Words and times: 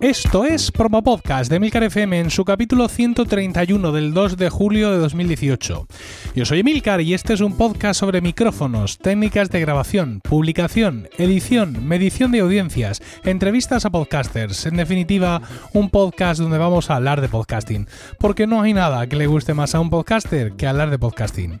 Esto 0.00 0.46
es 0.46 0.72
Promo 0.72 1.02
Podcast 1.02 1.50
de 1.50 1.60
Milcar 1.60 1.84
FM 1.84 2.18
en 2.18 2.30
su 2.30 2.44
capítulo 2.44 2.88
131 2.88 3.92
del 3.92 4.14
2 4.14 4.36
de 4.38 4.48
julio 4.48 4.90
de 4.90 4.98
2018. 4.98 5.86
Yo 6.34 6.44
soy 6.46 6.60
Emilcar 6.60 7.02
y 7.02 7.12
este 7.12 7.34
es 7.34 7.40
un 7.42 7.56
podcast 7.56 8.00
sobre 8.00 8.20
micrófonos, 8.22 8.96
técnicas 8.98 9.50
de 9.50 9.60
grabación, 9.60 10.20
publicación, 10.20 11.08
edición, 11.18 11.86
medición 11.86 12.32
de 12.32 12.40
audiencias, 12.40 13.02
entrevistas 13.24 13.84
a 13.84 13.90
podcasters, 13.90 14.64
en 14.64 14.76
definitiva, 14.76 15.42
un 15.74 15.90
podcast 15.90 16.40
donde 16.40 16.58
vamos 16.58 16.90
a 16.90 16.96
hablar 16.96 17.20
de 17.20 17.28
podcasting, 17.28 17.86
porque 18.18 18.46
no 18.46 18.62
hay 18.62 18.72
nada 18.72 19.06
que 19.06 19.16
le 19.16 19.26
guste 19.26 19.52
más 19.52 19.74
a 19.74 19.80
un 19.80 19.90
podcaster 19.90 20.54
que 20.54 20.66
hablar 20.66 20.90
de 20.90 20.98
podcasting. 20.98 21.60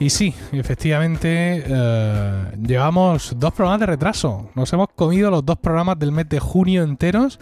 Y 0.00 0.08
sí, 0.08 0.34
efectivamente, 0.52 1.62
eh, 1.66 2.44
llevamos 2.66 3.34
dos 3.36 3.52
programas 3.52 3.80
de 3.80 3.86
retraso. 3.86 4.48
Nos 4.54 4.72
hemos 4.72 4.88
comido 4.96 5.30
los 5.30 5.44
dos 5.44 5.58
programas 5.58 5.98
del 5.98 6.10
mes 6.10 6.26
de 6.30 6.40
junio 6.40 6.84
enteros, 6.84 7.38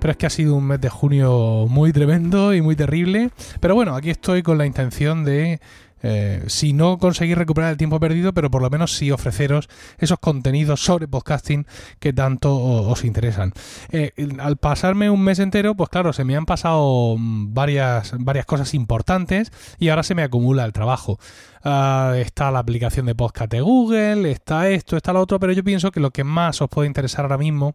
pero 0.00 0.10
es 0.10 0.16
que 0.16 0.26
ha 0.26 0.30
sido 0.30 0.56
un 0.56 0.64
mes 0.64 0.80
de 0.80 0.88
junio 0.88 1.66
muy 1.68 1.92
tremendo 1.92 2.52
y 2.52 2.62
muy 2.62 2.74
terrible. 2.74 3.30
Pero 3.60 3.76
bueno, 3.76 3.94
aquí 3.94 4.10
estoy 4.10 4.42
con 4.42 4.58
la 4.58 4.66
intención 4.66 5.24
de 5.24 5.60
eh, 6.02 6.42
si 6.46 6.72
no 6.72 6.98
conseguir 6.98 7.36
recuperar 7.38 7.70
el 7.70 7.76
tiempo 7.76 8.00
perdido, 8.00 8.32
pero 8.32 8.50
por 8.50 8.62
lo 8.62 8.70
menos 8.70 8.96
sí 8.96 9.10
ofreceros 9.10 9.68
esos 9.98 10.18
contenidos 10.18 10.80
sobre 10.80 11.08
podcasting 11.08 11.66
que 11.98 12.12
tanto 12.12 12.56
os 12.56 13.04
interesan. 13.04 13.52
Eh, 13.90 14.12
al 14.38 14.56
pasarme 14.56 15.10
un 15.10 15.22
mes 15.22 15.38
entero, 15.38 15.74
pues 15.74 15.90
claro, 15.90 16.12
se 16.12 16.24
me 16.24 16.36
han 16.36 16.46
pasado 16.46 17.16
varias, 17.18 18.14
varias 18.18 18.46
cosas 18.46 18.74
importantes 18.74 19.52
y 19.78 19.90
ahora 19.90 20.02
se 20.02 20.14
me 20.14 20.22
acumula 20.22 20.64
el 20.64 20.72
trabajo. 20.72 21.18
Ah, 21.62 22.14
está 22.16 22.50
la 22.50 22.58
aplicación 22.58 23.04
de 23.06 23.14
podcast 23.14 23.52
de 23.52 23.60
Google, 23.60 24.30
está 24.30 24.70
esto, 24.70 24.96
está 24.96 25.12
lo 25.12 25.20
otro, 25.20 25.38
pero 25.38 25.52
yo 25.52 25.62
pienso 25.62 25.90
que 25.90 26.00
lo 26.00 26.10
que 26.10 26.24
más 26.24 26.62
os 26.62 26.70
puede 26.70 26.88
interesar 26.88 27.24
ahora 27.24 27.36
mismo, 27.36 27.74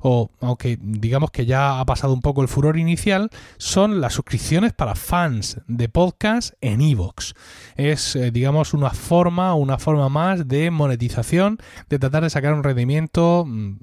o 0.00 0.30
aunque 0.40 0.78
digamos 0.80 1.30
que 1.30 1.46
ya 1.46 1.78
ha 1.78 1.84
pasado 1.84 2.12
un 2.12 2.22
poco 2.22 2.42
el 2.42 2.48
furor 2.48 2.76
inicial, 2.76 3.30
son 3.56 4.00
las 4.00 4.14
suscripciones 4.14 4.72
para 4.72 4.96
fans 4.96 5.60
de 5.68 5.88
podcast 5.88 6.54
en 6.60 6.80
iVoox. 6.80 7.34
Es, 7.76 8.16
eh, 8.16 8.32
digamos, 8.32 8.74
una 8.74 8.90
forma, 8.90 9.54
una 9.54 9.78
forma 9.78 10.08
más 10.08 10.48
de 10.48 10.70
monetización, 10.70 11.58
de 11.88 11.98
tratar 11.98 12.24
de 12.24 12.30
sacar 12.30 12.52
un 12.52 12.64
rendimiento 12.64 13.44
mm, 13.46 13.78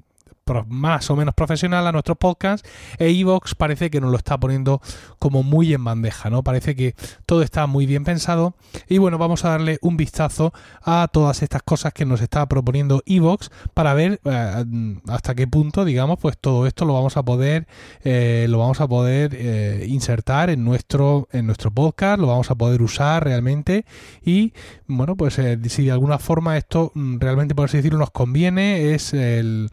más 0.68 1.10
o 1.10 1.16
menos 1.16 1.34
profesional 1.34 1.86
a 1.86 1.92
nuestros 1.92 2.18
podcasts 2.18 2.68
e 2.98 3.10
Evox 3.10 3.54
parece 3.54 3.90
que 3.90 4.00
nos 4.00 4.10
lo 4.10 4.16
está 4.16 4.38
poniendo 4.38 4.80
como 5.18 5.42
muy 5.42 5.74
en 5.74 5.84
bandeja, 5.84 6.30
¿no? 6.30 6.42
Parece 6.42 6.74
que 6.74 6.94
todo 7.26 7.42
está 7.42 7.66
muy 7.66 7.86
bien 7.86 8.04
pensado 8.04 8.54
y 8.88 8.98
bueno, 8.98 9.18
vamos 9.18 9.44
a 9.44 9.50
darle 9.50 9.78
un 9.82 9.96
vistazo 9.96 10.52
a 10.82 11.08
todas 11.12 11.42
estas 11.42 11.62
cosas 11.62 11.92
que 11.92 12.04
nos 12.04 12.20
está 12.20 12.46
proponiendo 12.46 13.02
Evox 13.06 13.50
para 13.74 13.94
ver 13.94 14.20
eh, 14.24 14.96
hasta 15.08 15.34
qué 15.34 15.46
punto, 15.46 15.84
digamos, 15.84 16.18
pues 16.20 16.38
todo 16.38 16.66
esto 16.66 16.84
lo 16.84 16.94
vamos 16.94 17.16
a 17.16 17.22
poder 17.22 17.66
eh, 18.04 18.46
lo 18.48 18.58
vamos 18.58 18.80
a 18.80 18.88
poder 18.88 19.34
eh, 19.34 19.86
insertar 19.88 20.50
en 20.50 20.64
nuestro 20.64 21.28
en 21.32 21.46
nuestro 21.46 21.70
podcast, 21.70 22.20
lo 22.20 22.26
vamos 22.26 22.50
a 22.50 22.54
poder 22.54 22.82
usar 22.82 23.24
realmente 23.24 23.84
y 24.24 24.52
bueno, 24.86 25.16
pues 25.16 25.40
si 25.68 25.84
de 25.84 25.92
alguna 25.92 26.18
forma 26.18 26.56
esto 26.56 26.92
mm, 26.94 27.18
realmente 27.18 27.54
por 27.54 27.66
así 27.66 27.76
decirlo 27.78 27.98
nos 27.98 28.10
conviene 28.10 28.94
es 28.94 29.12
el 29.14 29.70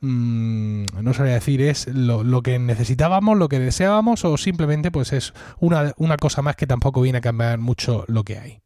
Mm, 0.00 0.84
no 1.02 1.12
sabría 1.12 1.34
decir, 1.34 1.60
es 1.60 1.88
lo, 1.88 2.42
que 2.42 2.58
necesitábamos, 2.58 3.36
lo 3.36 3.48
que 3.48 3.58
deseábamos 3.58 4.24
o 4.24 4.36
simplemente 4.36 4.90
pues 4.90 5.12
es 5.12 5.34
una, 5.58 5.92
una 5.96 6.16
cosa 6.16 6.42
más 6.42 6.56
que 6.56 6.66
tampoco 6.66 7.00
viene 7.00 7.18
a 7.18 7.22
cambiar 7.22 7.58
mucho 7.58 8.04
lo 8.06 8.22
que 8.24 8.38
hay. 8.38 8.60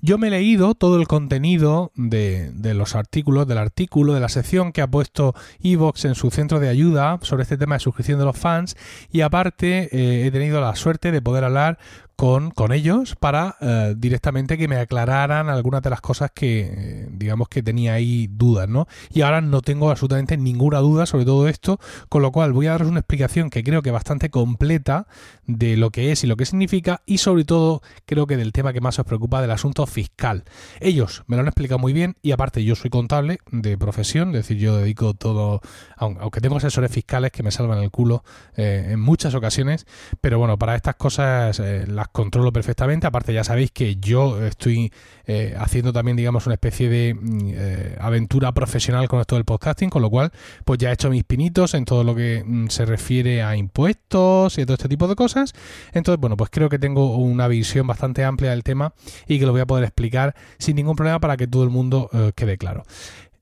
Yo 0.00 0.16
me 0.16 0.28
he 0.28 0.30
leído 0.30 0.74
todo 0.74 1.00
el 1.00 1.08
contenido 1.08 1.90
de, 1.96 2.52
de, 2.52 2.72
los 2.72 2.94
artículos, 2.94 3.48
del 3.48 3.58
artículo, 3.58 4.14
de 4.14 4.20
la 4.20 4.28
sección 4.28 4.70
que 4.70 4.80
ha 4.80 4.86
puesto 4.86 5.34
Evox 5.60 6.04
en 6.04 6.14
su 6.14 6.30
centro 6.30 6.60
de 6.60 6.68
ayuda 6.68 7.18
sobre 7.22 7.42
este 7.42 7.58
tema 7.58 7.74
de 7.74 7.80
suscripción 7.80 8.20
de 8.20 8.24
los 8.24 8.38
fans 8.38 8.76
y 9.10 9.22
aparte 9.22 9.88
eh, 9.90 10.26
he 10.26 10.30
tenido 10.30 10.60
la 10.60 10.76
suerte 10.76 11.10
de 11.10 11.20
poder 11.20 11.42
hablar 11.42 11.80
con, 12.18 12.50
con 12.50 12.72
ellos 12.72 13.14
para 13.14 13.54
eh, 13.60 13.94
directamente 13.96 14.58
que 14.58 14.66
me 14.66 14.74
aclararan 14.74 15.48
algunas 15.48 15.82
de 15.82 15.90
las 15.90 16.00
cosas 16.00 16.32
que, 16.34 16.68
eh, 16.68 17.08
digamos 17.12 17.48
que 17.48 17.62
tenía 17.62 17.92
ahí 17.92 18.26
dudas, 18.26 18.68
¿no? 18.68 18.88
Y 19.12 19.20
ahora 19.20 19.40
no 19.40 19.62
tengo 19.62 19.88
absolutamente 19.88 20.36
ninguna 20.36 20.80
duda 20.80 21.06
sobre 21.06 21.24
todo 21.24 21.46
esto, 21.46 21.78
con 22.08 22.22
lo 22.22 22.32
cual 22.32 22.52
voy 22.52 22.66
a 22.66 22.72
daros 22.72 22.88
una 22.88 22.98
explicación 22.98 23.50
que 23.50 23.62
creo 23.62 23.82
que 23.82 23.92
bastante 23.92 24.30
completa 24.30 25.06
de 25.46 25.76
lo 25.76 25.90
que 25.90 26.10
es 26.10 26.24
y 26.24 26.26
lo 26.26 26.36
que 26.36 26.44
significa 26.44 27.02
y 27.06 27.18
sobre 27.18 27.44
todo 27.44 27.82
creo 28.04 28.26
que 28.26 28.36
del 28.36 28.52
tema 28.52 28.72
que 28.72 28.80
más 28.80 28.98
os 28.98 29.06
preocupa 29.06 29.40
del 29.40 29.52
asunto 29.52 29.86
fiscal. 29.86 30.42
Ellos 30.80 31.22
me 31.28 31.36
lo 31.36 31.42
han 31.42 31.46
explicado 31.46 31.78
muy 31.78 31.92
bien 31.92 32.16
y 32.20 32.32
aparte 32.32 32.64
yo 32.64 32.74
soy 32.74 32.90
contable 32.90 33.38
de 33.52 33.78
profesión, 33.78 34.30
es 34.30 34.38
decir, 34.38 34.56
yo 34.56 34.76
dedico 34.76 35.14
todo, 35.14 35.60
aunque 35.96 36.40
tengo 36.40 36.56
asesores 36.56 36.90
fiscales 36.90 37.30
que 37.30 37.44
me 37.44 37.52
salvan 37.52 37.78
el 37.78 37.92
culo 37.92 38.24
eh, 38.56 38.88
en 38.90 38.98
muchas 39.00 39.36
ocasiones, 39.36 39.86
pero 40.20 40.40
bueno, 40.40 40.58
para 40.58 40.74
estas 40.74 40.96
cosas 40.96 41.60
las 41.60 42.07
controlo 42.12 42.52
perfectamente. 42.52 43.06
Aparte, 43.06 43.32
ya 43.32 43.44
sabéis 43.44 43.70
que 43.70 43.96
yo 43.96 44.44
estoy 44.44 44.92
eh, 45.26 45.54
haciendo 45.58 45.92
también, 45.92 46.16
digamos, 46.16 46.46
una 46.46 46.54
especie 46.54 46.88
de 46.88 47.14
mm, 47.14 47.50
eh, 47.54 47.96
aventura 48.00 48.52
profesional 48.52 49.08
con 49.08 49.20
esto 49.20 49.34
del 49.36 49.44
podcasting, 49.44 49.90
con 49.90 50.02
lo 50.02 50.10
cual, 50.10 50.32
pues 50.64 50.78
ya 50.78 50.90
he 50.90 50.92
hecho 50.94 51.10
mis 51.10 51.24
pinitos 51.24 51.74
en 51.74 51.84
todo 51.84 52.04
lo 52.04 52.14
que 52.14 52.42
mm, 52.44 52.68
se 52.68 52.84
refiere 52.84 53.42
a 53.42 53.56
impuestos 53.56 54.58
y 54.58 54.64
todo 54.64 54.74
este 54.74 54.88
tipo 54.88 55.08
de 55.08 55.16
cosas. 55.16 55.52
Entonces, 55.92 56.20
bueno, 56.20 56.36
pues 56.36 56.50
creo 56.50 56.68
que 56.68 56.78
tengo 56.78 57.16
una 57.16 57.48
visión 57.48 57.86
bastante 57.86 58.24
amplia 58.24 58.50
del 58.50 58.62
tema 58.62 58.94
y 59.26 59.38
que 59.38 59.46
lo 59.46 59.52
voy 59.52 59.60
a 59.60 59.66
poder 59.66 59.84
explicar 59.84 60.34
sin 60.58 60.76
ningún 60.76 60.96
problema 60.96 61.20
para 61.20 61.36
que 61.36 61.46
todo 61.46 61.64
el 61.64 61.70
mundo 61.70 62.10
eh, 62.12 62.32
quede 62.34 62.58
claro. 62.58 62.84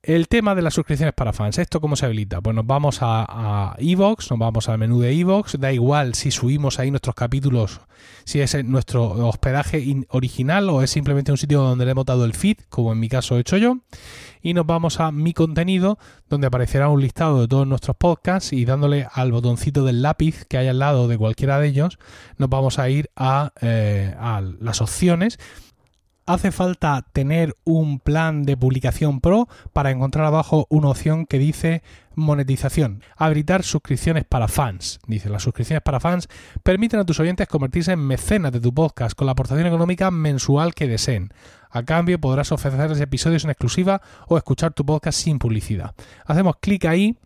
El 0.07 0.29
tema 0.29 0.55
de 0.55 0.63
las 0.63 0.75
suscripciones 0.75 1.15
para 1.15 1.33
fans, 1.33 1.59
¿esto 1.59 1.81
cómo 1.81 1.97
se 1.97 2.07
habilita? 2.07 2.41
Pues 2.41 2.55
nos 2.55 2.65
vamos 2.65 2.99
a 3.01 3.75
Evox, 3.77 4.31
nos 4.31 4.39
vamos 4.39 4.69
al 4.69 4.79
menú 4.79 5.01
de 5.01 5.11
Evox, 5.11 5.59
da 5.59 5.73
igual 5.73 6.15
si 6.15 6.31
subimos 6.31 6.79
ahí 6.79 6.93
nuestros 6.93 7.17
capítulos, 7.17 7.81
si 8.23 8.41
es 8.41 8.65
nuestro 8.65 9.03
hospedaje 9.27 9.85
original 10.11 10.71
o 10.71 10.81
es 10.85 10.91
simplemente 10.91 11.33
un 11.33 11.39
sitio 11.39 11.61
donde 11.61 11.87
le 11.87 11.91
hemos 11.91 12.07
dado 12.07 12.25
el 12.25 12.35
feed, 12.35 12.59
como 12.69 12.93
en 12.93 13.01
mi 13.01 13.09
caso 13.09 13.37
he 13.37 13.41
hecho 13.41 13.57
yo, 13.57 13.79
y 14.41 14.55
nos 14.55 14.65
vamos 14.65 15.01
a 15.01 15.11
mi 15.11 15.33
contenido, 15.33 15.99
donde 16.29 16.47
aparecerá 16.47 16.89
un 16.89 17.01
listado 17.01 17.41
de 17.41 17.49
todos 17.49 17.67
nuestros 17.67 17.97
podcasts 17.97 18.53
y 18.53 18.65
dándole 18.65 19.09
al 19.13 19.33
botoncito 19.33 19.85
del 19.85 20.03
lápiz 20.03 20.45
que 20.45 20.57
hay 20.57 20.69
al 20.69 20.79
lado 20.79 21.09
de 21.09 21.19
cualquiera 21.19 21.59
de 21.59 21.67
ellos, 21.67 21.99
nos 22.39 22.49
vamos 22.49 22.79
a 22.79 22.89
ir 22.89 23.11
a, 23.17 23.53
eh, 23.61 24.15
a 24.21 24.41
las 24.61 24.81
opciones 24.81 25.41
hace 26.27 26.51
falta 26.51 27.07
tener 27.13 27.57
un 27.65 28.01
plan 28.01 28.43
de 28.43 28.57
publicación 28.57 29.21
pro 29.21 29.49
para 29.73 29.91
encontrar 29.91 30.27
abajo 30.27 30.67
una 30.69 30.89
opción 30.89 31.25
que 31.27 31.39
dice 31.39 31.83
monetización, 32.17 33.03
habilitar 33.17 33.63
suscripciones 33.63 34.25
para 34.25 34.49
fans. 34.49 34.99
Dice, 35.07 35.29
las 35.29 35.43
suscripciones 35.43 35.83
para 35.83 36.01
fans 36.01 36.29
permiten 36.63 36.99
a 36.99 37.05
tus 37.05 37.21
oyentes 37.21 37.47
convertirse 37.47 37.93
en 37.93 38.01
mecenas 38.01 38.53
de 38.53 38.61
tu 38.61 38.75
podcast 38.75 39.17
con 39.17 39.27
la 39.27 39.33
aportación 39.33 39.67
económica 39.67 40.11
mensual 40.11 40.75
que 40.75 40.89
deseen. 40.89 41.33
A 41.71 41.83
cambio 41.83 42.21
podrás 42.21 42.53
ofrecerles 42.53 43.01
episodios 43.01 43.45
en 43.45 43.51
exclusiva 43.51 44.01
o 44.29 44.37
escuchar 44.37 44.73
tu 44.73 44.85
podcast 44.85 45.19
sin 45.19 45.39
publicidad. 45.39 45.95
Hacemos 46.25 46.57
clic 46.61 46.87
ahí 46.87 47.17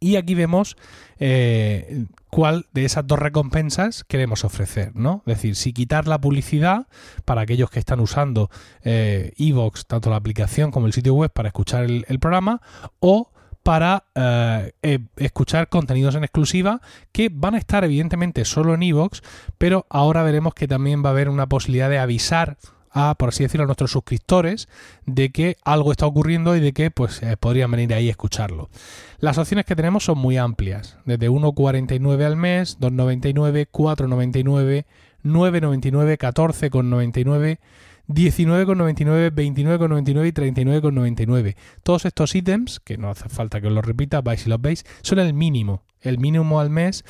y 0.00 0.16
aquí 0.16 0.34
vemos 0.34 0.76
eh, 1.18 2.06
cuál 2.30 2.66
de 2.72 2.84
esas 2.84 3.06
dos 3.06 3.18
recompensas 3.18 4.04
queremos 4.04 4.44
ofrecer, 4.44 4.94
¿no? 4.94 5.22
Es 5.26 5.36
decir, 5.36 5.56
si 5.56 5.72
quitar 5.72 6.08
la 6.08 6.20
publicidad 6.20 6.86
para 7.24 7.42
aquellos 7.42 7.70
que 7.70 7.78
están 7.78 8.00
usando 8.00 8.50
eh, 8.82 9.32
Evox, 9.38 9.86
tanto 9.86 10.10
la 10.10 10.16
aplicación 10.16 10.70
como 10.70 10.86
el 10.86 10.92
sitio 10.92 11.14
web 11.14 11.30
para 11.30 11.48
escuchar 11.48 11.84
el, 11.84 12.18
programa, 12.18 12.60
o 13.00 13.30
para 13.62 14.04
eh, 14.14 14.98
escuchar 15.16 15.68
contenidos 15.68 16.14
en 16.14 16.24
exclusiva 16.24 16.80
que 17.12 17.30
van 17.32 17.54
a 17.54 17.58
estar 17.58 17.84
evidentemente 17.84 18.44
solo 18.44 18.74
en 18.74 18.82
Evox, 18.82 19.22
pero 19.56 19.86
ahora 19.88 20.22
veremos 20.22 20.54
que 20.54 20.68
también 20.68 21.04
va 21.04 21.08
a 21.08 21.12
haber 21.12 21.28
una 21.28 21.48
posibilidad 21.48 21.88
de 21.88 21.98
avisar 21.98 22.58
a, 22.94 23.16
por 23.16 23.30
así 23.30 23.42
decirlo, 23.42 23.64
a 23.64 23.66
nuestros 23.66 23.90
suscriptores 23.90 24.68
de 25.04 25.30
que 25.30 25.56
algo 25.64 25.90
está 25.90 26.06
ocurriendo 26.06 26.56
y 26.56 26.60
de 26.60 26.72
que 26.72 26.90
pues 26.92 27.22
eh, 27.22 27.36
podrían 27.36 27.70
venir 27.70 27.92
ahí 27.92 28.06
a 28.06 28.12
escucharlo. 28.12 28.70
Las 29.18 29.36
opciones 29.36 29.66
que 29.66 29.74
tenemos 29.74 30.04
son 30.04 30.18
muy 30.18 30.38
amplias, 30.38 30.96
desde 31.04 31.28
1,49 31.28 32.24
al 32.24 32.36
mes, 32.36 32.78
2,99, 32.80 33.68
4,99, 33.70 34.84
9,99, 35.24 36.18
14,99, 36.18 37.58
19,99, 38.08 39.32
29,99 39.32 40.28
y 40.28 40.32
39,99. 40.32 41.56
Todos 41.82 42.04
estos 42.04 42.34
ítems, 42.34 42.80
que 42.80 42.98
no 42.98 43.10
hace 43.10 43.28
falta 43.28 43.60
que 43.60 43.68
os 43.68 43.72
los 43.72 43.84
repita, 43.84 44.20
vais 44.20 44.46
y 44.46 44.50
los 44.50 44.60
veis, 44.60 44.84
son 45.02 45.18
el 45.18 45.32
mínimo, 45.32 45.82
el 46.04 46.18
mínimo 46.18 46.60
al 46.60 46.70
mes 46.70 47.04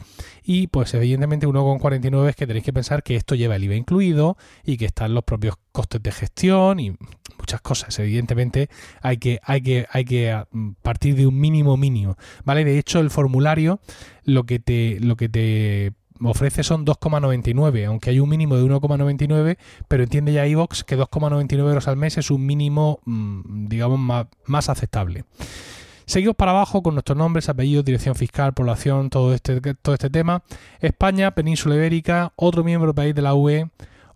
y 0.45 0.69
pues 0.69 0.95
evidentemente 0.95 1.47
1,49 1.47 2.29
es 2.29 2.37
que 2.37 2.47
tenéis 2.47 2.65
que 2.65 2.73
pensar 2.73 3.03
que 3.03 3.17
esto 3.17 3.35
lleva 3.35 3.57
el 3.57 3.65
IVA 3.65 3.75
incluido 3.75 4.37
y 4.65 4.77
que 4.77 4.87
están 4.87 5.15
los 5.15 5.25
propios 5.25 5.57
costes 5.73 6.03
de 6.03 6.13
gestión 6.13 6.79
y 6.79 6.97
muchas 7.39 7.61
cosas. 7.61 7.99
Evidentemente 7.99 8.69
hay 9.03 9.19
que, 9.19 9.41
hay 9.43 9.61
que, 9.63 9.87
hay 9.91 10.05
que 10.05 10.31
ah, 10.31 10.47
partir 10.83 11.17
de 11.17 11.27
un 11.27 11.39
mínimo 11.39 11.77
mínimo, 11.77 12.17
¿vale? 12.45 12.65
De 12.65 12.79
hecho 12.79 13.01
el 13.01 13.11
formulario 13.11 13.81
lo 14.23 14.45
que 14.45 14.61
te, 14.61 14.99
lo 15.01 15.17
que 15.17 15.29
te 15.29 15.93
ofrece 16.23 16.63
son 16.63 16.87
2,99, 16.87 17.87
aunque 17.87 18.11
hay 18.11 18.21
un 18.21 18.29
mínimo 18.29 18.57
de 18.57 18.65
1,99, 18.65 19.59
pero 19.89 20.03
entiende 20.03 20.33
ya 20.33 20.47
iVox 20.47 20.85
que 20.85 20.97
2,99 20.97 21.59
euros 21.59 21.89
al 21.89 21.97
mes 21.97 22.19
es 22.19 22.31
un 22.31 22.45
mínimo, 22.47 23.01
mm, 23.05 23.67
digamos, 23.67 24.29
más, 24.47 24.69
aceptable. 24.69 25.25
Seguimos 26.07 26.37
para 26.37 26.51
abajo 26.51 26.83
con 26.83 26.95
nuestros 26.95 27.17
nombres, 27.17 27.49
apellidos, 27.49 27.85
dirección 27.85 28.15
fiscal, 28.15 28.53
población, 28.53 29.09
todo 29.09 29.33
este, 29.33 29.61
todo 29.75 29.95
este 29.95 30.11
tema. 30.11 30.43
España, 30.81 31.31
península 31.35 31.77
ibérica, 31.77 32.33
otro 32.37 32.63
miembro 32.63 32.95
país 32.95 33.15
de 33.15 33.23
la 33.23 33.35
UE, 33.35 33.71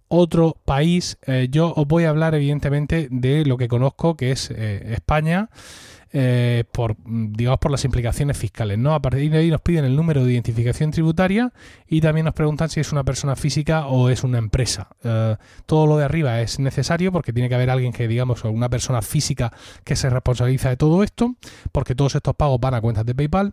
otro 0.09 0.57
país. 0.65 1.19
Eh, 1.27 1.49
yo 1.51 1.73
os 1.75 1.87
voy 1.87 2.05
a 2.05 2.11
hablar 2.11 2.35
evidentemente 2.35 3.09
de 3.11 3.45
lo 3.45 3.57
que 3.57 3.69
conozco, 3.69 4.17
que 4.17 4.33
es 4.33 4.51
eh, 4.51 4.93
España. 4.93 5.51
Eh, 6.11 6.65
por, 6.73 6.97
digamos, 7.05 7.59
por 7.59 7.71
las 7.71 7.85
implicaciones 7.85 8.39
fiscales. 8.39 8.79
¿no? 8.79 8.95
A 8.95 9.03
partir 9.03 9.31
de 9.31 9.37
ahí 9.37 9.51
nos 9.51 9.61
piden 9.61 9.85
el 9.85 9.95
número 9.95 10.25
de 10.25 10.33
identificación 10.33 10.91
tributaria 10.91 11.53
y 11.87 12.01
también 12.01 12.25
nos 12.25 12.33
preguntan 12.33 12.71
si 12.71 12.81
es 12.81 12.93
una 12.93 13.05
persona 13.05 13.37
física 13.37 13.87
o 13.87 14.09
es 14.09 14.25
una 14.25 14.39
empresa. 14.39 14.89
Todo 15.67 15.87
lo 15.87 15.99
de 15.99 16.07
arriba 16.07 16.41
es 16.41 16.61
necesario 16.61 17.13
porque 17.13 17.35
tiene 17.35 17.51
que 17.51 17.57
haber 17.57 17.69
alguien 17.69 17.93
que, 17.93 18.09
digamos, 18.09 18.43
una 18.45 18.71
persona 18.71 19.03
física 19.03 19.53
que 19.85 19.97
se 19.97 20.09
responsabiliza 20.09 20.71
de 20.71 20.79
todo 20.79 21.03
esto, 21.03 21.35
porque 21.73 21.95
todos 21.95 22.15
estos 22.15 22.35
pagos 22.35 22.59
van 22.59 22.73
a 22.73 22.81
cuentas 22.81 23.05
de 23.05 23.15
PayPal. 23.15 23.53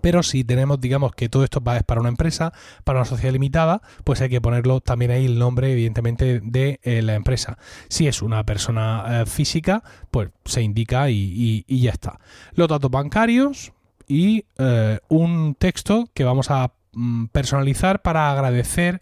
Pero 0.00 0.22
si 0.22 0.44
tenemos, 0.44 0.80
digamos, 0.80 1.14
que 1.14 1.28
todo 1.28 1.44
esto 1.44 1.62
es 1.76 1.82
para 1.82 2.00
una 2.00 2.08
empresa, 2.08 2.52
para 2.84 3.00
una 3.00 3.06
sociedad 3.06 3.32
limitada, 3.32 3.82
pues 4.04 4.20
hay 4.20 4.28
que 4.28 4.40
ponerlo 4.40 4.80
también 4.80 5.10
ahí 5.10 5.26
el 5.26 5.38
nombre, 5.38 5.72
evidentemente, 5.72 6.40
de 6.42 6.80
eh, 6.82 7.02
la 7.02 7.14
empresa. 7.14 7.58
Si 7.88 8.06
es 8.06 8.22
una 8.22 8.44
persona 8.44 9.22
eh, 9.22 9.26
física, 9.26 9.82
pues 10.10 10.30
se 10.44 10.62
indica 10.62 11.10
y, 11.10 11.64
ya 11.68 11.90
está. 11.90 12.20
Los 12.52 12.68
datos 12.68 12.90
bancarios 12.90 13.72
y 14.06 14.44
eh, 14.58 15.00
un 15.08 15.54
texto 15.56 16.08
que 16.14 16.24
vamos 16.24 16.50
a 16.50 16.72
mm, 16.92 17.26
personalizar 17.26 18.02
para 18.02 18.30
agradecer 18.30 19.00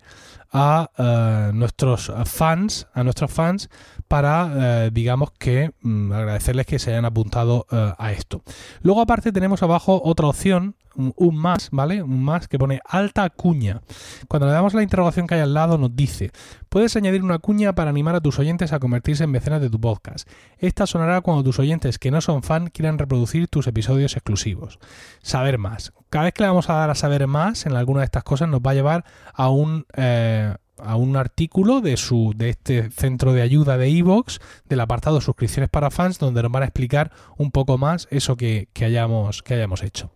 a 0.51 1.51
nuestros 1.53 2.11
fans, 2.25 2.87
a 2.95 3.05
nuestros 3.05 3.31
fans, 3.31 3.69
para, 4.09 4.91
digamos 4.91 5.31
que, 5.33 5.71
mm, 5.83 6.13
agradecerles 6.13 6.67
que 6.67 6.79
se 6.79 6.91
hayan 6.91 7.05
apuntado 7.05 7.67
a 7.71 8.13
esto. 8.13 8.43
Luego, 8.83 9.01
aparte, 9.01 9.33
tenemos 9.33 9.63
abajo 9.63 10.01
otra 10.05 10.27
opción 10.27 10.75
un, 10.99 11.37
más, 11.37 11.69
¿vale? 11.71 12.03
Un 12.03 12.23
más 12.23 12.49
que 12.49 12.59
pone 12.59 12.81
alta 12.85 13.29
cuña. 13.31 13.83
Cuando 14.27 14.47
le 14.47 14.53
damos 14.53 14.75
la 14.75 14.83
interrogación 14.83 15.27
que 15.27 15.35
hay 15.35 15.41
al 15.41 15.55
lado 15.55 15.79
nos 15.79 15.95
dice, 15.95 16.33
puedes 16.69 16.97
añadir 16.97 17.23
una 17.23 17.39
cuña 17.39 17.75
para 17.75 17.91
animar 17.91 18.17
a 18.17 18.21
tus 18.21 18.39
oyentes 18.39 18.73
a 18.73 18.81
convertirse 18.81 19.25
en 19.25 19.31
mecenas 19.31 19.61
de 19.61 19.71
tu 19.71 19.81
podcast. 19.81 20.29
Esta 20.59 20.87
sonará 20.87 21.21
cuando 21.21 21.45
tus 21.45 21.59
oyentes 21.59 21.99
que 21.99 22.11
no 22.11 22.21
son 22.21 22.43
fan 22.43 22.69
quieran 22.69 22.99
reproducir 22.99 23.49
tus 23.49 23.67
episodios 23.67 24.17
exclusivos. 24.17 24.79
Saber 25.23 25.59
más. 25.59 25.93
Cada 26.11 26.25
vez 26.25 26.35
que 26.35 26.43
le 26.43 26.49
vamos 26.49 26.69
a 26.69 26.75
dar 26.75 26.91
a 26.91 26.95
saber 26.95 27.27
más 27.27 27.67
en 27.67 27.75
alguna 27.75 28.01
de 28.01 28.07
estas 28.07 28.25
cosas 28.25 28.49
nos 28.49 28.61
va 28.61 28.73
a 28.73 28.75
llevar 28.75 29.05
a 29.33 29.49
un... 29.51 29.87
Eh, 29.97 30.55
a 30.81 30.97
un 30.97 31.17
artículo 31.17 31.81
de 31.81 31.97
su 31.97 32.33
de 32.37 32.51
este 32.51 32.91
centro 32.91 33.33
de 33.33 33.43
ayuda 33.43 33.79
de 33.79 33.89
Evox 33.89 34.41
del 34.69 34.81
apartado 34.81 35.21
suscripciones 35.21 35.71
para 35.71 35.91
fans 35.91 36.19
donde 36.19 36.43
nos 36.43 36.53
van 36.53 36.63
a 36.63 36.67
explicar 36.67 37.13
un 37.37 37.51
poco 37.51 37.79
más 37.79 38.09
eso 38.11 38.37
que, 38.37 38.69
que 38.73 38.85
hayamos 38.85 39.43
que 39.43 39.55
hayamos 39.55 39.83
hecho. 39.83 40.11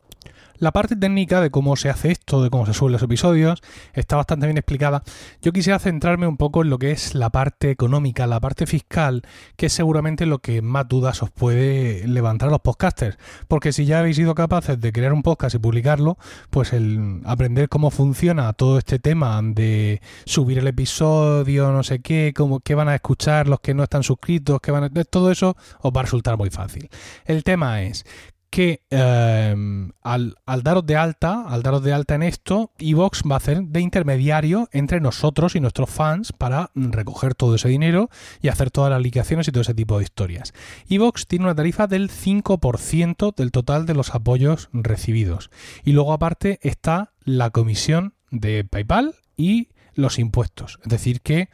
La 0.62 0.70
parte 0.70 0.94
técnica 0.94 1.40
de 1.40 1.50
cómo 1.50 1.74
se 1.74 1.90
hace 1.90 2.12
esto, 2.12 2.40
de 2.40 2.48
cómo 2.48 2.66
se 2.66 2.72
suben 2.72 2.92
los 2.92 3.02
episodios, 3.02 3.60
está 3.94 4.14
bastante 4.14 4.46
bien 4.46 4.58
explicada. 4.58 5.02
Yo 5.42 5.50
quisiera 5.50 5.80
centrarme 5.80 6.28
un 6.28 6.36
poco 6.36 6.62
en 6.62 6.70
lo 6.70 6.78
que 6.78 6.92
es 6.92 7.16
la 7.16 7.30
parte 7.30 7.68
económica, 7.68 8.28
la 8.28 8.38
parte 8.38 8.66
fiscal, 8.66 9.22
que 9.56 9.66
es 9.66 9.72
seguramente 9.72 10.24
lo 10.24 10.38
que 10.38 10.62
más 10.62 10.86
dudas 10.86 11.20
os 11.24 11.32
puede 11.32 12.06
levantar 12.06 12.48
a 12.48 12.52
los 12.52 12.60
podcasters. 12.60 13.18
Porque 13.48 13.72
si 13.72 13.86
ya 13.86 13.98
habéis 13.98 14.14
sido 14.14 14.36
capaces 14.36 14.80
de 14.80 14.92
crear 14.92 15.12
un 15.12 15.24
podcast 15.24 15.56
y 15.56 15.58
publicarlo, 15.58 16.16
pues 16.50 16.72
el 16.72 17.22
aprender 17.24 17.68
cómo 17.68 17.90
funciona 17.90 18.52
todo 18.52 18.78
este 18.78 19.00
tema 19.00 19.40
de 19.42 20.00
subir 20.26 20.58
el 20.58 20.68
episodio, 20.68 21.72
no 21.72 21.82
sé 21.82 22.02
qué, 22.02 22.32
cómo, 22.36 22.60
qué 22.60 22.76
van 22.76 22.88
a 22.88 22.94
escuchar 22.94 23.48
los 23.48 23.58
que 23.58 23.74
no 23.74 23.82
están 23.82 24.04
suscritos, 24.04 24.60
qué 24.60 24.70
van 24.70 24.84
a, 24.84 24.90
todo 24.90 25.32
eso 25.32 25.56
os 25.80 25.92
va 25.92 26.02
a 26.02 26.04
resultar 26.04 26.38
muy 26.38 26.50
fácil. 26.50 26.88
El 27.24 27.42
tema 27.42 27.82
es 27.82 28.06
que 28.52 28.82
em, 28.90 29.92
al, 30.02 30.36
daros 30.62 30.84
de 30.84 30.94
alta, 30.94 31.48
al 31.48 31.62
daros 31.62 31.82
de 31.82 31.94
alta 31.94 32.16
en 32.16 32.22
esto, 32.22 32.70
Evox 32.78 33.22
va 33.22 33.36
a 33.36 33.38
hacer 33.38 33.62
de 33.62 33.80
intermediario 33.80 34.68
entre 34.72 35.00
nosotros 35.00 35.56
y 35.56 35.60
nuestros 35.60 35.88
fans 35.88 36.34
para 36.34 36.70
recoger 36.74 37.34
todo 37.34 37.54
ese 37.54 37.70
dinero 37.70 38.10
y 38.42 38.48
hacer 38.48 38.70
todas 38.70 38.90
las 38.90 39.00
liquidaciones 39.00 39.48
y 39.48 39.52
todo 39.52 39.62
ese 39.62 39.72
tipo 39.72 39.96
de 39.96 40.04
historias. 40.04 40.52
Evox 40.90 41.26
tiene 41.26 41.46
una 41.46 41.54
tarifa 41.54 41.86
del 41.86 42.10
5% 42.10 43.34
del 43.34 43.52
total 43.52 43.86
de 43.86 43.94
los 43.94 44.14
apoyos 44.14 44.68
recibidos. 44.74 45.50
Y 45.82 45.92
luego 45.92 46.12
aparte 46.12 46.58
está 46.60 47.14
la 47.24 47.48
comisión 47.48 48.12
de 48.30 48.64
PayPal 48.64 49.14
y 49.34 49.70
los 49.94 50.18
impuestos. 50.18 50.78
Es 50.82 50.90
decir 50.90 51.22
que 51.22 51.48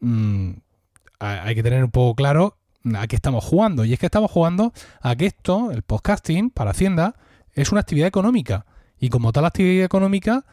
mm, 0.00 0.50
hay 1.18 1.54
que 1.54 1.62
tener 1.62 1.82
un 1.82 1.90
poco 1.90 2.14
claro 2.14 2.58
a 2.94 3.06
qué 3.06 3.16
estamos 3.16 3.44
jugando. 3.44 3.84
Y 3.84 3.92
es 3.92 3.98
que 3.98 4.06
estamos 4.06 4.30
jugando 4.30 4.72
a 5.00 5.16
que 5.16 5.26
esto, 5.26 5.70
el 5.70 5.82
podcasting, 5.82 6.50
para 6.50 6.70
Hacienda, 6.70 7.14
es 7.52 7.72
una 7.72 7.80
actividad 7.80 8.08
económica. 8.08 8.66
Y 8.98 9.08
como 9.08 9.32
tal 9.32 9.44
actividad 9.44 9.84
económica, 9.84 10.44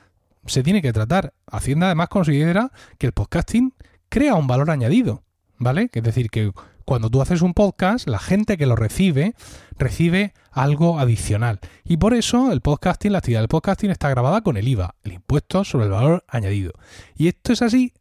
se 0.45 0.63
tiene 0.63 0.81
que 0.81 0.93
tratar. 0.93 1.33
Hacienda 1.47 1.87
además 1.87 2.09
considera 2.09 2.71
que 2.97 3.07
el 3.07 3.13
podcasting 3.13 3.73
crea 4.09 4.35
un 4.35 4.47
valor 4.47 4.71
añadido. 4.71 5.23
¿Vale? 5.57 5.89
Es 5.91 6.03
decir, 6.03 6.29
que 6.29 6.51
cuando 6.85 7.09
tú 7.09 7.21
haces 7.21 7.41
un 7.41 7.53
podcast, 7.53 8.07
la 8.07 8.17
gente 8.17 8.57
que 8.57 8.65
lo 8.65 8.75
recibe, 8.75 9.35
recibe 9.77 10.33
algo 10.51 10.99
adicional. 10.99 11.59
Y 11.83 11.97
por 11.97 12.13
eso 12.13 12.51
el 12.51 12.61
podcasting, 12.61 13.11
la 13.11 13.19
actividad 13.19 13.41
del 13.41 13.49
podcasting 13.49 13.91
está 13.91 14.09
grabada 14.09 14.41
con 14.41 14.57
el 14.57 14.67
IVA, 14.67 14.95
el 15.03 15.13
impuesto 15.13 15.63
sobre 15.63 15.85
el 15.85 15.91
valor 15.91 16.23
añadido. 16.27 16.71
Y 17.15 17.27
esto 17.27 17.53
es 17.53 17.61
así 17.61 17.93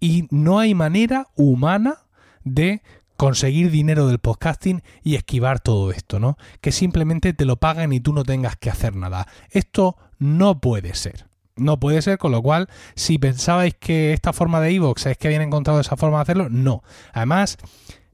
y 0.00 0.26
no 0.30 0.58
hay 0.58 0.74
manera 0.74 1.28
humana 1.36 1.98
de 2.42 2.82
conseguir 3.22 3.70
dinero 3.70 4.08
del 4.08 4.18
podcasting 4.18 4.82
y 5.04 5.14
esquivar 5.14 5.60
todo 5.60 5.92
esto, 5.92 6.18
¿no? 6.18 6.36
Que 6.60 6.72
simplemente 6.72 7.32
te 7.32 7.44
lo 7.44 7.54
paguen 7.54 7.92
y 7.92 8.00
tú 8.00 8.12
no 8.12 8.24
tengas 8.24 8.56
que 8.56 8.68
hacer 8.68 8.96
nada. 8.96 9.28
Esto 9.50 9.96
no 10.18 10.60
puede 10.60 10.96
ser. 10.96 11.26
No 11.54 11.78
puede 11.78 12.02
ser, 12.02 12.18
con 12.18 12.32
lo 12.32 12.42
cual, 12.42 12.68
si 12.96 13.18
pensabais 13.18 13.74
que 13.78 14.12
esta 14.12 14.32
forma 14.32 14.60
de 14.60 14.72
iVoox 14.72 15.06
es 15.06 15.18
que 15.18 15.28
habían 15.28 15.42
encontrado 15.42 15.78
esa 15.78 15.96
forma 15.96 16.16
de 16.16 16.22
hacerlo, 16.22 16.48
no. 16.50 16.82
Además, 17.12 17.58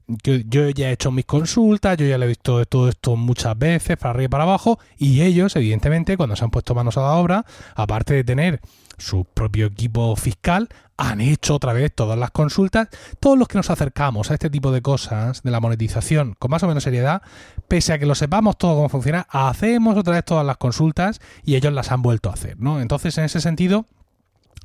yo, 0.05 0.69
ya 0.69 0.89
he 0.89 0.91
hecho 0.91 1.09
mis 1.09 1.25
consultas, 1.25 1.97
yo 1.97 2.05
ya 2.05 2.19
le 2.19 2.25
he 2.25 2.27
visto 2.27 2.63
todo 2.65 2.87
esto 2.87 3.15
muchas 3.15 3.57
veces, 3.57 3.97
para 3.97 4.11
arriba 4.11 4.25
y 4.25 4.29
para 4.29 4.43
abajo, 4.43 4.77
y 4.95 5.23
ellos, 5.23 5.55
evidentemente, 5.55 6.17
cuando 6.17 6.35
se 6.35 6.43
han 6.43 6.51
puesto 6.51 6.75
manos 6.75 6.97
a 6.97 7.01
la 7.01 7.13
obra, 7.13 7.45
aparte 7.73 8.13
de 8.13 8.23
tener 8.23 8.61
su 8.99 9.25
propio 9.25 9.65
equipo 9.65 10.15
fiscal, 10.15 10.69
han 10.99 11.21
hecho 11.21 11.55
otra 11.55 11.71
vez 11.71 11.93
todas 11.95 12.19
las 12.19 12.29
consultas. 12.31 12.89
Todos 13.19 13.37
los 13.37 13.47
que 13.47 13.57
nos 13.57 13.69
acercamos 13.69 14.29
a 14.29 14.33
este 14.33 14.49
tipo 14.49 14.71
de 14.71 14.81
cosas, 14.81 15.41
de 15.41 15.49
la 15.49 15.61
monetización, 15.61 16.35
con 16.37 16.51
más 16.51 16.61
o 16.63 16.67
menos 16.67 16.83
seriedad, 16.83 17.21
pese 17.69 17.93
a 17.93 17.99
que 17.99 18.05
lo 18.05 18.15
sepamos 18.15 18.57
todo 18.57 18.75
cómo 18.75 18.89
funciona, 18.89 19.25
hacemos 19.29 19.97
otra 19.97 20.15
vez 20.15 20.25
todas 20.25 20.45
las 20.45 20.57
consultas 20.57 21.21
y 21.43 21.55
ellos 21.55 21.71
las 21.71 21.91
han 21.91 22.01
vuelto 22.01 22.29
a 22.29 22.33
hacer, 22.33 22.59
¿no? 22.59 22.81
Entonces, 22.81 23.17
en 23.17 23.23
ese 23.23 23.39
sentido, 23.39 23.85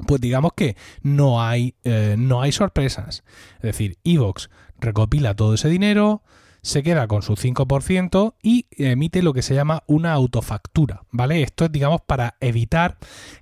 pues 0.08 0.20
digamos 0.20 0.52
que 0.56 0.76
no 1.02 1.40
hay, 1.40 1.76
eh, 1.84 2.16
no 2.18 2.42
hay 2.42 2.50
sorpresas. 2.50 3.22
Es 3.56 3.62
decir, 3.62 3.98
Evox 4.02 4.50
recopila 4.80 5.34
todo 5.34 5.54
ese 5.54 5.68
dinero, 5.68 6.22
se 6.62 6.82
queda 6.82 7.06
con 7.06 7.20
su 7.20 7.34
5% 7.34 8.34
y 8.42 8.66
emite 8.70 9.22
lo 9.22 9.34
que 9.34 9.42
se 9.42 9.54
llama 9.54 9.84
una 9.86 10.14
autofactura, 10.14 11.02
¿vale? 11.10 11.42
Esto 11.42 11.66
es, 11.66 11.72
digamos, 11.72 12.00
para 12.00 12.36
evitar 12.40 12.96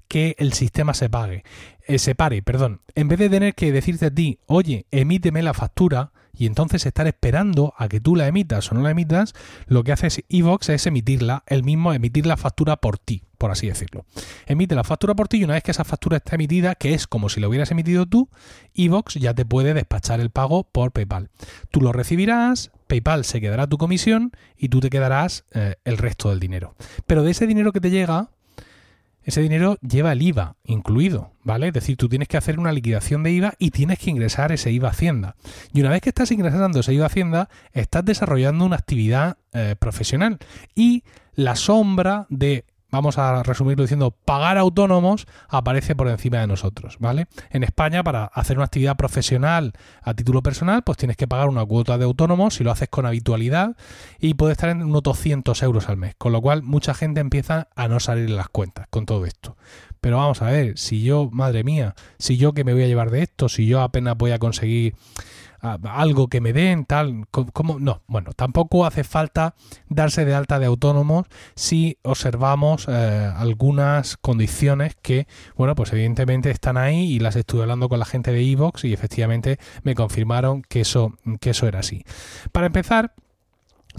que 0.08 0.34
el 0.38 0.52
sistema 0.52 0.92
se 0.92 1.08
pague, 1.08 1.44
eh, 1.86 1.98
se 1.98 2.14
pare, 2.14 2.42
perdón. 2.42 2.80
En 2.94 3.08
vez 3.08 3.18
de 3.18 3.30
tener 3.30 3.54
que 3.54 3.72
decirte 3.72 4.06
a 4.06 4.10
ti, 4.10 4.38
oye, 4.46 4.86
emíteme 4.90 5.42
la 5.42 5.54
factura, 5.54 6.12
y 6.34 6.46
entonces 6.46 6.86
estar 6.86 7.06
esperando 7.06 7.74
a 7.76 7.88
que 7.88 8.00
tú 8.00 8.16
la 8.16 8.26
emitas 8.26 8.70
o 8.70 8.74
no 8.74 8.82
la 8.82 8.90
emitas, 8.90 9.34
lo 9.66 9.84
que 9.84 9.92
hace 9.92 10.24
Evox 10.28 10.70
es 10.70 10.86
emitirla, 10.86 11.44
el 11.46 11.62
mismo 11.62 11.92
emitir 11.92 12.26
la 12.26 12.36
factura 12.36 12.76
por 12.76 12.98
ti, 12.98 13.22
por 13.38 13.50
así 13.50 13.68
decirlo. 13.68 14.06
Emite 14.46 14.74
la 14.74 14.84
factura 14.84 15.14
por 15.14 15.28
ti 15.28 15.38
y 15.38 15.44
una 15.44 15.54
vez 15.54 15.62
que 15.62 15.70
esa 15.70 15.84
factura 15.84 16.16
está 16.16 16.36
emitida, 16.36 16.74
que 16.74 16.94
es 16.94 17.06
como 17.06 17.28
si 17.28 17.40
la 17.40 17.48
hubieras 17.48 17.70
emitido 17.70 18.06
tú, 18.06 18.28
Evox 18.74 19.14
ya 19.14 19.34
te 19.34 19.44
puede 19.44 19.74
despachar 19.74 20.20
el 20.20 20.30
pago 20.30 20.64
por 20.64 20.92
PayPal. 20.92 21.28
Tú 21.70 21.80
lo 21.80 21.92
recibirás, 21.92 22.70
PayPal 22.86 23.24
se 23.24 23.40
quedará 23.40 23.66
tu 23.66 23.76
comisión 23.76 24.32
y 24.56 24.68
tú 24.68 24.80
te 24.80 24.90
quedarás 24.90 25.44
eh, 25.52 25.76
el 25.84 25.98
resto 25.98 26.30
del 26.30 26.40
dinero. 26.40 26.74
Pero 27.06 27.22
de 27.22 27.32
ese 27.32 27.46
dinero 27.46 27.72
que 27.72 27.80
te 27.80 27.90
llega, 27.90 28.30
ese 29.24 29.40
dinero 29.40 29.78
lleva 29.80 30.12
el 30.12 30.22
IVA 30.22 30.56
incluido, 30.64 31.32
¿vale? 31.44 31.68
Es 31.68 31.72
decir, 31.72 31.96
tú 31.96 32.08
tienes 32.08 32.28
que 32.28 32.36
hacer 32.36 32.58
una 32.58 32.72
liquidación 32.72 33.22
de 33.22 33.32
IVA 33.32 33.54
y 33.58 33.70
tienes 33.70 33.98
que 33.98 34.10
ingresar 34.10 34.52
ese 34.52 34.70
IVA 34.72 34.88
a 34.88 34.92
Hacienda. 34.92 35.36
Y 35.72 35.80
una 35.80 35.90
vez 35.90 36.00
que 36.00 36.10
estás 36.10 36.30
ingresando 36.30 36.80
ese 36.80 36.94
IVA 36.94 37.04
a 37.04 37.06
Hacienda, 37.06 37.48
estás 37.72 38.04
desarrollando 38.04 38.64
una 38.64 38.76
actividad 38.76 39.36
eh, 39.52 39.76
profesional. 39.78 40.38
Y 40.74 41.04
la 41.34 41.56
sombra 41.56 42.26
de 42.28 42.64
vamos 42.92 43.18
a 43.18 43.42
resumirlo 43.42 43.82
diciendo, 43.82 44.12
pagar 44.12 44.58
autónomos 44.58 45.26
aparece 45.48 45.96
por 45.96 46.08
encima 46.08 46.38
de 46.38 46.46
nosotros, 46.46 46.98
¿vale? 47.00 47.26
En 47.50 47.64
España, 47.64 48.04
para 48.04 48.26
hacer 48.26 48.58
una 48.58 48.66
actividad 48.66 48.96
profesional 48.96 49.72
a 50.02 50.14
título 50.14 50.42
personal, 50.42 50.82
pues 50.82 50.98
tienes 50.98 51.16
que 51.16 51.26
pagar 51.26 51.48
una 51.48 51.64
cuota 51.64 51.98
de 51.98 52.04
autónomos 52.04 52.54
si 52.54 52.64
lo 52.64 52.70
haces 52.70 52.88
con 52.88 53.06
habitualidad 53.06 53.76
y 54.20 54.34
puede 54.34 54.52
estar 54.52 54.68
en 54.70 54.82
unos 54.82 55.02
200 55.02 55.60
euros 55.62 55.88
al 55.88 55.96
mes, 55.96 56.14
con 56.16 56.32
lo 56.32 56.40
cual 56.40 56.62
mucha 56.62 56.94
gente 56.94 57.20
empieza 57.20 57.68
a 57.74 57.88
no 57.88 57.98
salir 57.98 58.26
en 58.26 58.36
las 58.36 58.50
cuentas 58.50 58.86
con 58.90 59.06
todo 59.06 59.24
esto. 59.24 59.56
Pero 60.02 60.18
vamos 60.18 60.42
a 60.42 60.46
ver, 60.46 60.76
si 60.78 61.02
yo, 61.02 61.30
madre 61.32 61.64
mía, 61.64 61.94
si 62.18 62.36
yo 62.36 62.52
que 62.52 62.64
me 62.64 62.74
voy 62.74 62.82
a 62.82 62.88
llevar 62.88 63.10
de 63.10 63.22
esto, 63.22 63.48
si 63.48 63.66
yo 63.66 63.80
apenas 63.80 64.18
voy 64.18 64.32
a 64.32 64.38
conseguir 64.38 64.94
algo 65.62 66.28
que 66.28 66.40
me 66.40 66.52
den, 66.52 66.84
tal, 66.84 67.26
como 67.30 67.78
no, 67.78 68.02
bueno, 68.08 68.32
tampoco 68.34 68.84
hace 68.84 69.04
falta 69.04 69.54
darse 69.88 70.24
de 70.24 70.34
alta 70.34 70.58
de 70.58 70.66
autónomos 70.66 71.26
si 71.54 71.98
observamos 72.02 72.86
eh, 72.88 73.30
algunas 73.36 74.16
condiciones 74.16 74.96
que, 75.00 75.28
bueno, 75.56 75.74
pues 75.76 75.92
evidentemente 75.92 76.50
están 76.50 76.76
ahí 76.76 77.12
y 77.12 77.18
las 77.20 77.36
estuve 77.36 77.62
hablando 77.62 77.88
con 77.88 78.00
la 78.00 78.04
gente 78.04 78.32
de 78.32 78.42
Evox 78.42 78.84
y 78.84 78.92
efectivamente 78.92 79.58
me 79.84 79.94
confirmaron 79.94 80.62
que 80.62 80.80
eso, 80.80 81.16
que 81.40 81.50
eso 81.50 81.68
era 81.68 81.78
así. 81.78 82.04
Para 82.50 82.66
empezar, 82.66 83.14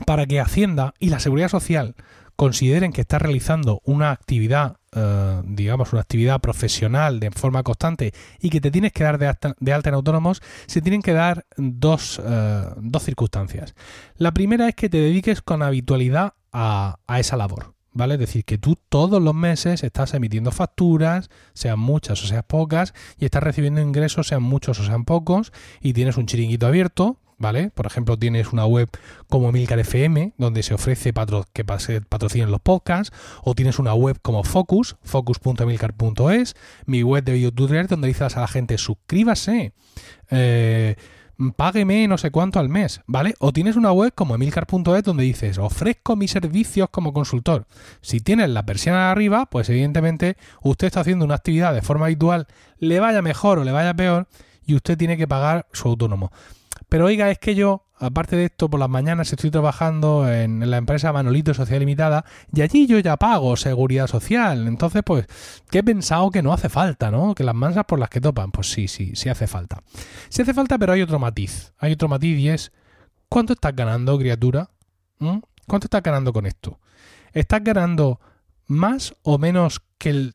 para 0.06 0.26
que 0.26 0.42
Hacienda 0.42 0.94
y 1.00 1.10
la 1.10 1.20
Seguridad 1.20 1.50
Social 1.50 1.96
consideren 2.36 2.92
que 2.92 3.02
estás 3.02 3.22
realizando 3.22 3.82
una 3.86 4.12
actividad, 4.12 4.78
eh, 4.96 5.42
digamos, 5.46 5.94
una 5.94 6.02
actividad 6.02 6.40
profesional 6.42 7.20
de 7.20 7.32
forma 7.32 7.64
constante 7.64 8.14
y 8.40 8.50
que 8.50 8.62
te 8.62 8.72
tienes 8.72 8.92
que 8.92 9.04
dar 9.04 9.18
de 9.18 9.28
alta, 9.28 9.90
en 9.90 9.96
autónomos, 9.96 10.42
se 10.68 10.82
tienen 10.82 11.02
que 11.02 11.14
dar 11.14 11.46
dos, 11.58 12.22
eh, 12.24 12.66
dos, 12.78 13.04
circunstancias. 13.04 13.76
La 14.18 14.34
primera 14.34 14.68
es 14.68 14.76
que 14.76 14.90
te 14.90 14.98
dediques 14.98 15.42
con 15.42 15.62
habitualidad 15.62 16.34
a, 16.52 17.00
a 17.08 17.20
esa 17.20 17.38
labor. 17.38 17.74
¿Vale? 17.96 18.16
Es 18.16 18.20
decir, 18.20 18.44
que 18.44 18.58
tú 18.58 18.76
todos 18.90 19.22
los 19.22 19.36
meses 19.36 19.84
estás 19.84 20.16
emitiendo 20.16 20.52
facturas, 20.52 21.30
sean 21.54 21.78
muchas 21.78 22.24
o 22.24 22.28
sean 22.28 22.44
pocas, 22.48 22.96
y 23.20 23.26
estás 23.26 23.44
recibiendo 23.44 23.82
ingresos, 23.82 24.28
sean 24.28 24.42
muchos 24.42 24.80
o 24.80 24.84
sean 24.84 25.06
pocos, 25.06 25.54
y 25.80 25.94
tienes 25.94 26.18
un 26.18 26.26
chiringuito 26.26 26.66
abierto, 26.66 27.20
¿vale? 27.44 27.72
Por 27.72 27.86
ejemplo, 27.86 28.18
tienes 28.18 28.54
una 28.54 28.66
web 28.66 28.90
como 29.30 29.50
Emilcar 29.50 29.78
FM, 29.78 30.34
donde 30.38 30.64
se 30.64 30.74
ofrece 30.74 31.14
que 31.52 31.64
patrocinen 31.66 32.50
los 32.50 32.62
podcasts, 32.62 33.16
o 33.44 33.54
tienes 33.54 33.80
una 33.80 33.94
web 33.94 34.18
como 34.22 34.44
Focus, 34.44 34.96
focus.emilcar.es, 35.04 36.56
mi 36.86 37.04
web 37.04 37.24
de 37.24 37.34
videotutorial 37.34 37.88
donde 37.88 38.08
dices 38.08 38.38
a 38.38 38.42
la 38.42 38.48
gente, 38.48 38.78
suscríbase, 38.78 39.74
eh, 40.32 40.96
págueme 41.58 42.08
no 42.08 42.18
sé 42.18 42.32
cuánto 42.32 42.60
al 42.60 42.70
mes, 42.70 43.02
¿vale? 43.08 43.36
O 43.40 43.52
tienes 43.52 43.76
una 43.76 43.92
web 43.92 44.14
como 44.16 44.36
emilcar.es 44.36 45.04
donde 45.04 45.24
dices, 45.26 45.58
ofrezco 45.58 46.16
mis 46.16 46.32
servicios 46.32 46.88
como 46.92 47.12
consultor. 47.12 47.68
Si 48.00 48.22
tienes 48.22 48.50
la 48.52 48.66
persiana 48.66 49.12
arriba, 49.12 49.48
pues 49.48 49.68
evidentemente 49.70 50.38
usted 50.62 50.88
está 50.88 51.02
haciendo 51.02 51.26
una 51.26 51.36
actividad 51.36 51.74
de 51.74 51.82
forma 51.82 52.06
habitual, 52.06 52.48
le 52.78 53.02
vaya 53.02 53.22
mejor 53.22 53.60
o 53.60 53.66
le 53.66 53.74
vaya 53.74 53.94
peor, 53.94 54.28
y 54.66 54.76
usted 54.76 54.98
tiene 54.98 55.18
que 55.18 55.28
pagar 55.28 55.68
su 55.74 55.90
autónomo. 55.90 56.32
Pero 56.94 57.06
oiga, 57.06 57.32
es 57.32 57.40
que 57.40 57.56
yo, 57.56 57.88
aparte 57.98 58.36
de 58.36 58.46
esto, 58.46 58.70
por 58.70 58.80
las 58.80 58.88
mañanas 58.88 59.34
estoy 59.34 59.50
trabajando 59.50 60.32
en 60.32 60.70
la 60.70 60.78
empresa 60.78 61.12
Manolito 61.12 61.52
Social 61.56 61.80
Limitada 61.80 62.24
y 62.54 62.62
allí 62.62 62.86
yo 62.86 63.00
ya 63.00 63.18
pago 63.18 63.58
seguridad 63.58 64.06
social. 64.06 64.68
Entonces, 64.68 65.02
pues, 65.04 65.26
¿qué 65.72 65.80
he 65.80 65.84
pensado 65.84 66.30
que 66.30 66.44
no 66.44 66.54
hace 66.54 66.70
falta, 66.70 67.10
¿no? 67.10 67.34
Que 67.34 67.44
las 67.44 67.56
mansas 67.56 67.86
por 67.86 67.98
las 67.98 68.10
que 68.10 68.22
topan. 68.22 68.52
Pues 68.52 68.72
sí, 68.72 68.88
sí, 68.88 69.14
sí 69.16 69.28
hace 69.28 69.48
falta. 69.48 69.82
Sí 70.30 70.44
hace 70.44 70.54
falta, 70.54 70.78
pero 70.78 70.94
hay 70.94 71.02
otro 71.02 71.18
matiz. 71.18 71.74
Hay 71.80 71.94
otro 71.94 72.08
matiz 72.08 72.38
y 72.38 72.50
es, 72.50 72.72
¿cuánto 73.28 73.54
estás 73.54 73.76
ganando, 73.76 74.16
criatura? 74.20 74.70
¿Mm? 75.18 75.40
¿Cuánto 75.66 75.88
estás 75.88 76.04
ganando 76.04 76.32
con 76.32 76.46
esto? 76.46 76.80
¿Estás 77.32 77.64
ganando 77.64 78.20
más 78.68 79.16
o 79.24 79.40
menos 79.40 79.82
que, 79.98 80.30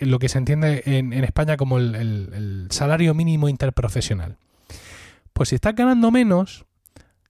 lo 0.00 0.18
que 0.18 0.28
se 0.28 0.38
entiende 0.38 0.82
en, 0.86 1.12
España 1.22 1.56
como 1.56 1.78
el 1.78 2.66
salario 2.70 3.14
mínimo 3.14 3.48
interprofesional? 3.48 4.38
Pues 5.38 5.50
si 5.50 5.54
estás 5.54 5.76
ganando 5.76 6.10
menos, 6.10 6.64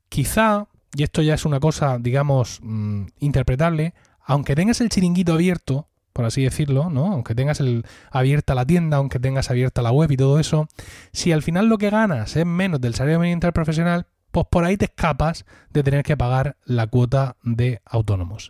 quizá, 0.09 0.67
y 0.97 1.03
esto 1.03 1.21
ya 1.21 1.35
es 1.35 1.45
una 1.45 1.61
cosa, 1.61 1.99
digamos, 1.99 2.59
mm, 2.63 3.03
interpretable, 3.19 3.93
aunque 4.25 4.55
tengas 4.55 4.81
el 4.81 4.89
chiringuito 4.89 5.35
abierto, 5.35 5.89
por 6.15 6.25
así 6.25 6.43
decirlo, 6.43 6.89
¿no? 6.89 7.13
Aunque 7.13 7.35
tengas 7.35 7.61
el, 7.61 7.85
abierta 8.11 8.55
la 8.55 8.65
tienda, 8.65 8.97
aunque 8.97 9.21
tengas 9.21 9.51
abierta 9.51 9.83
la 9.83 9.93
web 9.93 10.11
y 10.11 10.17
todo 10.17 10.39
eso, 10.39 10.69
si 11.13 11.33
al 11.33 11.43
final 11.43 11.67
lo 11.67 11.77
que 11.77 11.91
ganas 11.91 12.35
es 12.35 12.47
menos 12.47 12.81
del 12.81 12.95
salario 12.95 13.19
mínimo 13.19 13.35
interprofesional, 13.35 14.07
pues 14.31 14.47
por 14.51 14.65
ahí 14.65 14.79
te 14.79 14.87
escapas 14.87 15.45
de 15.69 15.83
tener 15.83 16.03
que 16.03 16.17
pagar 16.17 16.57
la 16.65 16.87
cuota 16.87 17.37
de 17.43 17.83
autónomos. 17.85 18.49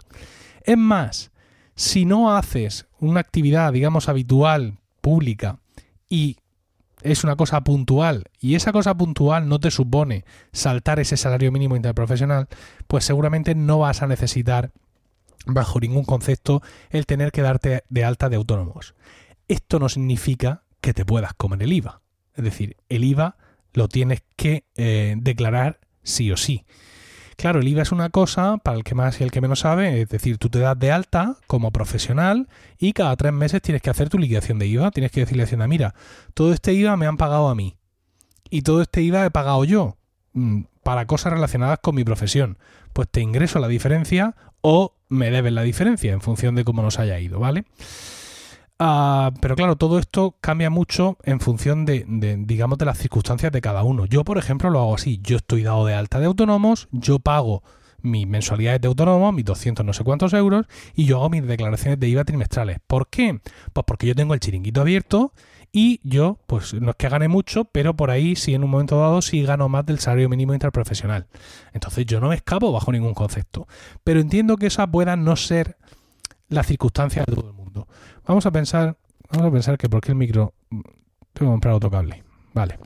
Es 0.62 0.78
más, 0.78 1.32
si 1.74 2.04
no 2.04 2.32
haces 2.36 2.86
una 3.00 3.18
actividad, 3.18 3.72
digamos, 3.72 4.08
habitual, 4.08 4.78
pública, 5.00 5.58
y 6.08 6.36
es 7.02 7.24
una 7.24 7.36
cosa 7.36 7.62
puntual 7.62 8.24
y 8.40 8.54
esa 8.54 8.72
cosa 8.72 8.96
puntual 8.96 9.48
no 9.48 9.60
te 9.60 9.70
supone 9.70 10.24
saltar 10.52 11.00
ese 11.00 11.16
salario 11.16 11.52
mínimo 11.52 11.76
interprofesional, 11.76 12.48
pues 12.86 13.04
seguramente 13.04 13.54
no 13.54 13.78
vas 13.78 14.02
a 14.02 14.06
necesitar 14.06 14.72
bajo 15.46 15.80
ningún 15.80 16.04
concepto 16.04 16.62
el 16.90 17.06
tener 17.06 17.32
que 17.32 17.42
darte 17.42 17.84
de 17.88 18.04
alta 18.04 18.28
de 18.28 18.36
autónomos. 18.36 18.94
Esto 19.48 19.78
no 19.78 19.88
significa 19.88 20.62
que 20.80 20.94
te 20.94 21.04
puedas 21.04 21.34
comer 21.34 21.62
el 21.62 21.72
IVA. 21.72 22.02
Es 22.34 22.44
decir, 22.44 22.76
el 22.88 23.04
IVA 23.04 23.36
lo 23.72 23.88
tienes 23.88 24.22
que 24.36 24.64
eh, 24.76 25.16
declarar 25.18 25.80
sí 26.02 26.30
o 26.30 26.36
sí. 26.36 26.64
Claro, 27.38 27.60
el 27.60 27.68
IVA 27.68 27.82
es 27.82 27.92
una 27.92 28.10
cosa 28.10 28.56
para 28.56 28.76
el 28.76 28.82
que 28.82 28.96
más 28.96 29.20
y 29.20 29.22
el 29.22 29.30
que 29.30 29.40
menos 29.40 29.60
sabe, 29.60 30.00
es 30.00 30.08
decir, 30.08 30.38
tú 30.38 30.48
te 30.48 30.58
das 30.58 30.76
de 30.76 30.90
alta 30.90 31.36
como 31.46 31.70
profesional 31.70 32.48
y 32.80 32.92
cada 32.92 33.14
tres 33.14 33.32
meses 33.32 33.62
tienes 33.62 33.80
que 33.80 33.90
hacer 33.90 34.08
tu 34.08 34.18
liquidación 34.18 34.58
de 34.58 34.66
IVA, 34.66 34.90
tienes 34.90 35.12
que 35.12 35.20
decirle 35.20 35.44
a 35.44 35.46
Hacienda, 35.46 35.68
mira, 35.68 35.94
todo 36.34 36.52
este 36.52 36.72
IVA 36.72 36.96
me 36.96 37.06
han 37.06 37.16
pagado 37.16 37.48
a 37.48 37.54
mí 37.54 37.76
y 38.50 38.62
todo 38.62 38.82
este 38.82 39.02
IVA 39.02 39.24
he 39.24 39.30
pagado 39.30 39.64
yo 39.64 39.96
mm, 40.32 40.62
para 40.82 41.06
cosas 41.06 41.32
relacionadas 41.32 41.78
con 41.80 41.94
mi 41.94 42.02
profesión. 42.02 42.58
Pues 42.92 43.08
te 43.08 43.20
ingreso 43.20 43.60
la 43.60 43.68
diferencia 43.68 44.34
o 44.60 44.96
me 45.08 45.30
debes 45.30 45.52
la 45.52 45.62
diferencia 45.62 46.12
en 46.12 46.20
función 46.20 46.56
de 46.56 46.64
cómo 46.64 46.82
nos 46.82 46.98
haya 46.98 47.20
ido, 47.20 47.38
¿vale? 47.38 47.66
Ah, 48.80 49.32
pero 49.40 49.56
claro, 49.56 49.76
todo 49.76 49.98
esto 49.98 50.36
cambia 50.40 50.70
mucho 50.70 51.18
en 51.24 51.40
función 51.40 51.84
de, 51.84 52.04
digamos, 52.46 52.78
de 52.78 52.84
las 52.84 52.98
circunstancias 52.98 53.50
de 53.50 53.60
cada 53.60 53.82
uno. 53.82 54.06
Yo, 54.06 54.24
por 54.24 54.38
ejemplo, 54.38 54.70
lo 54.70 54.78
hago 54.78 54.94
así. 54.94 55.18
Yo 55.22 55.38
estoy 55.38 55.64
dado 55.64 55.84
de 55.84 55.94
alta 55.94 56.20
de 56.20 56.26
autónomos, 56.26 56.88
yo 56.92 57.18
pago 57.18 57.64
mis 58.00 58.28
mensualidades 58.28 58.80
de 58.80 58.86
autónomo, 58.86 59.32
mis 59.32 59.44
200 59.44 59.84
no 59.84 59.92
sé 59.92 60.04
cuántos 60.04 60.32
euros, 60.32 60.66
y 60.94 61.06
yo 61.06 61.16
hago 61.16 61.30
mis 61.30 61.44
declaraciones 61.44 61.98
de 61.98 62.08
IVA 62.08 62.24
trimestrales. 62.24 62.78
¿Por 62.86 63.08
qué? 63.08 63.40
Pues 63.72 63.84
porque 63.84 64.06
yo 64.06 64.14
tengo 64.14 64.34
el 64.34 64.40
chiringuito 64.40 64.80
abierto 64.80 65.32
y 65.72 66.00
yo, 66.04 66.38
pues 66.46 66.72
no 66.74 66.90
es 66.90 66.96
que 66.96 67.08
gane 67.08 67.26
mucho, 67.26 67.64
pero 67.64 67.96
por 67.96 68.12
ahí 68.12 68.36
sí 68.36 68.54
en 68.54 68.62
un 68.62 68.70
momento 68.70 69.00
dado 69.00 69.20
sí 69.20 69.42
gano 69.42 69.68
más 69.68 69.84
del 69.84 69.98
salario 69.98 70.28
mínimo 70.28 70.54
interprofesional. 70.54 71.26
Entonces 71.72 72.06
yo 72.06 72.20
no 72.20 72.28
me 72.28 72.36
escapo 72.36 72.70
bajo 72.70 72.92
ningún 72.92 73.14
concepto. 73.14 73.66
Pero 74.04 74.20
entiendo 74.20 74.56
que 74.56 74.68
esa 74.68 74.86
pueda 74.86 75.16
no 75.16 75.34
ser 75.34 75.76
la 76.48 76.62
circunstancia 76.62 77.24
de 77.26 77.34
todo 77.34 77.48
el 77.48 77.54
mundo. 77.54 77.57
Vamos 78.26 78.46
a 78.46 78.50
pensar, 78.50 78.96
vamos 79.30 79.46
a 79.46 79.52
pensar 79.52 79.78
que 79.78 79.88
por 79.88 80.00
qué 80.00 80.12
el 80.12 80.16
micro 80.16 80.54
tengo 80.70 80.92
que 81.32 81.44
comprar 81.44 81.74
otro 81.74 81.90
cable. 81.90 82.24
Vale. 82.54 82.78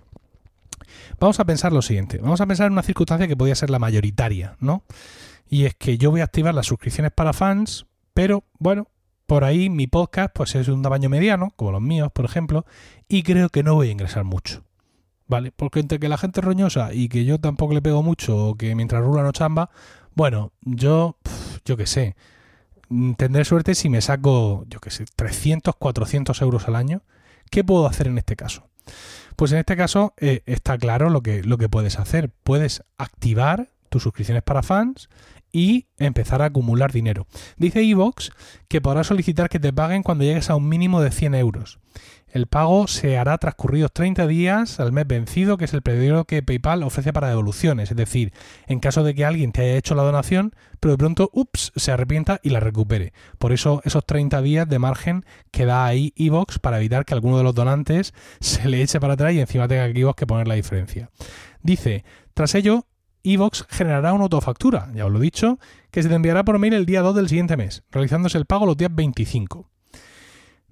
Vamos 1.18 1.40
a 1.40 1.44
pensar 1.44 1.72
lo 1.72 1.82
siguiente. 1.82 2.18
Vamos 2.18 2.40
a 2.40 2.46
pensar 2.46 2.66
en 2.66 2.72
una 2.72 2.82
circunstancia 2.82 3.28
que 3.28 3.36
podría 3.36 3.54
ser 3.54 3.70
la 3.70 3.78
mayoritaria, 3.78 4.56
¿no? 4.60 4.82
Y 5.48 5.64
es 5.64 5.74
que 5.74 5.98
yo 5.98 6.10
voy 6.10 6.20
a 6.20 6.24
activar 6.24 6.54
las 6.54 6.66
suscripciones 6.66 7.12
para 7.12 7.32
fans, 7.32 7.86
pero 8.14 8.44
bueno, 8.58 8.88
por 9.26 9.44
ahí 9.44 9.70
mi 9.70 9.86
podcast 9.86 10.30
pues 10.34 10.54
es 10.54 10.66
de 10.66 10.72
un 10.72 10.82
tamaño 10.82 11.08
mediano, 11.08 11.52
como 11.56 11.72
los 11.72 11.82
míos, 11.82 12.10
por 12.12 12.24
ejemplo, 12.24 12.66
y 13.08 13.22
creo 13.22 13.48
que 13.48 13.62
no 13.62 13.74
voy 13.74 13.88
a 13.88 13.92
ingresar 13.92 14.24
mucho. 14.24 14.64
¿Vale? 15.28 15.52
Porque 15.52 15.80
entre 15.80 15.98
que 15.98 16.08
la 16.08 16.18
gente 16.18 16.40
es 16.40 16.44
roñosa 16.44 16.92
y 16.92 17.08
que 17.08 17.24
yo 17.24 17.38
tampoco 17.38 17.72
le 17.72 17.80
pego 17.80 18.02
mucho, 18.02 18.48
o 18.48 18.54
que 18.56 18.74
mientras 18.74 19.02
rula 19.02 19.22
no 19.22 19.32
chamba, 19.32 19.70
bueno, 20.14 20.52
yo, 20.62 21.16
yo 21.64 21.76
qué 21.76 21.86
sé, 21.86 22.16
Mm, 22.16 22.41
tendré 23.16 23.44
suerte 23.44 23.74
si 23.74 23.88
me 23.88 24.00
saco, 24.00 24.64
yo 24.68 24.80
qué 24.80 24.90
sé, 24.90 25.04
300, 25.16 25.76
400 25.76 26.40
euros 26.42 26.68
al 26.68 26.76
año. 26.76 27.02
¿Qué 27.50 27.64
puedo 27.64 27.86
hacer 27.86 28.06
en 28.06 28.18
este 28.18 28.36
caso? 28.36 28.68
Pues 29.36 29.52
en 29.52 29.58
este 29.58 29.76
caso 29.76 30.14
eh, 30.18 30.42
está 30.46 30.78
claro 30.78 31.10
lo 31.10 31.22
que, 31.22 31.42
lo 31.42 31.58
que 31.58 31.68
puedes 31.68 31.98
hacer. 31.98 32.30
Puedes 32.42 32.82
activar 32.98 33.68
tus 33.88 34.02
suscripciones 34.02 34.42
para 34.42 34.62
fans 34.62 35.08
y 35.52 35.86
empezar 35.98 36.42
a 36.42 36.46
acumular 36.46 36.92
dinero. 36.92 37.26
Dice 37.56 37.82
Evox 37.82 38.32
que 38.68 38.80
podrás 38.80 39.06
solicitar 39.06 39.48
que 39.48 39.60
te 39.60 39.72
paguen 39.72 40.02
cuando 40.02 40.24
llegues 40.24 40.50
a 40.50 40.56
un 40.56 40.68
mínimo 40.68 41.00
de 41.02 41.10
100 41.10 41.34
euros. 41.34 41.78
El 42.32 42.46
pago 42.46 42.86
se 42.88 43.18
hará 43.18 43.36
transcurridos 43.36 43.92
30 43.92 44.26
días 44.26 44.80
al 44.80 44.90
mes 44.90 45.06
vencido, 45.06 45.58
que 45.58 45.66
es 45.66 45.74
el 45.74 45.82
periodo 45.82 46.24
que 46.24 46.42
PayPal 46.42 46.82
ofrece 46.82 47.12
para 47.12 47.28
devoluciones. 47.28 47.90
Es 47.90 47.96
decir, 47.96 48.32
en 48.66 48.80
caso 48.80 49.04
de 49.04 49.14
que 49.14 49.26
alguien 49.26 49.52
te 49.52 49.60
haya 49.60 49.76
hecho 49.76 49.94
la 49.94 50.02
donación, 50.02 50.54
pero 50.80 50.92
de 50.92 50.98
pronto, 50.98 51.30
ups, 51.34 51.72
se 51.76 51.92
arrepienta 51.92 52.40
y 52.42 52.48
la 52.48 52.60
recupere. 52.60 53.12
Por 53.38 53.52
eso 53.52 53.82
esos 53.84 54.06
30 54.06 54.40
días 54.40 54.66
de 54.66 54.78
margen 54.78 55.26
que 55.50 55.66
da 55.66 55.84
ahí 55.84 56.14
Evox 56.16 56.58
para 56.58 56.78
evitar 56.78 57.04
que 57.04 57.12
alguno 57.12 57.36
de 57.36 57.44
los 57.44 57.54
donantes 57.54 58.14
se 58.40 58.66
le 58.66 58.82
eche 58.82 58.98
para 58.98 59.12
atrás 59.12 59.34
y 59.34 59.40
encima 59.40 59.68
tenga 59.68 59.92
que 59.92 60.00
Evox 60.00 60.16
que 60.16 60.26
poner 60.26 60.48
la 60.48 60.54
diferencia. 60.54 61.10
Dice, 61.62 62.04
tras 62.32 62.54
ello, 62.54 62.86
Evox 63.24 63.66
generará 63.68 64.14
una 64.14 64.24
autofactura, 64.24 64.90
ya 64.94 65.04
os 65.04 65.12
lo 65.12 65.18
he 65.18 65.22
dicho, 65.22 65.58
que 65.90 66.02
se 66.02 66.08
te 66.08 66.14
enviará 66.14 66.44
por 66.44 66.58
mail 66.58 66.72
el 66.72 66.86
día 66.86 67.02
2 67.02 67.14
del 67.14 67.28
siguiente 67.28 67.58
mes, 67.58 67.84
realizándose 67.90 68.38
el 68.38 68.46
pago 68.46 68.64
los 68.64 68.76
días 68.76 68.92
25. 68.92 69.71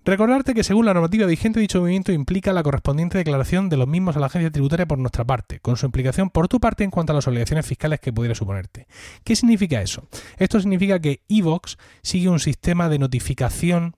Recordarte 0.03 0.55
que 0.55 0.65
según 0.65 0.87
la 0.87 0.95
normativa 0.95 1.27
vigente 1.27 1.61
dicho 1.61 1.81
movimiento 1.81 2.11
implica 2.11 2.55
la 2.55 2.63
correspondiente 2.63 3.19
declaración 3.19 3.69
de 3.69 3.77
los 3.77 3.87
mismos 3.87 4.17
a 4.17 4.21
la 4.21 4.27
agencia 4.27 4.51
tributaria 4.51 4.87
por 4.87 4.99
nuestra 4.99 5.25
parte, 5.25 5.61
con 5.61 5.77
su 5.77 5.85
implicación 5.85 6.31
por 6.31 6.49
tu 6.49 6.59
parte 6.59 6.85
en 6.85 6.91
cuanto 6.91 7.13
a 7.13 7.17
las 7.17 7.29
obligaciones 7.29 7.67
fiscales 7.67 8.01
que 8.01 8.13
pudiera 8.13 8.35
suponerte. 8.35 8.87
¿Qué 9.25 9.37
significa 9.37 9.83
eso? 9.83 10.09
Esto 10.39 10.59
significa 10.59 10.99
que 11.01 11.21
Evox 11.29 11.77
sigue 12.03 12.31
un 12.31 12.41
sistema 12.41 12.89
de 12.89 12.99
notificación 12.99 13.95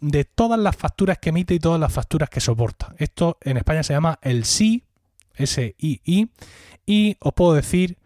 de 0.00 0.26
todas 0.26 0.58
las 0.58 0.76
facturas 0.76 1.16
que 1.18 1.30
emite 1.30 1.54
y 1.54 1.58
todas 1.58 1.80
las 1.80 1.92
facturas 1.92 2.28
que 2.28 2.40
soporta. 2.40 2.94
Esto 2.98 3.38
en 3.40 3.56
España 3.56 3.82
se 3.82 3.94
llama 3.94 4.18
el 4.20 4.44
SI, 4.44 4.84
S-I-I, 5.36 6.30
y 6.84 7.16
os 7.20 7.32
puedo 7.32 7.54
decir, 7.54 7.96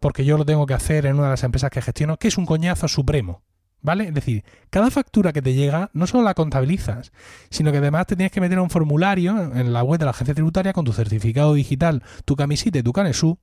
porque 0.00 0.24
yo 0.24 0.38
lo 0.38 0.46
tengo 0.46 0.64
que 0.64 0.72
hacer 0.72 1.04
en 1.04 1.16
una 1.16 1.24
de 1.24 1.30
las 1.32 1.44
empresas 1.44 1.70
que 1.70 1.82
gestiono, 1.82 2.16
que 2.16 2.28
es 2.28 2.38
un 2.38 2.46
coñazo 2.46 2.88
supremo. 2.88 3.42
¿Vale? 3.84 4.04
Es 4.04 4.14
decir, 4.14 4.44
cada 4.70 4.90
factura 4.90 5.34
que 5.34 5.42
te 5.42 5.52
llega 5.52 5.90
no 5.92 6.06
solo 6.06 6.24
la 6.24 6.32
contabilizas, 6.32 7.12
sino 7.50 7.70
que 7.70 7.78
además 7.78 8.06
te 8.06 8.16
tienes 8.16 8.32
que 8.32 8.40
meter 8.40 8.56
a 8.56 8.62
un 8.62 8.70
formulario 8.70 9.38
en 9.54 9.74
la 9.74 9.82
web 9.82 9.98
de 9.98 10.06
la 10.06 10.12
agencia 10.12 10.34
tributaria 10.34 10.72
con 10.72 10.86
tu 10.86 10.94
certificado 10.94 11.52
digital, 11.52 12.02
tu 12.24 12.34
camisita 12.34 12.78
y 12.78 12.82
tu 12.82 12.94
canesú, 12.94 13.38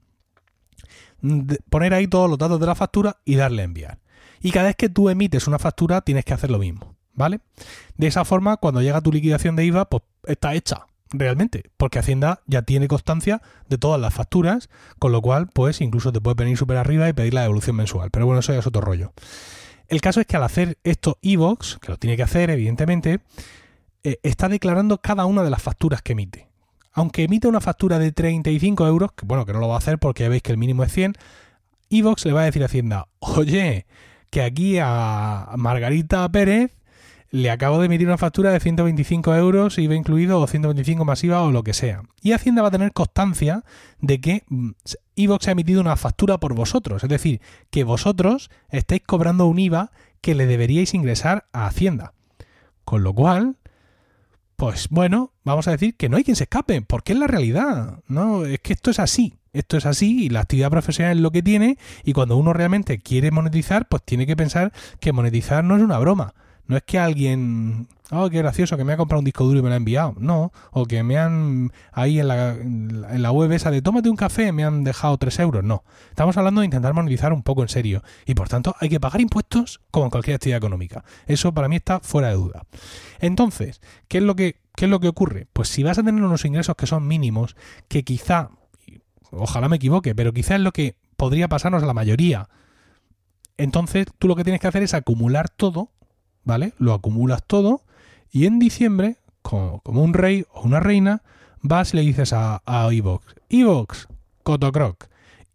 poner 1.70 1.94
ahí 1.94 2.08
todos 2.08 2.28
los 2.28 2.40
datos 2.40 2.60
de 2.60 2.66
la 2.66 2.74
factura 2.74 3.18
y 3.24 3.36
darle 3.36 3.62
a 3.62 3.66
enviar. 3.66 4.00
Y 4.42 4.50
cada 4.50 4.66
vez 4.66 4.76
que 4.78 4.90
tú 4.90 5.10
emites 5.10 5.46
una 5.46 5.60
factura 5.60 6.02
tienes 6.02 6.26
que 6.26 6.34
hacer 6.34 6.50
lo 6.50 6.58
mismo, 6.58 6.96
¿vale? 7.14 7.42
De 7.98 8.08
esa 8.08 8.26
forma, 8.26 8.58
cuando 8.58 8.82
llega 8.82 9.00
tu 9.00 9.12
liquidación 9.12 9.56
de 9.56 9.66
IVA, 9.66 9.86
pues 9.90 10.02
está 10.26 10.56
hecha, 10.56 10.88
realmente, 11.12 11.70
porque 11.78 12.00
Hacienda 12.00 12.42
ya 12.48 12.64
tiene 12.64 12.88
constancia 12.88 13.44
de 13.70 13.78
todas 13.78 14.02
las 14.02 14.12
facturas, 14.12 14.72
con 14.98 15.12
lo 15.12 15.22
cual, 15.22 15.50
pues 15.54 15.82
incluso 15.82 16.12
te 16.12 16.20
puede 16.20 16.34
venir 16.34 16.58
súper 16.58 16.78
arriba 16.78 17.08
y 17.08 17.14
pedir 17.14 17.36
la 17.36 17.44
devolución 17.44 17.76
mensual. 17.76 18.10
Pero 18.10 18.26
bueno, 18.26 18.40
eso 18.40 18.54
ya 18.54 18.60
es 18.60 18.66
otro 18.66 18.82
rollo. 18.82 19.14
El 19.92 20.00
caso 20.00 20.22
es 20.22 20.26
que 20.26 20.38
al 20.38 20.44
hacer 20.44 20.78
esto 20.86 21.20
Evox, 21.22 21.78
que 21.82 21.92
lo 21.92 21.98
tiene 21.98 22.16
que 22.16 22.24
hacer 22.24 22.50
evidentemente, 22.50 23.20
eh, 24.06 24.20
está 24.24 24.48
declarando 24.48 25.00
cada 25.00 25.26
una 25.26 25.44
de 25.44 25.50
las 25.50 25.62
facturas 25.62 26.02
que 26.02 26.14
emite. 26.14 26.48
Aunque 26.94 27.26
emite 27.26 27.50
una 27.50 27.60
factura 27.60 28.00
de 28.00 28.14
35 28.14 28.88
euros, 28.88 29.12
que 29.12 29.26
bueno, 29.26 29.46
que 29.46 29.52
no 29.52 29.60
lo 29.60 29.68
va 29.68 29.76
a 29.76 29.80
hacer 29.80 30.00
porque 30.00 30.24
ya 30.24 30.30
veis 30.30 30.44
que 30.44 30.54
el 30.54 30.58
mínimo 30.58 30.86
es 30.86 30.94
100, 30.94 31.16
Evox 31.90 32.26
le 32.26 32.32
va 32.32 32.44
a 32.44 32.46
decir 32.46 32.64
a 32.64 32.68
Hacienda, 32.68 33.10
oye, 33.20 33.86
que 34.30 34.44
aquí 34.44 34.78
a 34.82 35.56
Margarita 35.58 36.32
Pérez 36.32 36.72
le 37.32 37.50
acabo 37.50 37.80
de 37.80 37.86
emitir 37.86 38.08
una 38.08 38.18
factura 38.18 38.52
de 38.52 38.60
125 38.60 39.34
euros, 39.36 39.78
IVA 39.78 39.96
incluido, 39.96 40.40
o 40.42 40.48
125 40.48 41.06
masiva 41.06 41.42
o 41.42 41.52
lo 41.52 41.64
que 41.64 41.74
sea. 41.74 42.04
Y 42.22 42.34
Hacienda 42.34 42.62
va 42.62 42.68
a 42.68 42.72
tener 42.72 42.92
constancia 42.92 43.64
de 44.00 44.20
que 44.20 44.44
mm, 44.50 44.72
Evox 45.16 45.48
ha 45.48 45.52
emitido 45.52 45.80
una 45.80 45.96
factura 45.96 46.40
por 46.40 46.54
vosotros. 46.54 47.04
Es 47.04 47.10
decir, 47.10 47.42
que 47.70 47.86
vosotros 47.86 48.52
estáis 48.70 49.02
cobrando 49.06 49.48
un 49.48 49.60
IVA 49.60 49.92
que 50.20 50.36
le 50.36 50.46
deberíais 50.46 50.94
ingresar 50.94 51.46
a 51.54 51.68
Hacienda. 51.68 52.14
Con 52.84 53.04
lo 53.04 53.14
cual, 53.14 53.56
pues 54.58 54.90
bueno, 54.90 55.32
vamos 55.46 55.70
a 55.70 55.72
decir 55.72 55.96
que 55.96 56.10
no 56.10 56.18
hay 56.18 56.26
quien 56.26 56.36
se 56.36 56.44
escape, 56.44 56.82
porque 56.82 57.14
es 57.14 57.20
la 57.20 57.28
realidad. 57.28 58.04
No, 58.08 58.46
es 58.46 58.60
que 58.60 58.74
esto 58.74 58.92
es 58.92 59.00
así. 59.00 59.36
Esto 59.54 59.78
es 59.78 59.86
así 59.86 60.26
y 60.26 60.30
la 60.30 60.42
actividad 60.42 60.70
profesional 60.70 61.18
es 61.18 61.22
lo 61.22 61.32
que 61.32 61.44
tiene 61.44 61.78
y 62.06 62.14
cuando 62.14 62.38
uno 62.38 62.54
realmente 62.54 63.00
quiere 63.00 63.32
monetizar, 63.32 63.88
pues 63.88 64.02
tiene 64.04 64.26
que 64.26 64.38
pensar 64.38 64.72
que 65.00 65.12
monetizar 65.12 65.64
no 65.64 65.76
es 65.76 65.82
una 65.82 65.98
broma. 65.98 66.34
No 66.72 66.78
es 66.78 66.84
que 66.84 66.98
alguien, 66.98 67.90
oh, 68.12 68.30
qué 68.30 68.38
gracioso, 68.38 68.78
que 68.78 68.86
me 68.86 68.94
ha 68.94 68.98
comprado 68.98 69.20
un 69.20 69.26
disco 69.26 69.44
duro 69.44 69.60
y 69.60 69.62
me 69.62 69.68
lo 69.68 69.74
ha 69.74 69.78
enviado. 69.78 70.16
No, 70.18 70.54
o 70.72 70.86
que 70.86 71.04
me 71.04 71.18
han, 71.18 71.74
ahí 71.92 72.22
en 72.22 72.30
la, 72.30 72.52
en 72.52 73.22
la 73.22 73.30
web 73.34 73.52
esa 73.52 73.72
de 73.72 73.82
tómate 73.82 74.10
un 74.10 74.16
café, 74.16 74.54
me 74.54 74.64
han 74.64 74.86
dejado 74.86 75.18
3 75.18 75.40
euros. 75.40 75.66
No, 75.66 75.84
estamos 76.12 76.38
hablando 76.38 76.62
de 76.62 76.66
intentar 76.66 76.94
monetizar 76.94 77.34
un 77.34 77.44
poco 77.44 77.62
en 77.62 77.68
serio. 77.68 78.04
Y 78.26 78.36
por 78.36 78.48
tanto 78.48 78.74
hay 78.80 78.88
que 78.88 79.02
pagar 79.02 79.20
impuestos 79.20 79.82
como 79.92 80.06
en 80.06 80.12
cualquier 80.12 80.36
actividad 80.36 80.60
económica. 80.60 81.04
Eso 81.28 81.54
para 81.54 81.68
mí 81.68 81.76
está 81.76 82.00
fuera 82.00 82.30
de 82.30 82.36
duda. 82.36 82.64
Entonces, 83.20 83.82
¿qué 84.08 84.20
es 84.20 84.24
lo 84.24 84.38
que, 84.38 84.62
qué 84.78 84.86
es 84.86 84.92
lo 84.92 85.02
que 85.02 85.10
ocurre? 85.10 85.48
Pues 85.52 85.68
si 85.68 85.84
vas 85.84 86.00
a 86.00 86.04
tener 86.04 86.24
unos 86.24 86.46
ingresos 86.46 86.78
que 86.78 86.88
son 86.88 87.06
mínimos, 87.06 87.58
que 87.90 88.06
quizá, 88.06 88.52
ojalá 89.30 89.68
me 89.68 89.76
equivoque, 89.76 90.16
pero 90.16 90.32
quizá 90.32 90.56
es 90.56 90.62
lo 90.62 90.72
que 90.72 90.96
podría 91.18 91.50
pasarnos 91.50 91.84
a 91.84 91.86
la 91.86 91.94
mayoría. 91.94 92.48
Entonces, 93.58 94.06
tú 94.20 94.30
lo 94.30 94.38
que 94.38 94.46
tienes 94.46 94.62
que 94.62 94.70
hacer 94.70 94.84
es 94.84 94.94
acumular 94.94 95.50
todo 95.50 95.92
¿vale? 96.44 96.74
Lo 96.78 96.94
acumulas 96.94 97.44
todo 97.46 97.82
y 98.32 98.46
en 98.46 98.60
diciembre, 98.60 99.18
como, 99.42 99.82
un 99.86 100.14
rey 100.14 100.46
o 100.54 100.62
una 100.62 100.80
reina, 100.80 101.22
vas 101.62 101.94
y 101.94 101.98
le 101.98 102.04
dices 102.04 102.34
a, 102.34 102.62
a 102.66 102.92
Evox, 102.92 103.36
Evox, 103.50 104.08
Cotocroc. 104.44 105.08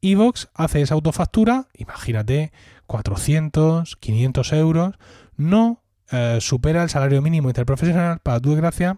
Evox 0.02 0.48
hace 0.54 0.82
esa 0.82 0.94
autofactura, 0.94 1.68
imagínate, 1.74 2.52
400, 2.86 3.96
500 3.96 4.52
euros, 4.52 4.94
no 5.36 5.82
eh, 6.12 6.38
supera 6.40 6.82
el 6.82 6.90
salario 6.90 7.22
mínimo 7.22 7.48
interprofesional, 7.48 8.20
para 8.20 8.40
tu 8.40 8.50
desgracia, 8.50 8.96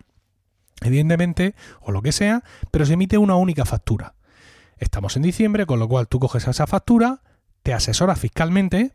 evidentemente, 0.83 1.55
o 1.81 1.93
lo 1.93 2.03
que 2.03 2.13
sea, 2.13 2.43
pero 2.71 2.85
se 2.85 2.95
emite 2.95 3.19
una 3.19 3.37
única 3.37 3.65
factura. 3.65 4.15
Estamos 4.77 5.17
en 5.17 5.23
diciembre, 5.23 5.67
con 5.67 5.79
lo 5.79 5.89
cual 5.89 6.09
tú 6.09 6.21
coges 6.21 6.47
esa 6.47 6.67
factura, 6.67 7.23
te 7.63 7.73
asesoras 7.73 8.21
fiscalmente, 8.21 8.93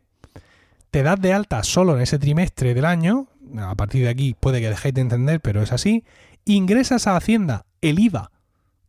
te 0.94 1.02
das 1.02 1.20
de 1.20 1.32
alta 1.32 1.64
solo 1.64 1.96
en 1.96 2.02
ese 2.02 2.20
trimestre 2.20 2.72
del 2.72 2.84
año, 2.84 3.26
a 3.58 3.74
partir 3.74 4.04
de 4.04 4.10
aquí 4.10 4.36
puede 4.38 4.60
que 4.60 4.68
dejéis 4.68 4.94
de 4.94 5.00
entender, 5.00 5.40
pero 5.40 5.60
es 5.60 5.72
así, 5.72 6.04
ingresas 6.44 7.08
a 7.08 7.16
Hacienda 7.16 7.66
el 7.80 7.98
IVA 7.98 8.30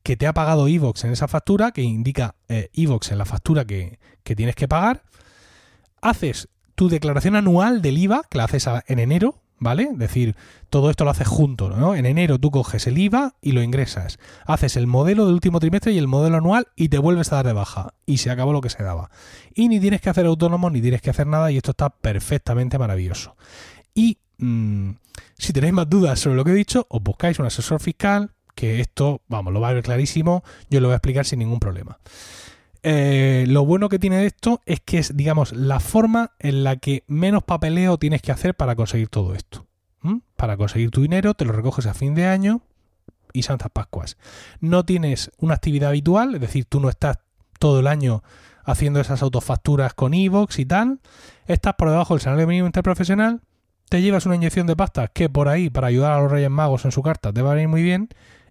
que 0.04 0.16
te 0.16 0.28
ha 0.28 0.34
pagado 0.34 0.68
Evox 0.68 1.04
en 1.04 1.14
esa 1.14 1.28
factura, 1.28 1.72
que 1.72 1.82
indica 1.82 2.36
eh, 2.48 2.70
Evox 2.74 3.12
en 3.12 3.18
la 3.18 3.26
factura 3.26 3.66
que, 3.66 3.98
que, 4.24 4.36
tienes 4.36 4.54
que 4.54 4.68
pagar, 4.68 5.02
haces 6.00 6.48
tu 6.76 6.90
declaración 6.90 7.36
anual 7.36 7.82
del 7.82 7.98
IVA, 7.98 8.22
que 8.30 8.38
la 8.38 8.44
haces 8.44 8.70
en 8.86 9.00
enero, 9.00 9.42
¿vale? 9.66 9.90
Es 9.92 9.98
decir, 9.98 10.36
todo 10.70 10.92
esto 10.92 11.06
lo 11.06 11.10
haces 11.10 11.28
junto, 11.28 11.72
¿no? 11.72 11.96
En 11.96 12.06
enero 12.06 12.38
tú 12.38 12.52
coges 12.52 12.86
el 12.86 13.00
IVA 13.00 13.34
y 13.42 13.52
lo 13.52 13.64
ingresas. 13.64 14.20
Haces 14.46 14.78
el 14.78 14.86
modelo 14.86 15.26
del 15.26 15.34
último 15.34 15.60
trimestre 15.60 15.92
y 15.92 15.98
el 15.98 16.08
modelo 16.08 16.38
anual 16.38 16.68
y 16.76 16.90
te 16.90 17.00
vuelves 17.00 17.34
a 17.34 17.38
dar 17.38 17.48
de 17.48 17.54
baja. 17.54 17.96
Y 18.06 18.18
se 18.18 18.30
acabó 18.30 18.54
lo 18.54 18.62
que 18.62 18.70
se 18.70 18.84
daba. 18.84 19.10
Y 19.56 19.68
ni 19.68 19.80
tienes 19.80 20.02
que 20.02 20.12
hacer 20.12 20.28
autónomo, 20.28 20.70
ni 20.70 20.82
tienes 20.82 21.02
que 21.02 21.10
hacer 21.10 21.26
nada 21.26 21.52
y 21.52 21.58
esto 21.58 21.72
está 21.72 21.90
perfectamente 21.90 22.78
maravilloso. 22.78 23.36
Y 23.96 24.20
mm, 24.38 24.92
si 25.36 25.52
tenéis 25.52 25.74
más 25.74 25.90
dudas 25.90 26.20
sobre 26.20 26.36
lo 26.36 26.46
que 26.46 26.52
he 26.52 26.56
dicho, 26.56 26.86
os 26.88 27.02
buscáis 27.02 27.40
un 27.40 27.48
asesor 27.48 27.82
fiscal, 27.82 28.30
que 28.54 28.82
esto, 28.82 29.24
vamos, 29.28 29.52
lo 29.52 29.60
va 29.62 29.70
a 29.70 29.74
ver 29.74 29.84
clarísimo, 29.84 30.44
yo 30.70 30.80
lo 30.80 30.90
voy 30.90 30.94
a 30.94 30.98
explicar 30.98 31.26
sin 31.26 31.40
ningún 31.40 31.60
problema. 31.60 31.98
Eh, 32.88 33.46
lo 33.48 33.66
bueno 33.66 33.90
que 33.90 33.98
tiene 33.98 34.28
esto 34.28 34.62
es 34.68 34.80
que 34.80 35.00
es, 35.00 35.18
digamos, 35.18 35.54
la 35.54 35.80
forma 35.80 36.34
en 36.38 36.64
la 36.64 36.76
que 36.76 37.04
menos 37.08 37.44
papeleo 37.44 37.98
tienes 37.98 38.22
que 38.22 38.32
hacer 38.32 38.54
para 38.54 38.76
conseguir 38.76 39.10
todo 39.10 39.34
esto. 39.34 39.66
Para 40.36 40.56
conseguir 40.56 40.92
tu 40.92 41.02
dinero, 41.02 41.34
te 41.34 41.46
lo 41.46 41.52
recoges 41.52 41.88
a 41.88 41.96
fin 41.96 42.14
de 42.14 42.28
año 42.28 42.62
y 43.34 43.42
Santas 43.42 43.72
Pascuas. 43.74 44.18
No 44.60 44.86
tienes 44.86 45.32
una 45.40 45.56
actividad 45.56 45.90
habitual, 45.90 46.36
es 46.36 46.42
decir, 46.42 46.66
tú 46.66 46.80
no 46.80 46.90
estás 46.90 47.18
todo 47.58 47.80
el 47.80 47.88
año 47.88 48.22
haciendo 48.66 49.00
esas 49.00 49.24
autofacturas 49.24 49.96
con 49.96 50.14
Evox 50.14 50.60
y 50.60 50.66
tal. 50.68 51.00
Estás 51.48 51.74
por 51.74 51.90
debajo 51.90 52.14
del 52.14 52.22
salario 52.22 52.46
mínimo 52.46 52.68
interprofesional, 52.68 53.42
te 53.90 54.04
llevas 54.04 54.28
una 54.28 54.36
inyección 54.36 54.68
de 54.68 54.76
pasta 54.76 55.08
que 55.08 55.28
por 55.28 55.48
ahí, 55.48 55.72
para 55.72 55.88
ayudar 55.88 56.12
a 56.12 56.20
los 56.20 56.32
Reyes 56.32 56.52
Magos 56.52 56.86
en 56.86 56.92
su 56.92 57.02
carta, 57.02 57.34
te 57.34 57.42
va 57.42 57.54
a 57.54 57.60
ir 57.60 57.68
muy 57.68 57.82
bien 57.82 58.10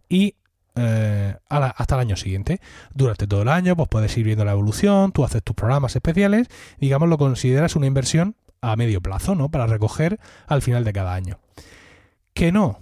y 0.09 0.35
eh, 0.77 1.37
hasta 1.49 1.95
el 1.95 2.01
año 2.01 2.17
siguiente. 2.17 2.61
Durante 2.93 3.27
todo 3.27 3.43
el 3.43 3.49
año, 3.49 3.77
pues 3.77 3.89
puedes 3.89 4.17
ir 4.17 4.25
viendo 4.25 4.45
la 4.45 4.53
evolución, 4.53 5.13
tú 5.13 5.25
haces 5.25 5.43
tus 5.43 5.55
programas 5.55 5.95
especiales, 5.97 6.49
digamos, 6.79 7.09
lo 7.09 7.19
consideras 7.19 7.77
una 7.77 7.87
inversión 7.87 8.37
a 8.61 8.77
medio 8.77 9.01
plazo, 9.01 9.35
¿no? 9.35 9.51
Para 9.51 9.67
recoger 9.67 10.19
al 10.47 10.63
final 10.63 10.85
de 10.85 10.93
cada 10.93 11.15
año. 11.15 11.39
Que 12.33 12.51
no. 12.51 12.81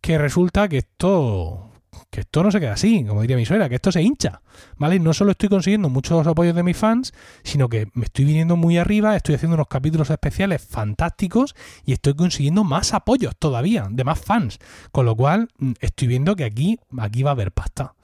Que 0.00 0.18
resulta 0.18 0.68
que 0.68 0.78
esto 0.78 1.67
que 2.10 2.20
esto 2.20 2.42
no 2.42 2.50
se 2.50 2.60
queda 2.60 2.72
así, 2.72 3.04
como 3.04 3.22
diría 3.22 3.36
mi 3.36 3.46
suegra, 3.46 3.68
que 3.68 3.76
esto 3.76 3.92
se 3.92 4.02
hincha, 4.02 4.42
¿vale? 4.76 4.98
No 4.98 5.12
solo 5.12 5.32
estoy 5.32 5.48
consiguiendo 5.48 5.88
muchos 5.88 6.26
apoyos 6.26 6.54
de 6.54 6.62
mis 6.62 6.76
fans, 6.76 7.12
sino 7.42 7.68
que 7.68 7.88
me 7.94 8.04
estoy 8.04 8.24
viniendo 8.24 8.56
muy 8.56 8.78
arriba, 8.78 9.16
estoy 9.16 9.34
haciendo 9.34 9.54
unos 9.54 9.68
capítulos 9.68 10.10
especiales 10.10 10.62
fantásticos 10.62 11.54
y 11.84 11.92
estoy 11.92 12.14
consiguiendo 12.14 12.64
más 12.64 12.94
apoyos 12.94 13.34
todavía, 13.38 13.88
de 13.90 14.04
más 14.04 14.20
fans, 14.20 14.58
con 14.92 15.06
lo 15.06 15.16
cual 15.16 15.48
mm, 15.58 15.72
estoy 15.80 16.08
viendo 16.08 16.36
que 16.36 16.44
aquí, 16.44 16.78
aquí 16.98 17.22
va 17.22 17.30
a 17.30 17.32
haber 17.32 17.52
pasta. 17.52 17.94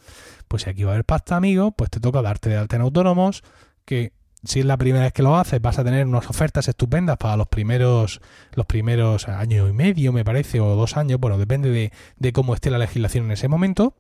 Pues 0.48 0.62
si 0.62 0.70
aquí 0.70 0.85
va 0.85 0.92
a 0.92 0.94
haber 0.94 1.04
pasta, 1.04 1.37
amigo, 1.37 1.72
pues 1.72 1.90
te 1.90 2.00
toca 2.00 2.22
darte 2.22 2.50
de 2.50 2.57
alta 2.57 2.76
en 2.76 2.83
autónomos, 2.83 3.42
que 3.85 4.12
si 4.44 4.61
es 4.61 4.66
la 4.66 4.76
primera 4.76 5.04
vez 5.04 5.12
que 5.12 5.22
lo 5.22 5.37
haces, 5.37 5.61
vas 5.61 5.78
a 5.78 5.85
tener 5.85 6.07
unas 6.07 6.28
ofertas 6.28 6.68
estupendas 6.68 7.16
para 7.16 7.37
los 7.37 7.48
primeros, 7.48 8.20
los 8.52 8.66
primeros 8.66 9.26
y 9.28 9.72
medio, 9.72 10.12
me 10.12 10.24
parece, 10.24 10.61
o 10.61 10.76
dos 10.76 10.96
años, 10.96 11.20
bueno, 11.20 11.38
depende 11.38 11.70
de, 11.70 11.92
de 12.16 12.33
cómo 12.33 12.54
esté 12.54 12.70
la 12.70 12.78
legislación 12.78 13.26
en 13.26 13.33
ese 13.33 13.48
momento. 13.48 13.94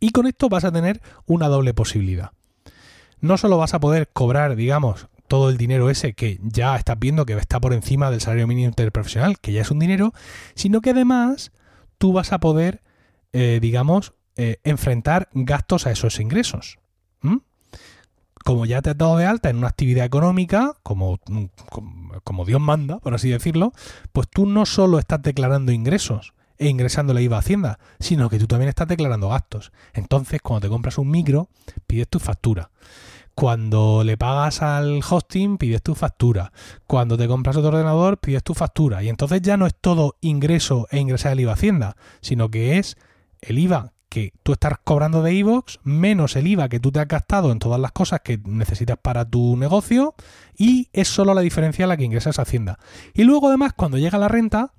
Y 0.00 0.10
con 0.10 0.26
esto 0.26 0.48
vas 0.48 0.64
a 0.64 0.72
tener 0.72 1.00
una 1.26 1.48
doble 1.48 1.74
posibilidad. 1.74 2.30
No 3.20 3.36
solo 3.36 3.58
vas 3.58 3.74
a 3.74 3.80
poder 3.80 4.08
cobrar, 4.12 4.56
digamos, 4.56 5.08
todo 5.28 5.48
el 5.48 5.58
dinero 5.58 5.90
ese 5.90 6.14
que 6.14 6.40
ya 6.42 6.74
estás 6.74 6.98
viendo 6.98 7.24
que 7.24 7.34
está 7.34 7.60
por 7.60 7.72
encima 7.72 8.10
del 8.10 8.20
salario 8.20 8.48
mínimo 8.48 8.68
interprofesional, 8.68 9.38
que 9.38 9.52
ya 9.52 9.62
es 9.62 9.70
un 9.70 9.78
dinero, 9.78 10.12
sino 10.54 10.80
que 10.80 10.90
además 10.90 11.52
tú 11.98 12.12
vas 12.12 12.32
a 12.32 12.40
poder, 12.40 12.82
eh, 13.32 13.58
digamos, 13.62 14.14
eh, 14.36 14.56
enfrentar 14.64 15.28
gastos 15.32 15.86
a 15.86 15.92
esos 15.92 16.18
ingresos. 16.18 16.78
Como 18.44 18.64
ya 18.64 18.80
te 18.82 18.90
has 18.90 18.98
dado 18.98 19.16
de 19.16 19.26
alta 19.26 19.50
en 19.50 19.58
una 19.58 19.68
actividad 19.68 20.04
económica, 20.04 20.74
como, 20.82 21.18
como, 22.24 22.44
Dios 22.44 22.60
manda, 22.60 22.98
por 22.98 23.14
así 23.14 23.28
decirlo, 23.28 23.72
pues 24.12 24.28
tú 24.28 24.46
no 24.46 24.64
solo 24.66 24.98
estás 24.98 25.22
declarando 25.22 25.72
ingresos 25.72 26.32
e 26.58 26.68
ingresando 26.68 27.12
la 27.14 27.20
IVA 27.20 27.36
a 27.36 27.40
Hacienda, 27.40 27.78
sino 27.98 28.28
que 28.30 28.38
tú 28.38 28.46
también 28.46 28.68
estás 28.68 28.88
declarando 28.88 29.28
gastos. 29.28 29.72
Entonces, 29.92 30.40
cuando 30.42 30.66
te 30.66 30.70
compras 30.70 30.98
un 30.98 31.10
micro, 31.10 31.48
pides 31.86 32.08
tu 32.08 32.18
factura. 32.18 32.70
Cuando 33.34 34.04
le 34.04 34.16
pagas 34.18 34.60
al 34.60 35.00
hosting, 35.08 35.56
pides 35.56 35.82
tu 35.82 35.94
factura. 35.94 36.52
Cuando 36.86 37.16
te 37.16 37.28
compras 37.28 37.56
otro 37.56 37.68
ordenador, 37.68 38.18
pides 38.18 38.42
tu 38.42 38.54
factura. 38.54 39.02
Y 39.02 39.08
entonces 39.08 39.40
ya 39.42 39.56
no 39.56 39.66
es 39.66 39.74
todo 39.78 40.16
ingreso 40.20 40.86
e 40.90 40.98
ingresar 40.98 41.32
el 41.32 41.40
IVA 41.40 41.52
a 41.52 41.54
Hacienda, 41.54 41.96
sino 42.20 42.50
que 42.50 42.78
es 42.78 42.96
el 43.40 43.58
IVA 43.58 43.92
que 44.10 44.34
tú 44.42 44.52
estás 44.52 44.74
cobrando 44.84 45.22
de 45.22 45.32
iVoox 45.32 45.78
menos 45.84 46.36
el 46.36 46.48
IVA 46.48 46.68
que 46.68 46.80
tú 46.80 46.92
te 46.92 47.00
has 47.00 47.08
gastado 47.08 47.52
en 47.52 47.58
todas 47.60 47.80
las 47.80 47.92
cosas 47.92 48.20
que 48.20 48.38
necesitas 48.44 48.98
para 49.00 49.24
tu 49.24 49.56
negocio 49.56 50.14
y 50.58 50.88
es 50.92 51.08
solo 51.08 51.32
la 51.32 51.40
diferencia 51.40 51.86
la 51.86 51.96
que 51.96 52.04
ingresas 52.04 52.38
a 52.38 52.42
Hacienda. 52.42 52.78
Y 53.14 53.24
luego 53.24 53.48
además 53.48 53.72
cuando 53.74 53.96
llega 53.96 54.18
la 54.18 54.28
renta 54.28 54.72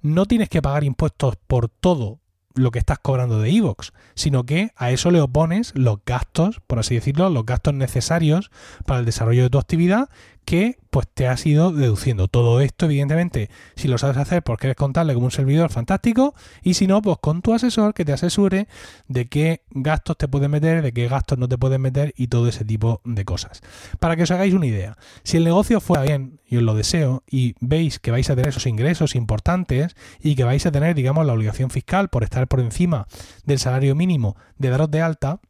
no 0.00 0.26
tienes 0.26 0.48
que 0.48 0.62
pagar 0.62 0.84
impuestos 0.84 1.36
por 1.48 1.68
todo 1.68 2.20
lo 2.54 2.70
que 2.70 2.78
estás 2.78 2.98
cobrando 2.98 3.40
de 3.40 3.50
iVoox, 3.50 3.90
sino 4.14 4.44
que 4.44 4.72
a 4.76 4.90
eso 4.90 5.10
le 5.10 5.20
opones 5.20 5.72
los 5.74 5.98
gastos, 6.04 6.60
por 6.66 6.78
así 6.78 6.94
decirlo, 6.94 7.30
los 7.30 7.46
gastos 7.46 7.74
necesarios 7.74 8.50
para 8.86 9.00
el 9.00 9.06
desarrollo 9.06 9.42
de 9.42 9.50
tu 9.50 9.58
actividad 9.58 10.08
que 10.48 10.78
pues 10.88 11.06
te 11.12 11.28
has 11.28 11.44
ido 11.44 11.72
deduciendo. 11.72 12.26
Todo 12.26 12.62
esto, 12.62 12.86
evidentemente, 12.86 13.50
si 13.76 13.86
lo 13.86 13.98
sabes 13.98 14.16
hacer 14.16 14.42
porque 14.42 14.68
eres 14.68 14.78
contable 14.78 15.12
como 15.12 15.26
un 15.26 15.30
servidor, 15.30 15.68
fantástico. 15.68 16.34
Y 16.62 16.72
si 16.72 16.86
no, 16.86 17.02
pues 17.02 17.18
con 17.20 17.42
tu 17.42 17.52
asesor 17.52 17.92
que 17.92 18.06
te 18.06 18.14
asesure 18.14 18.66
de 19.08 19.28
qué 19.28 19.60
gastos 19.68 20.16
te 20.16 20.26
puedes 20.26 20.48
meter, 20.48 20.80
de 20.80 20.92
qué 20.92 21.06
gastos 21.06 21.36
no 21.36 21.50
te 21.50 21.58
puedes 21.58 21.78
meter 21.78 22.14
y 22.16 22.28
todo 22.28 22.48
ese 22.48 22.64
tipo 22.64 23.02
de 23.04 23.26
cosas. 23.26 23.60
Para 24.00 24.16
que 24.16 24.22
os 24.22 24.30
hagáis 24.30 24.54
una 24.54 24.64
idea, 24.64 24.96
si 25.22 25.36
el 25.36 25.44
negocio 25.44 25.82
fuera 25.82 26.04
bien, 26.04 26.40
y 26.46 26.56
os 26.56 26.62
lo 26.62 26.74
deseo, 26.74 27.24
y 27.30 27.54
veis 27.60 27.98
que 27.98 28.10
vais 28.10 28.30
a 28.30 28.34
tener 28.34 28.48
esos 28.48 28.64
ingresos 28.64 29.16
importantes 29.16 29.96
y 30.18 30.34
que 30.34 30.44
vais 30.44 30.64
a 30.64 30.72
tener, 30.72 30.94
digamos, 30.94 31.26
la 31.26 31.34
obligación 31.34 31.68
fiscal 31.68 32.08
por 32.08 32.24
estar 32.24 32.48
por 32.48 32.60
encima 32.60 33.06
del 33.44 33.58
salario 33.58 33.94
mínimo 33.94 34.34
de 34.56 34.70
daros 34.70 34.90
de 34.90 35.02
alta, 35.02 35.40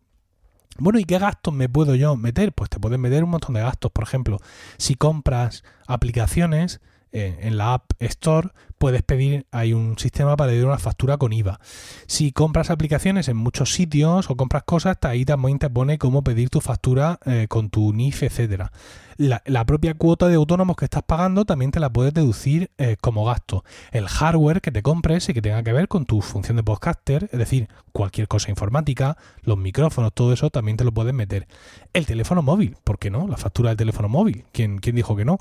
bueno, 0.78 0.98
¿y 0.98 1.04
qué 1.04 1.18
gastos 1.18 1.52
me 1.52 1.68
puedo 1.68 1.94
yo 1.94 2.16
meter? 2.16 2.52
Pues 2.52 2.70
te 2.70 2.78
puedes 2.78 2.98
meter 2.98 3.24
un 3.24 3.30
montón 3.30 3.54
de 3.54 3.60
gastos. 3.60 3.90
Por 3.90 4.04
ejemplo, 4.04 4.38
si 4.76 4.94
compras 4.94 5.64
aplicaciones 5.86 6.80
eh, 7.12 7.38
en 7.42 7.56
la 7.56 7.74
App 7.74 7.92
Store, 7.98 8.50
puedes 8.78 9.02
pedir, 9.02 9.46
hay 9.50 9.72
un 9.72 9.98
sistema 9.98 10.36
para 10.36 10.52
pedir 10.52 10.64
una 10.64 10.78
factura 10.78 11.18
con 11.18 11.32
IVA. 11.32 11.60
Si 12.06 12.32
compras 12.32 12.70
aplicaciones 12.70 13.28
en 13.28 13.36
muchos 13.36 13.72
sitios 13.72 14.30
o 14.30 14.36
compras 14.36 14.62
cosas, 14.64 14.96
ahí 15.02 15.24
también 15.24 15.58
te 15.58 15.68
pone 15.68 15.98
cómo 15.98 16.22
pedir 16.22 16.48
tu 16.48 16.60
factura 16.60 17.18
eh, 17.26 17.46
con 17.48 17.70
tu 17.70 17.92
NIF, 17.92 18.22
etcétera. 18.22 18.72
La, 19.18 19.64
propia 19.66 19.94
cuota 19.94 20.28
de 20.28 20.36
autónomos 20.36 20.76
que 20.76 20.84
estás 20.84 21.02
pagando 21.02 21.44
también 21.44 21.72
te 21.72 21.80
la 21.80 21.92
puedes 21.92 22.14
deducir 22.14 22.70
eh, 22.78 22.96
como 23.00 23.24
gasto. 23.24 23.64
El 23.90 24.06
hardware 24.06 24.60
que 24.60 24.70
te 24.70 24.80
compres 24.80 25.28
y 25.28 25.34
que 25.34 25.42
tenga 25.42 25.64
que 25.64 25.72
ver 25.72 25.88
con 25.88 26.06
tu 26.06 26.20
función 26.20 26.56
de 26.56 26.62
podcaster, 26.62 27.28
es 27.32 27.38
decir, 27.38 27.68
cualquier 27.90 28.28
cosa 28.28 28.50
informática, 28.50 29.16
los 29.42 29.58
micrófonos, 29.58 30.12
todo 30.14 30.32
eso 30.32 30.50
también 30.50 30.76
te 30.76 30.84
lo 30.84 30.92
puedes 30.92 31.14
meter. 31.14 31.48
El 31.92 32.06
teléfono 32.06 32.42
móvil, 32.42 32.76
¿por 32.84 33.00
qué 33.00 33.10
no? 33.10 33.26
La 33.26 33.36
factura 33.36 33.70
del 33.70 33.76
teléfono 33.76 34.08
móvil, 34.08 34.44
¿quién, 34.52 34.78
quién 34.78 34.94
dijo 34.94 35.16
que 35.16 35.24
no? 35.24 35.38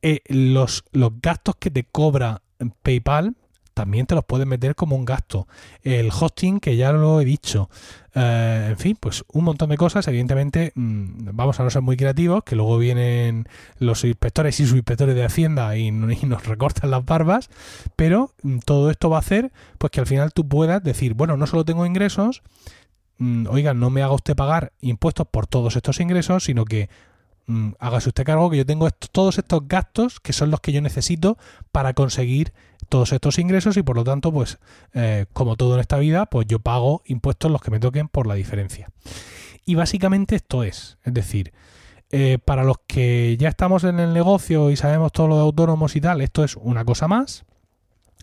Eh, 0.00 0.20
los, 0.28 0.84
los 0.92 1.20
gastos 1.20 1.56
que 1.56 1.70
te 1.70 1.84
cobra 1.84 2.40
PayPal 2.82 3.34
también 3.80 4.04
te 4.04 4.14
los 4.14 4.26
puedes 4.26 4.46
meter 4.46 4.74
como 4.74 4.94
un 4.94 5.06
gasto. 5.06 5.48
El 5.82 6.10
hosting, 6.10 6.60
que 6.60 6.76
ya 6.76 6.92
lo 6.92 7.18
he 7.20 7.24
dicho. 7.24 7.70
Eh, 8.14 8.66
en 8.70 8.76
fin, 8.76 8.94
pues 9.00 9.24
un 9.32 9.44
montón 9.44 9.70
de 9.70 9.78
cosas. 9.78 10.06
Evidentemente, 10.06 10.72
mm, 10.74 11.30
vamos 11.32 11.58
a 11.58 11.64
no 11.64 11.70
ser 11.70 11.80
muy 11.80 11.96
creativos, 11.96 12.44
que 12.44 12.56
luego 12.56 12.76
vienen 12.76 13.48
los 13.78 14.04
inspectores 14.04 14.60
y 14.60 14.66
subinspectores 14.66 15.14
de 15.14 15.24
Hacienda 15.24 15.76
y, 15.78 15.90
nos 15.92 16.46
recortan 16.46 16.90
las 16.90 17.06
barbas. 17.06 17.48
Pero 17.96 18.32
mm, 18.42 18.58
todo 18.66 18.90
esto 18.90 19.08
va 19.08 19.16
a 19.16 19.20
hacer 19.20 19.50
pues 19.78 19.90
que 19.90 20.00
al 20.00 20.06
final 20.06 20.32
tú 20.34 20.46
puedas 20.46 20.82
decir, 20.82 21.14
bueno, 21.14 21.38
no 21.38 21.46
solo 21.46 21.64
tengo 21.64 21.86
ingresos, 21.86 22.42
mm, 23.16 23.46
oiga, 23.48 23.72
no 23.72 23.88
me 23.88 24.02
haga 24.02 24.12
usted 24.12 24.36
pagar 24.36 24.72
impuestos 24.82 25.26
por 25.28 25.46
todos 25.46 25.74
estos 25.76 26.00
ingresos, 26.00 26.44
sino 26.44 26.66
que 26.66 26.90
Mm, 27.50 27.72
hágase 27.80 28.10
usted 28.10 28.22
cargo 28.22 28.48
que 28.48 28.58
yo 28.58 28.64
tengo 28.64 28.88
todos 28.92 29.36
estos 29.38 29.66
gastos 29.66 30.20
que 30.20 30.32
son 30.32 30.52
los 30.52 30.60
que 30.60 30.70
yo 30.70 30.80
necesito 30.80 31.36
para 31.72 31.94
conseguir 31.94 32.52
todos 32.88 33.12
estos 33.12 33.40
ingresos 33.40 33.76
y 33.76 33.82
por 33.82 33.96
lo 33.96 34.04
tanto, 34.04 34.32
pues 34.32 34.60
eh, 34.94 35.26
como 35.32 35.56
todo 35.56 35.74
en 35.74 35.80
esta 35.80 35.98
vida, 35.98 36.26
pues 36.26 36.46
yo 36.46 36.60
pago 36.60 37.02
impuestos 37.06 37.50
los 37.50 37.60
que 37.60 37.72
me 37.72 37.80
toquen 37.80 38.06
por 38.06 38.28
la 38.28 38.34
diferencia. 38.34 38.90
Y 39.64 39.74
básicamente 39.74 40.36
esto 40.36 40.62
es, 40.62 40.98
es 41.02 41.12
decir, 41.12 41.52
eh, 42.10 42.38
para 42.38 42.62
los 42.62 42.76
que 42.86 43.36
ya 43.36 43.48
estamos 43.48 43.82
en 43.82 43.98
el 43.98 44.14
negocio 44.14 44.70
y 44.70 44.76
sabemos 44.76 45.10
todo 45.10 45.26
lo 45.26 45.40
autónomos 45.40 45.96
y 45.96 46.00
tal, 46.00 46.20
esto 46.20 46.44
es 46.44 46.54
una 46.54 46.84
cosa 46.84 47.08
más. 47.08 47.44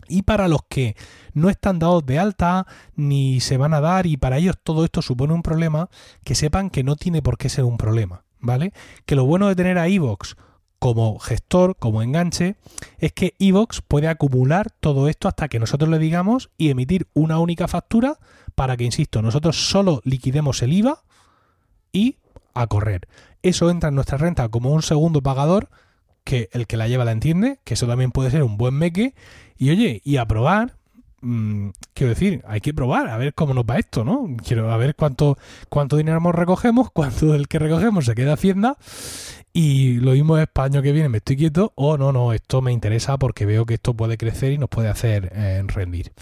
Y 0.08 0.22
para 0.22 0.48
los 0.48 0.62
que 0.70 0.96
no 1.34 1.50
están 1.50 1.78
dados 1.78 2.06
de 2.06 2.18
alta 2.18 2.66
ni 2.96 3.40
se 3.40 3.58
van 3.58 3.74
a 3.74 3.82
dar 3.82 4.06
y 4.06 4.16
para 4.16 4.38
ellos 4.38 4.56
todo 4.62 4.86
esto 4.86 5.02
supone 5.02 5.34
un 5.34 5.42
problema, 5.42 5.90
que 6.24 6.34
sepan 6.34 6.70
que 6.70 6.82
no 6.82 6.96
tiene 6.96 7.20
por 7.20 7.36
qué 7.36 7.50
ser 7.50 7.64
un 7.64 7.76
problema. 7.76 8.24
¿Vale? 8.40 8.72
Que 9.06 9.16
lo 9.16 9.24
bueno 9.24 9.48
de 9.48 9.56
tener 9.56 9.78
a 9.78 9.88
Evox 9.88 10.36
como 10.78 11.18
gestor, 11.18 11.76
como 11.76 12.02
enganche, 12.02 12.56
es 12.98 13.12
que 13.12 13.34
Evox 13.38 13.82
puede 13.82 14.08
acumular 14.08 14.70
todo 14.80 15.08
esto 15.08 15.28
hasta 15.28 15.48
que 15.48 15.58
nosotros 15.58 15.90
le 15.90 15.98
digamos 15.98 16.50
y 16.56 16.70
emitir 16.70 17.08
una 17.14 17.38
única 17.38 17.66
factura 17.66 18.18
para 18.54 18.76
que, 18.76 18.84
insisto, 18.84 19.22
nosotros 19.22 19.68
solo 19.68 20.00
liquidemos 20.04 20.62
el 20.62 20.72
IVA 20.72 21.02
y 21.92 22.16
a 22.54 22.66
correr. 22.66 23.08
Eso 23.42 23.70
entra 23.70 23.88
en 23.88 23.94
nuestra 23.94 24.18
renta 24.18 24.48
como 24.48 24.72
un 24.72 24.82
segundo 24.82 25.22
pagador, 25.22 25.68
que 26.24 26.48
el 26.52 26.66
que 26.66 26.76
la 26.76 26.88
lleva 26.88 27.04
la 27.04 27.12
entiende, 27.12 27.60
que 27.64 27.74
eso 27.74 27.86
también 27.86 28.10
puede 28.10 28.30
ser 28.30 28.42
un 28.42 28.56
buen 28.56 28.74
meque. 28.74 29.14
Y 29.56 29.70
oye, 29.70 30.00
y 30.04 30.18
a 30.18 30.26
probar, 30.26 30.76
Mm, 31.20 31.70
quiero 31.94 32.10
decir, 32.10 32.44
hay 32.46 32.60
que 32.60 32.72
probar 32.72 33.08
a 33.08 33.16
ver 33.16 33.34
cómo 33.34 33.52
nos 33.52 33.64
va 33.64 33.78
esto, 33.78 34.04
¿no? 34.04 34.36
Quiero 34.44 34.70
a 34.70 34.76
ver 34.76 34.94
cuánto, 34.94 35.36
cuánto 35.68 35.96
dinero 35.96 36.20
recogemos, 36.32 36.90
cuánto 36.92 37.32
del 37.32 37.48
que 37.48 37.58
recogemos 37.58 38.04
se 38.04 38.14
queda 38.14 38.34
Hacienda 38.34 38.76
y 39.52 39.94
lo 39.94 40.12
mismo 40.12 40.38
es 40.38 40.46
para 40.46 40.66
año 40.66 40.82
que 40.82 40.92
viene 40.92 41.08
me 41.08 41.18
estoy 41.18 41.36
quieto 41.36 41.72
o 41.74 41.96
no, 41.96 42.12
no, 42.12 42.32
esto 42.32 42.62
me 42.62 42.72
interesa 42.72 43.18
porque 43.18 43.46
veo 43.46 43.66
que 43.66 43.74
esto 43.74 43.94
puede 43.94 44.16
crecer 44.16 44.52
y 44.52 44.58
nos 44.58 44.68
puede 44.68 44.88
hacer 44.88 45.32
eh, 45.34 45.62
rendir. 45.66 46.12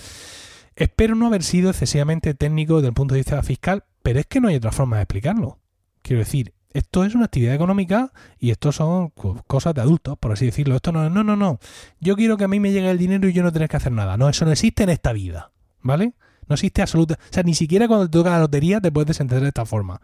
Espero 0.74 1.14
no 1.14 1.26
haber 1.26 1.42
sido 1.42 1.70
excesivamente 1.70 2.34
técnico 2.34 2.76
desde 2.76 2.88
el 2.88 2.94
punto 2.94 3.14
de 3.14 3.20
vista 3.20 3.42
fiscal, 3.42 3.84
pero 4.02 4.20
es 4.20 4.26
que 4.26 4.40
no 4.40 4.48
hay 4.48 4.56
otra 4.56 4.72
forma 4.72 4.96
de 4.96 5.02
explicarlo. 5.02 5.58
Quiero 6.02 6.20
decir, 6.20 6.52
esto 6.76 7.04
es 7.04 7.14
una 7.14 7.24
actividad 7.24 7.54
económica 7.54 8.12
y 8.38 8.50
esto 8.50 8.70
son 8.70 9.10
cosas 9.46 9.74
de 9.74 9.80
adultos, 9.80 10.18
por 10.18 10.32
así 10.32 10.44
decirlo. 10.44 10.76
Esto 10.76 10.92
no 10.92 11.06
es, 11.06 11.10
no, 11.10 11.24
no, 11.24 11.34
no. 11.34 11.58
Yo 12.00 12.16
quiero 12.16 12.36
que 12.36 12.44
a 12.44 12.48
mí 12.48 12.60
me 12.60 12.70
llegue 12.70 12.90
el 12.90 12.98
dinero 12.98 13.28
y 13.28 13.32
yo 13.32 13.42
no 13.42 13.50
tengo 13.50 13.66
que 13.66 13.76
hacer 13.76 13.92
nada. 13.92 14.18
No, 14.18 14.28
eso 14.28 14.44
no 14.44 14.52
existe 14.52 14.82
en 14.82 14.90
esta 14.90 15.14
vida, 15.14 15.52
¿vale? 15.80 16.12
No 16.46 16.54
existe 16.54 16.82
absoluta. 16.82 17.14
O 17.14 17.32
sea, 17.32 17.42
ni 17.42 17.54
siquiera 17.54 17.88
cuando 17.88 18.06
te 18.10 18.18
toca 18.18 18.30
la 18.30 18.40
lotería 18.40 18.80
te 18.80 18.92
puedes 18.92 19.18
entender 19.20 19.42
de 19.42 19.48
esta 19.48 19.64
forma. 19.64 20.00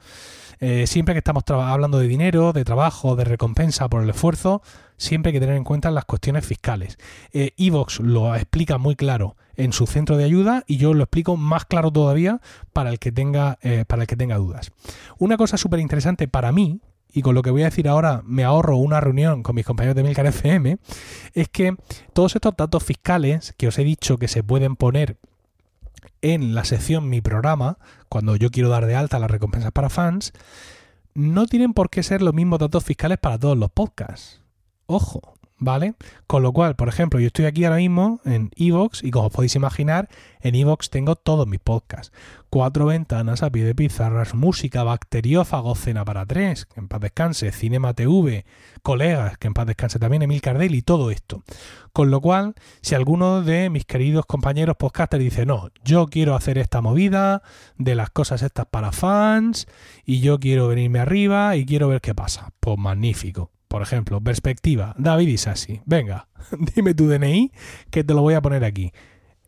Eh, 0.61 0.87
siempre 0.87 1.15
que 1.15 1.19
estamos 1.19 1.45
hablando 1.47 1.99
de 1.99 2.09
dinero, 2.09 2.55
de 2.55 2.65
trabajo, 2.65 3.17
de 3.17 3.25
recompensa 3.25 3.89
por 3.89 4.03
el 4.03 4.09
esfuerzo, 4.09 4.63
siempre 4.97 5.29
hay 5.29 5.35
que 5.35 5.41
tener 5.41 5.57
en 5.57 5.65
cuenta 5.65 5.91
las 5.91 6.07
cuestiones 6.07 6.47
fiscales. 6.47 6.97
Eh, 7.33 7.53
Evox 7.59 8.01
lo 8.01 8.35
explica 8.35 8.79
muy 8.79 8.97
claro 8.97 9.37
en 9.57 9.73
su 9.73 9.87
centro 9.87 10.17
de 10.17 10.25
ayuda 10.25 10.65
y 10.67 10.77
yo 10.77 10.95
lo 10.95 11.05
explico 11.05 11.37
más 11.37 11.65
claro 11.65 11.91
todavía 11.91 12.41
para 12.73 12.91
el 12.91 12.99
que 12.99 13.13
tenga, 13.13 13.59
eh, 13.63 13.85
para 13.87 14.03
el 14.03 14.09
que 14.09 14.17
tenga 14.17 14.37
dudas. 14.37 14.73
Una 15.19 15.37
cosa 15.37 15.57
súper 15.57 15.81
interesante 15.81 16.29
para 16.29 16.53
mí, 16.53 16.81
y 17.13 17.23
con 17.23 17.35
lo 17.35 17.43
que 17.43 17.51
voy 17.51 17.63
a 17.63 17.67
decir 17.67 17.89
ahora 17.89 18.23
me 18.25 18.45
ahorro 18.45 18.77
una 18.77 19.01
reunión 19.01 19.43
con 19.43 19.55
mis 19.55 19.67
compañeros 19.67 19.97
de 19.97 20.03
Milcar 20.03 20.27
FM, 20.27 20.79
es 21.35 21.49
que 21.49 21.77
todos 22.13 22.35
estos 22.35 22.57
datos 22.57 22.83
fiscales 22.83 23.55
que 23.57 23.69
os 23.69 23.79
he 23.79 23.85
dicho 23.85 24.19
que 24.19 24.29
se 24.29 24.43
pueden 24.43 24.77
poner 24.77 25.19
en 26.23 26.55
la 26.55 26.65
sección 26.65 27.09
Mi 27.09 27.21
programa, 27.21 27.79
cuando 28.09 28.37
yo 28.37 28.51
quiero 28.51 28.69
dar 28.69 28.87
de 28.87 28.95
alta 28.95 29.19
las 29.19 29.31
recompensas 29.31 29.73
para 29.73 29.91
fans, 29.91 30.33
no 31.15 31.47
tienen 31.47 31.75
por 31.75 31.91
qué 31.91 32.03
ser 32.03 32.23
los 32.23 32.33
mismos 32.33 32.59
datos 32.59 32.85
fiscales 32.85 33.19
para 33.19 33.39
todos 33.39 33.59
los 33.59 33.71
podcasts. 33.71 34.41
Ojo, 34.87 35.32
¿vale? 35.63 35.95
Con 36.27 36.43
lo 36.43 36.53
cual, 36.53 36.75
por 36.75 36.89
ejemplo, 36.89 37.21
yo 37.21 37.29
estoy 37.29 37.45
aquí 37.45 37.65
ahora 37.65 37.77
mismo 37.77 38.21
en 38.25 38.51
Evox 38.57 39.05
y 39.05 39.11
como 39.11 39.29
os 39.29 39.33
podéis 39.33 39.55
imaginar, 39.55 40.09
en 40.41 40.57
Evox 40.57 40.91
tengo 40.91 41.15
todos 41.15 41.47
mis 41.47 41.61
podcasts. 41.61 42.13
Cuatro 42.51 42.87
ventanas 42.87 43.43
a 43.43 43.51
pie 43.51 43.65
de 43.65 43.75
pizarras, 43.75 44.35
música, 44.35 44.83
bacteriófago, 44.83 45.75
cena 45.77 46.05
para 46.05 46.27
tres, 46.27 46.67
que 46.67 46.81
en 46.81 46.89
paz 46.89 47.01
descanse, 47.01 47.53
Cinema 47.53 47.95
TV, 47.95 48.45
colegas, 48.83 49.39
que 49.39 49.47
en 49.47 49.55
paz 49.55 49.67
descanse 49.67 50.01
también, 50.01 50.23
Emil 50.23 50.43
Cardel 50.43 50.75
y 50.75 50.83
todo 50.83 51.13
esto. 51.13 51.45
Con 51.93 52.11
lo 52.11 52.21
cual, 52.21 52.55
si 52.81 52.97
alguno 52.97 53.43
de 53.43 53.71
mis 53.71 53.85
queridos 53.85 54.27
compañeros 54.27 54.77
podcasters 54.77 55.23
dice, 55.23 55.47
no, 55.47 55.71
yo 55.85 56.09
quiero 56.09 56.35
hacer 56.35 56.59
esta 56.59 56.81
movida 56.81 57.43
de 57.79 57.95
las 57.95 58.11
cosas 58.11 58.43
estas 58.43 58.67
para 58.67 58.91
fans 58.91 59.69
y 60.05 60.21
yo 60.21 60.41
quiero 60.41 60.67
venirme 60.67 60.99
arriba 60.99 61.55
y 61.57 61.65
quiero 61.65 61.87
ver 61.87 62.01
qué 62.01 62.15
pasa, 62.15 62.53
pues 62.59 62.79
magnífico 62.79 63.53
por 63.73 63.81
ejemplo, 63.81 64.21
perspectiva, 64.21 64.95
David 64.99 65.29
Isasi. 65.29 65.81
Venga, 65.87 66.29
dime 66.75 66.93
tu 66.93 67.09
DNI 67.09 67.53
que 67.89 68.05
te 68.05 68.13
lo 68.13 68.21
voy 68.21 68.35
a 68.35 68.43
poner 68.43 68.65
aquí. 68.65 68.93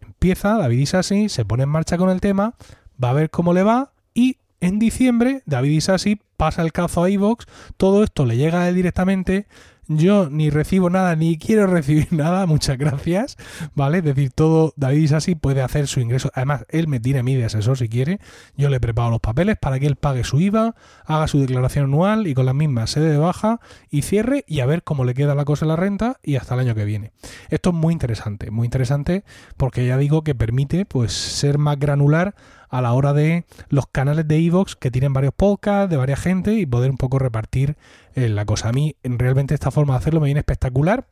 Empieza 0.01 0.57
David 0.57 0.79
Isasi, 0.79 1.29
se 1.29 1.45
pone 1.45 1.65
en 1.65 1.69
marcha 1.69 1.99
con 1.99 2.09
el 2.09 2.23
tema, 2.23 2.55
va 3.03 3.11
a 3.11 3.13
ver 3.13 3.29
cómo 3.29 3.53
le 3.53 3.63
va 3.63 3.93
y 4.15 4.39
en 4.61 4.79
diciembre 4.79 5.43
David 5.45 5.73
Isasi 5.73 6.23
pasa 6.39 6.63
el 6.63 6.73
cazo 6.73 7.05
a 7.05 7.11
iVox, 7.11 7.45
todo 7.77 8.03
esto 8.03 8.25
le 8.25 8.39
llega 8.39 8.73
directamente, 8.73 9.47
yo 9.89 10.29
ni 10.31 10.51
recibo 10.51 10.91
nada, 10.91 11.17
ni 11.17 11.39
quiero 11.39 11.67
recibir 11.67 12.09
nada, 12.13 12.47
muchas 12.47 12.79
gracias, 12.79 13.37
¿vale? 13.75 13.99
Es 13.99 14.05
decir, 14.05 14.31
todo 14.31 14.73
David 14.77 15.13
así 15.13 15.35
puede 15.35 15.63
hacer 15.63 15.87
su 15.87 16.01
ingreso. 16.01 16.31
Además, 16.35 16.65
él 16.69 16.89
me 16.89 17.01
tiene 17.01 17.21
a 17.21 17.23
mí 17.23 17.35
de 17.35 17.45
asesor 17.45 17.79
si 17.79 17.89
quiere. 17.89 18.21
Yo 18.57 18.69
le 18.69 18.81
preparo 18.81 19.11
los 19.11 19.21
papeles 19.21 19.57
para 19.61 19.79
que 19.79 19.87
él 19.87 19.97
pague 19.97 20.25
su 20.25 20.41
IVA, 20.41 20.75
haga 21.05 21.29
su 21.29 21.41
declaración 21.41 21.87
anual 21.87 22.27
y 22.27 22.35
con 22.35 22.47
las 22.47 22.55
mismas 22.55 22.91
se 22.91 23.01
de 23.01 23.19
baja 23.19 23.61
y 23.91 24.03
cierre 24.03 24.45
y 24.47 24.61
a 24.61 24.67
ver 24.67 24.83
cómo 24.83 25.05
le 25.05 25.15
queda 25.15 25.35
la 25.35 25.45
cosa 25.45 25.65
en 25.65 25.69
la 25.69 25.77
renta 25.77 26.19
y 26.23 26.37
hasta 26.37 26.55
el 26.55 26.61
año 26.61 26.75
que 26.75 26.85
viene. 26.85 27.13
Esto 27.51 27.71
es 27.71 27.77
muy 27.77 27.93
interesante, 27.93 28.51
muy 28.51 28.67
interesante 28.67 29.25
porque 29.57 29.87
ya 29.87 29.97
digo 29.97 30.23
que 30.23 30.35
permite 30.35 30.85
pues 30.87 31.13
ser 31.13 31.59
más 31.59 31.79
granular 31.79 32.35
a 32.75 32.81
la 32.81 32.93
hora 32.93 33.13
de 33.13 33.45
los 33.69 33.87
canales 33.87 34.27
de 34.27 34.37
Evox 34.37 34.75
que 34.75 34.91
tienen 34.91 35.13
varios 35.13 35.33
podcasts 35.33 35.89
de 35.89 35.97
varias 35.97 36.19
gente 36.19 36.55
y 36.55 36.67
poder 36.67 36.91
un 36.91 36.97
poco 36.97 37.21
repartir 37.21 37.77
eh, 38.15 38.29
la 38.29 38.45
cosa. 38.45 38.71
A 38.71 38.73
mí 38.73 38.97
realmente 39.05 39.55
esta 39.55 39.71
forma 39.71 39.95
de 39.95 39.99
hacerlo 39.99 40.21
me 40.21 40.27
viene 40.27 40.41
espectacular 40.41 41.07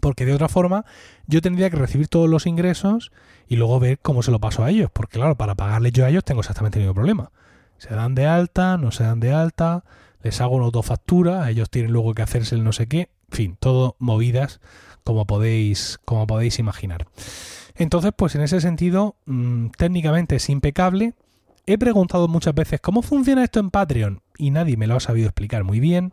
porque 0.00 0.24
de 0.24 0.32
otra 0.32 0.48
forma 0.48 0.86
yo 1.26 1.42
tendría 1.42 1.68
que 1.68 1.76
recibir 1.76 2.08
todos 2.08 2.26
los 2.26 2.46
ingresos 2.46 3.12
y 3.48 3.56
luego 3.56 3.78
ver 3.80 3.98
cómo 3.98 4.22
se 4.22 4.30
lo 4.30 4.40
paso 4.40 4.64
a 4.64 4.70
ellos. 4.70 4.90
Porque 4.90 5.18
claro, 5.18 5.36
para 5.36 5.54
pagarles 5.56 5.92
yo 5.92 6.06
a 6.06 6.08
ellos 6.08 6.24
tengo 6.24 6.40
exactamente 6.40 6.78
el 6.78 6.84
mismo 6.84 6.94
problema. 6.94 7.32
Se 7.76 7.94
dan 7.94 8.14
de 8.14 8.24
alta, 8.24 8.78
no 8.78 8.90
se 8.90 9.04
dan 9.04 9.20
de 9.20 9.34
alta, 9.34 9.84
les 10.22 10.40
hago 10.40 10.56
una 10.56 10.64
autofactura, 10.64 11.50
ellos 11.50 11.68
tienen 11.68 11.92
luego 11.92 12.14
que 12.14 12.22
hacerse 12.22 12.54
el 12.54 12.64
no 12.64 12.72
sé 12.72 12.88
qué. 12.88 13.10
En 13.30 13.36
fin, 13.36 13.56
todo 13.60 13.94
movidas 13.98 14.60
como 15.04 15.26
podéis, 15.26 15.98
como 16.06 16.26
podéis 16.26 16.58
imaginar. 16.58 17.06
Entonces, 17.78 18.12
pues 18.14 18.34
en 18.34 18.42
ese 18.42 18.60
sentido, 18.60 19.16
mm, 19.26 19.68
técnicamente 19.76 20.36
es 20.36 20.50
impecable. 20.50 21.14
He 21.64 21.78
preguntado 21.78 22.26
muchas 22.26 22.54
veces 22.54 22.80
cómo 22.80 23.02
funciona 23.02 23.44
esto 23.44 23.60
en 23.60 23.70
Patreon 23.70 24.20
y 24.36 24.50
nadie 24.50 24.76
me 24.76 24.88
lo 24.88 24.96
ha 24.96 25.00
sabido 25.00 25.28
explicar 25.28 25.62
muy 25.62 25.78
bien. 25.78 26.12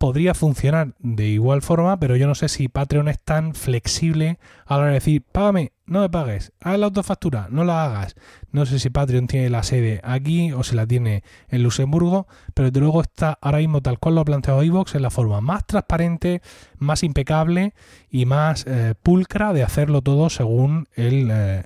Podría 0.00 0.32
funcionar 0.32 0.94
de 0.98 1.26
igual 1.26 1.60
forma, 1.60 2.00
pero 2.00 2.16
yo 2.16 2.26
no 2.26 2.34
sé 2.34 2.48
si 2.48 2.68
Patreon 2.68 3.08
es 3.08 3.20
tan 3.20 3.54
flexible 3.54 4.38
a 4.64 4.76
la 4.76 4.80
hora 4.80 4.88
de 4.88 4.94
decir, 4.94 5.22
págame, 5.30 5.72
no 5.84 6.00
me 6.00 6.08
pagues, 6.08 6.54
haz 6.62 6.78
la 6.78 6.86
autofactura, 6.86 7.48
no 7.50 7.64
la 7.64 7.84
hagas. 7.84 8.16
No 8.50 8.64
sé 8.64 8.78
si 8.78 8.88
Patreon 8.88 9.26
tiene 9.26 9.50
la 9.50 9.62
sede 9.62 10.00
aquí 10.02 10.52
o 10.52 10.62
si 10.62 10.74
la 10.74 10.86
tiene 10.86 11.22
en 11.50 11.62
Luxemburgo, 11.62 12.28
pero 12.54 12.70
desde 12.70 12.80
luego 12.80 13.02
está 13.02 13.38
ahora 13.42 13.58
mismo 13.58 13.82
tal 13.82 13.98
cual 13.98 14.14
lo 14.14 14.22
ha 14.22 14.24
planteado 14.24 14.62
iVox 14.62 14.94
en 14.94 15.02
la 15.02 15.10
forma 15.10 15.42
más 15.42 15.66
transparente, 15.66 16.40
más 16.78 17.02
impecable 17.02 17.74
y 18.08 18.24
más 18.24 18.64
eh, 18.66 18.94
pulcra 19.02 19.52
de 19.52 19.64
hacerlo 19.64 20.00
todo 20.00 20.30
según 20.30 20.88
el... 20.94 21.28
Eh, 21.30 21.64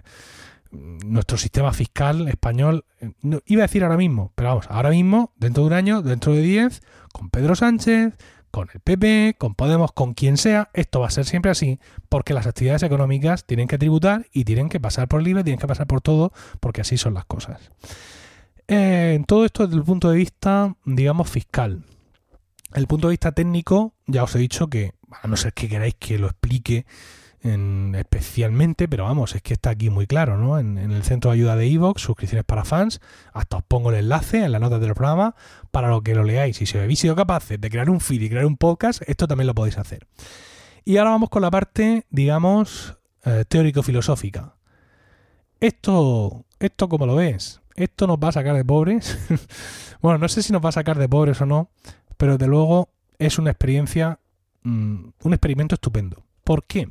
nuestro 1.04 1.38
sistema 1.38 1.72
fiscal 1.72 2.28
español, 2.28 2.84
iba 3.46 3.62
a 3.62 3.66
decir 3.66 3.82
ahora 3.84 3.96
mismo, 3.96 4.32
pero 4.34 4.50
vamos, 4.50 4.66
ahora 4.68 4.90
mismo, 4.90 5.32
dentro 5.36 5.62
de 5.62 5.66
un 5.68 5.72
año, 5.72 6.02
dentro 6.02 6.32
de 6.32 6.42
10, 6.42 6.82
con 7.12 7.30
Pedro 7.30 7.54
Sánchez, 7.54 8.14
con 8.50 8.68
el 8.72 8.80
PP, 8.80 9.34
con 9.36 9.54
Podemos, 9.54 9.92
con 9.92 10.14
quien 10.14 10.36
sea, 10.36 10.70
esto 10.74 11.00
va 11.00 11.08
a 11.08 11.10
ser 11.10 11.24
siempre 11.24 11.50
así, 11.50 11.80
porque 12.08 12.34
las 12.34 12.46
actividades 12.46 12.84
económicas 12.84 13.46
tienen 13.46 13.66
que 13.66 13.78
tributar 13.78 14.26
y 14.32 14.44
tienen 14.44 14.68
que 14.68 14.78
pasar 14.78 15.08
por 15.08 15.22
libre, 15.22 15.42
tienen 15.42 15.58
que 15.58 15.66
pasar 15.66 15.86
por 15.86 16.00
todo, 16.00 16.32
porque 16.60 16.80
así 16.80 16.96
son 16.96 17.14
las 17.14 17.24
cosas. 17.24 17.70
Eh, 18.68 19.20
todo 19.26 19.44
esto 19.44 19.66
desde 19.66 19.78
el 19.78 19.84
punto 19.84 20.10
de 20.10 20.16
vista, 20.16 20.76
digamos, 20.84 21.28
fiscal. 21.28 21.84
El 22.74 22.86
punto 22.86 23.08
de 23.08 23.12
vista 23.12 23.32
técnico, 23.32 23.94
ya 24.06 24.22
os 24.22 24.34
he 24.36 24.38
dicho 24.38 24.68
que, 24.68 24.92
a 25.10 25.26
no 25.26 25.36
ser 25.36 25.52
que 25.52 25.68
queráis 25.68 25.96
que 25.98 26.18
lo 26.18 26.26
explique 26.26 26.86
especialmente, 27.44 28.88
pero 28.88 29.04
vamos, 29.04 29.34
es 29.34 29.42
que 29.42 29.52
está 29.52 29.70
aquí 29.70 29.90
muy 29.90 30.06
claro, 30.06 30.38
¿no? 30.38 30.58
En, 30.58 30.78
el 30.78 31.02
centro 31.02 31.30
de 31.30 31.36
ayuda 31.36 31.56
de 31.56 31.66
Evox, 31.66 32.00
suscripciones 32.00 32.44
para 32.44 32.64
fans, 32.64 33.00
hasta 33.34 33.58
os 33.58 33.62
pongo 33.62 33.90
el 33.90 33.96
enlace 33.96 34.44
en 34.44 34.52
las 34.52 34.60
notas 34.60 34.80
del 34.80 34.94
programa 34.94 35.34
para 35.70 35.88
lo 35.88 36.02
que 36.02 36.14
lo 36.14 36.24
leáis. 36.24 36.62
Y 36.62 36.66
si 36.66 36.78
habéis 36.78 37.00
sido 37.00 37.14
capaces 37.14 37.60
de 37.60 37.68
crear 37.68 37.90
un 37.90 38.00
feed 38.00 38.22
y 38.22 38.30
crear 38.30 38.46
un 38.46 38.56
podcast, 38.56 39.02
esto 39.06 39.28
también 39.28 39.46
lo 39.46 39.54
podéis 39.54 39.76
hacer. 39.76 40.06
Y 40.86 40.96
ahora 40.96 41.10
vamos 41.10 41.28
con 41.28 41.42
la 41.42 41.50
parte, 41.50 42.06
digamos, 42.08 42.96
eh, 43.24 43.44
teórico-filosófica. 43.46 44.54
Esto, 45.60 46.46
esto, 46.58 46.88
como 46.88 47.04
lo 47.04 47.16
ves? 47.16 47.60
¿Esto 47.76 48.06
nos 48.06 48.16
va 48.16 48.28
a 48.28 48.32
sacar 48.32 48.54
de 48.54 48.64
pobres? 48.64 49.18
bueno, 50.00 50.18
no 50.18 50.28
sé 50.28 50.42
si 50.42 50.52
nos 50.52 50.64
va 50.64 50.70
a 50.70 50.72
sacar 50.72 50.98
de 50.98 51.08
pobres 51.08 51.40
o 51.42 51.46
no, 51.46 51.68
pero 52.16 52.38
de 52.38 52.46
luego 52.46 52.88
es 53.18 53.38
una 53.38 53.50
experiencia, 53.50 54.18
mm, 54.62 55.08
un 55.22 55.32
experimento 55.32 55.74
estupendo. 55.74 56.24
¿Por 56.42 56.64
qué? 56.64 56.88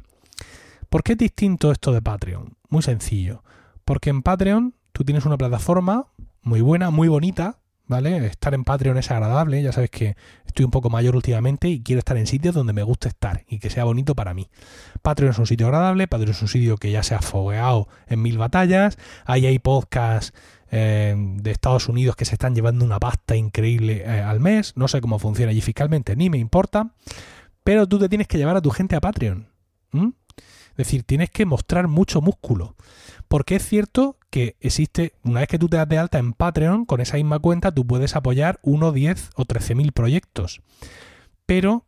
¿Por 0.93 1.01
qué 1.01 1.13
es 1.13 1.17
distinto 1.17 1.71
esto 1.71 1.91
de 1.91 2.03
Patreon? 2.03 2.55
Muy 2.69 2.83
sencillo. 2.83 3.43
Porque 3.83 4.11
en 4.11 4.21
Patreon 4.21 4.75
tú 4.91 5.03
tienes 5.03 5.25
una 5.25 5.39
plataforma 5.39 6.05
muy 6.43 6.61
buena, 6.61 6.91
muy 6.91 7.07
bonita, 7.07 7.57
¿vale? 7.87 8.27
Estar 8.27 8.53
en 8.53 8.63
Patreon 8.63 8.99
es 8.99 9.09
agradable, 9.09 9.63
ya 9.63 9.71
sabes 9.71 9.89
que 9.89 10.15
estoy 10.45 10.65
un 10.65 10.69
poco 10.69 10.91
mayor 10.91 11.15
últimamente 11.15 11.67
y 11.67 11.81
quiero 11.81 11.97
estar 11.97 12.15
en 12.15 12.27
sitios 12.27 12.53
donde 12.53 12.73
me 12.73 12.83
guste 12.83 13.07
estar 13.07 13.43
y 13.47 13.57
que 13.57 13.71
sea 13.71 13.85
bonito 13.85 14.13
para 14.13 14.35
mí. 14.35 14.51
Patreon 15.01 15.31
es 15.31 15.39
un 15.39 15.47
sitio 15.47 15.65
agradable, 15.65 16.07
Patreon 16.07 16.29
es 16.29 16.41
un 16.43 16.47
sitio 16.47 16.77
que 16.77 16.91
ya 16.91 17.01
se 17.01 17.15
ha 17.15 17.23
fogueado 17.23 17.87
en 18.05 18.21
mil 18.21 18.37
batallas, 18.37 18.99
ahí 19.25 19.47
hay 19.47 19.57
podcasts 19.57 20.31
eh, 20.69 21.15
de 21.17 21.49
Estados 21.49 21.89
Unidos 21.89 22.15
que 22.15 22.25
se 22.25 22.35
están 22.35 22.53
llevando 22.53 22.85
una 22.85 22.99
pasta 22.99 23.35
increíble 23.35 24.03
eh, 24.05 24.21
al 24.21 24.39
mes, 24.39 24.73
no 24.77 24.87
sé 24.87 25.01
cómo 25.01 25.17
funciona 25.17 25.49
allí 25.49 25.61
fiscalmente, 25.61 26.15
ni 26.15 26.29
me 26.29 26.37
importa, 26.37 26.91
pero 27.63 27.87
tú 27.87 27.97
te 27.97 28.09
tienes 28.09 28.27
que 28.27 28.37
llevar 28.37 28.57
a 28.57 28.61
tu 28.61 28.69
gente 28.69 28.95
a 28.95 29.01
Patreon. 29.01 29.51
Es 30.73 30.87
decir, 30.87 31.03
tienes 31.03 31.29
que 31.29 31.45
mostrar 31.45 31.87
mucho 31.87 32.21
músculo. 32.21 32.75
Porque 33.27 33.55
es 33.55 33.67
cierto 33.67 34.17
que 34.29 34.55
existe, 34.59 35.13
una 35.23 35.41
vez 35.41 35.49
que 35.49 35.59
tú 35.59 35.69
te 35.69 35.77
das 35.77 35.87
de 35.87 35.99
alta 35.99 36.17
en 36.17 36.33
Patreon, 36.33 36.85
con 36.85 36.99
esa 37.01 37.17
misma 37.17 37.39
cuenta 37.39 37.71
tú 37.71 37.85
puedes 37.85 38.15
apoyar 38.15 38.59
1, 38.63 38.91
10 38.91 39.29
o 39.35 39.45
13 39.45 39.75
mil 39.75 39.91
proyectos. 39.91 40.61
Pero 41.45 41.85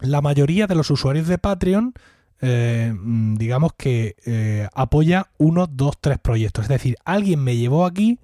la 0.00 0.22
mayoría 0.22 0.66
de 0.66 0.74
los 0.74 0.90
usuarios 0.90 1.26
de 1.26 1.38
Patreon, 1.38 1.94
eh, 2.40 2.94
digamos 3.36 3.72
que 3.76 4.16
eh, 4.24 4.68
apoya 4.74 5.28
1, 5.38 5.66
2, 5.66 5.94
3 6.00 6.18
proyectos. 6.18 6.64
Es 6.64 6.68
decir, 6.70 6.96
alguien 7.04 7.44
me 7.44 7.56
llevó 7.56 7.84
aquí 7.84 8.18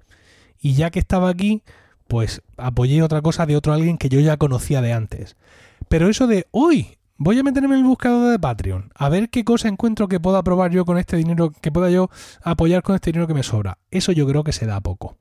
y 0.59 0.73
ya 0.73 0.89
que 0.89 0.99
estaba 0.99 1.29
aquí, 1.29 1.63
pues 2.07 2.41
apoyé 2.57 3.01
otra 3.01 3.21
cosa 3.21 3.45
de 3.45 3.55
otro 3.55 3.73
alguien 3.73 3.97
que 3.97 4.09
yo 4.09 4.19
ya 4.19 4.37
conocía 4.37 4.81
de 4.81 4.93
antes. 4.93 5.35
Pero 5.87 6.09
eso 6.09 6.27
de, 6.27 6.47
uy, 6.51 6.97
voy 7.19 7.37
a 7.37 7.43
meterme 7.43 7.75
en 7.75 7.81
el 7.81 7.87
buscador 7.87 8.31
de 8.31 8.39
Patreon, 8.39 8.91
a 8.95 9.09
ver 9.09 9.29
qué 9.29 9.43
cosa 9.43 9.67
encuentro 9.67 10.07
que 10.07 10.21
pueda 10.21 10.41
probar 10.41 10.71
yo 10.71 10.85
con 10.85 10.97
este 10.97 11.17
dinero, 11.17 11.51
que 11.51 11.71
pueda 11.71 11.91
yo 11.91 12.09
apoyar 12.41 12.81
con 12.81 12.95
este 12.95 13.11
dinero 13.11 13.27
que 13.27 13.33
me 13.33 13.43
sobra. 13.43 13.77
Eso 13.91 14.13
yo 14.13 14.25
creo 14.25 14.43
que 14.43 14.53
se 14.53 14.65
da 14.65 14.79
poco. 14.79 15.17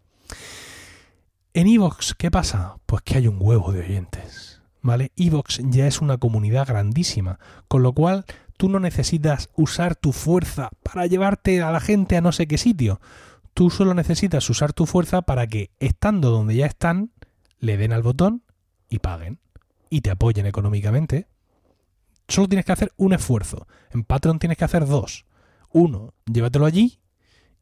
En 1.53 1.67
Evox, 1.67 2.15
¿qué 2.15 2.31
pasa? 2.31 2.77
Pues 2.87 3.03
que 3.03 3.19
hay 3.19 3.27
un 3.27 3.39
huevo 3.41 3.73
de 3.73 3.81
oyentes. 3.81 4.63
¿Vale? 4.81 5.11
Evox 5.17 5.61
ya 5.65 5.89
es 5.89 6.01
una 6.01 6.19
comunidad 6.19 6.69
grandísima, 6.69 7.41
con 7.67 7.83
lo 7.83 7.93
cual 7.93 8.25
tú 8.57 8.69
no 8.69 8.79
necesitas 8.79 9.51
usar 9.57 9.97
tu 9.97 10.13
fuerza 10.13 10.71
para 10.85 11.07
llevarte 11.07 11.61
a 11.63 11.73
la 11.73 11.81
gente 11.81 12.17
a 12.17 12.21
no 12.21 12.31
sé 12.31 12.47
qué 12.47 12.59
sitio. 12.59 13.01
Tú 13.55 13.71
solo 13.71 13.93
necesitas 13.93 14.49
usar 14.49 14.73
tu 14.73 14.87
fuerza 14.87 15.23
para 15.23 15.49
que, 15.49 15.73
estando 15.81 16.31
donde 16.31 16.55
ya 16.55 16.67
están, 16.67 17.11
le 17.59 17.77
den 17.77 17.93
al 17.93 18.05
botón 18.05 18.45
y 18.89 19.01
paguen. 19.01 19.41
Y 19.91 20.03
te 20.03 20.11
apoyen 20.11 20.47
económicamente 20.47 21.27
solo 22.29 22.49
tienes 22.49 22.65
que 22.65 22.73
hacer 22.73 22.93
un 22.97 23.13
esfuerzo. 23.13 23.67
En 23.91 24.05
Patreon 24.05 24.39
tienes 24.39 24.59
que 24.59 24.65
hacer 24.65 24.87
dos. 24.87 25.27
Uno, 25.71 26.15
llévatelo 26.27 26.67
allí. 26.67 27.01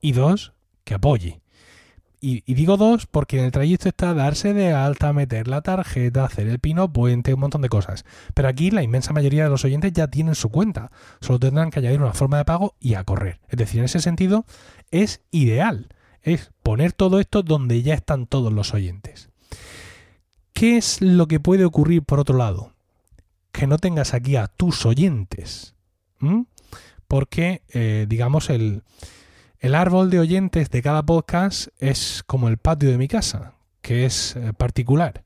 Y 0.00 0.12
dos, 0.12 0.52
que 0.84 0.94
apoye. 0.94 1.40
Y, 2.20 2.54
digo 2.54 2.76
dos 2.76 3.06
porque 3.06 3.38
en 3.38 3.44
el 3.44 3.52
trayecto 3.52 3.88
está 3.88 4.14
darse 4.14 4.54
de 4.54 4.72
alta, 4.72 5.12
meter 5.12 5.48
la 5.48 5.60
tarjeta, 5.60 6.24
hacer 6.24 6.48
el 6.48 6.58
pino 6.58 6.92
puente, 6.92 7.34
un 7.34 7.40
montón 7.40 7.62
de 7.62 7.68
cosas. 7.68 8.04
Pero 8.34 8.48
aquí 8.48 8.70
la 8.70 8.82
inmensa 8.82 9.12
mayoría 9.12 9.44
de 9.44 9.50
los 9.50 9.64
oyentes 9.64 9.92
ya 9.92 10.08
tienen 10.08 10.34
su 10.34 10.48
cuenta. 10.48 10.90
Solo 11.20 11.38
tendrán 11.38 11.70
que 11.70 11.78
añadir 11.78 12.00
una 12.00 12.14
forma 12.14 12.38
de 12.38 12.44
pago 12.44 12.74
y 12.80 12.94
a 12.94 13.04
correr. 13.04 13.40
Es 13.48 13.58
decir, 13.58 13.80
en 13.80 13.84
ese 13.84 14.00
sentido 14.00 14.44
es 14.90 15.20
ideal. 15.30 15.88
Es 16.22 16.50
poner 16.62 16.92
todo 16.92 17.20
esto 17.20 17.42
donde 17.42 17.82
ya 17.82 17.94
están 17.94 18.26
todos 18.26 18.52
los 18.52 18.74
oyentes. 18.74 19.30
¿Qué 20.52 20.78
es 20.78 21.02
lo 21.02 21.28
que 21.28 21.38
puede 21.38 21.64
ocurrir 21.64 22.02
por 22.02 22.18
otro 22.18 22.36
lado? 22.36 22.72
Que 23.56 23.66
no 23.66 23.78
tengas 23.78 24.12
aquí 24.12 24.36
a 24.36 24.48
tus 24.48 24.84
oyentes. 24.84 25.74
Porque, 27.08 27.62
eh, 27.70 28.04
digamos, 28.06 28.50
el, 28.50 28.82
el 29.60 29.74
árbol 29.74 30.10
de 30.10 30.18
oyentes 30.18 30.68
de 30.68 30.82
cada 30.82 31.04
podcast 31.04 31.68
es 31.78 32.22
como 32.26 32.48
el 32.48 32.58
patio 32.58 32.90
de 32.90 32.98
mi 32.98 33.08
casa, 33.08 33.54
que 33.80 34.04
es 34.04 34.36
eh, 34.36 34.52
particular. 34.52 35.24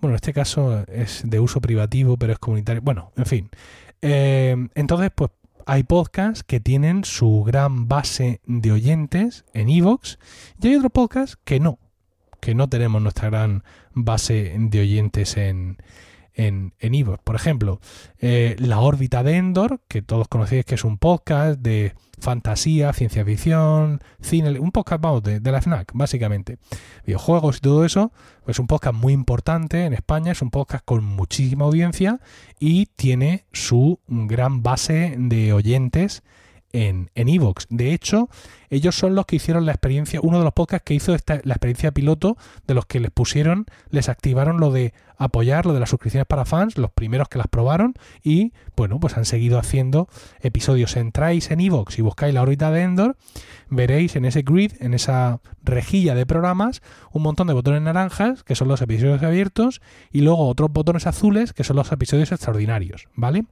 Bueno, 0.00 0.12
en 0.12 0.16
este 0.16 0.32
caso 0.32 0.84
es 0.86 1.22
de 1.24 1.40
uso 1.40 1.60
privativo, 1.60 2.16
pero 2.16 2.32
es 2.32 2.38
comunitario. 2.38 2.80
Bueno, 2.80 3.10
en 3.16 3.26
fin. 3.26 3.50
Eh, 4.02 4.68
entonces, 4.76 5.10
pues 5.12 5.32
hay 5.66 5.82
podcasts 5.82 6.44
que 6.44 6.60
tienen 6.60 7.02
su 7.02 7.42
gran 7.44 7.88
base 7.88 8.40
de 8.46 8.70
oyentes 8.70 9.44
en 9.52 9.68
Evox 9.68 10.20
y 10.62 10.68
hay 10.68 10.76
otros 10.76 10.92
podcasts 10.92 11.38
que 11.44 11.58
no, 11.58 11.80
que 12.40 12.54
no 12.54 12.68
tenemos 12.68 13.02
nuestra 13.02 13.30
gran 13.30 13.64
base 13.94 14.54
de 14.56 14.80
oyentes 14.80 15.36
en, 15.36 15.78
en, 16.38 16.72
en 16.78 17.04
Por 17.24 17.34
ejemplo, 17.34 17.80
eh, 18.20 18.56
La 18.60 18.78
órbita 18.78 19.22
de 19.22 19.36
Endor, 19.36 19.80
que 19.88 20.02
todos 20.02 20.28
conocéis 20.28 20.64
que 20.64 20.76
es 20.76 20.84
un 20.84 20.96
podcast 20.96 21.58
de 21.58 21.94
fantasía, 22.20 22.92
ciencia 22.92 23.24
ficción, 23.24 24.00
cine, 24.20 24.58
un 24.58 24.70
podcast, 24.70 25.02
vamos, 25.02 25.22
de, 25.24 25.40
la 25.40 25.60
FNAC, 25.60 25.90
básicamente. 25.94 26.58
Videojuegos 27.04 27.58
y 27.58 27.60
todo 27.60 27.84
eso, 27.84 28.12
es 28.46 28.58
un 28.60 28.68
podcast 28.68 28.94
muy 28.94 29.12
importante 29.12 29.84
en 29.84 29.92
España, 29.92 30.32
es 30.32 30.40
un 30.40 30.50
podcast 30.50 30.84
con 30.84 31.04
muchísima 31.04 31.64
audiencia 31.64 32.20
y 32.60 32.86
tiene 32.86 33.44
su 33.52 33.98
gran 34.06 34.62
base 34.62 35.16
de 35.18 35.52
oyentes 35.52 36.22
en 36.72 37.10
Evox. 37.14 37.66
de 37.70 37.94
hecho, 37.94 38.28
ellos 38.68 38.94
son 38.94 39.14
los 39.14 39.24
que 39.26 39.36
hicieron 39.36 39.64
la 39.64 39.72
experiencia, 39.72 40.20
uno 40.22 40.38
de 40.38 40.44
los 40.44 40.52
podcasts 40.52 40.84
que 40.84 40.94
hizo 40.94 41.14
esta, 41.14 41.40
la 41.44 41.54
experiencia 41.54 41.92
piloto, 41.92 42.36
de 42.66 42.74
los 42.74 42.86
que 42.86 43.00
les 43.00 43.10
pusieron, 43.10 43.66
les 43.90 44.08
activaron 44.08 44.60
lo 44.60 44.70
de 44.70 44.92
apoyar, 45.18 45.66
lo 45.66 45.74
de 45.74 45.80
las 45.80 45.90
suscripciones 45.90 46.26
para 46.26 46.44
fans, 46.44 46.78
los 46.78 46.90
primeros 46.90 47.28
que 47.28 47.38
las 47.38 47.48
probaron, 47.48 47.94
y 48.22 48.52
bueno, 48.76 48.98
pues 49.00 49.16
han 49.16 49.24
seguido 49.24 49.58
haciendo 49.58 50.08
episodios. 50.40 50.96
Entráis 50.96 51.50
en 51.50 51.60
Evox 51.60 51.98
y 51.98 52.02
buscáis 52.02 52.32
la 52.32 52.42
órbita 52.42 52.70
de 52.70 52.82
Endor, 52.82 53.16
veréis 53.68 54.16
en 54.16 54.24
ese 54.24 54.42
grid, 54.42 54.72
en 54.80 54.94
esa 54.94 55.40
rejilla 55.62 56.14
de 56.14 56.24
programas, 56.24 56.80
un 57.12 57.22
montón 57.22 57.48
de 57.48 57.54
botones 57.54 57.82
naranjas, 57.82 58.44
que 58.44 58.54
son 58.54 58.68
los 58.68 58.80
episodios 58.80 59.22
abiertos, 59.22 59.80
y 60.10 60.20
luego 60.20 60.46
otros 60.46 60.72
botones 60.72 61.06
azules, 61.06 61.52
que 61.52 61.64
son 61.64 61.76
los 61.76 61.90
episodios 61.92 62.32
extraordinarios, 62.32 63.08
¿vale? 63.14 63.44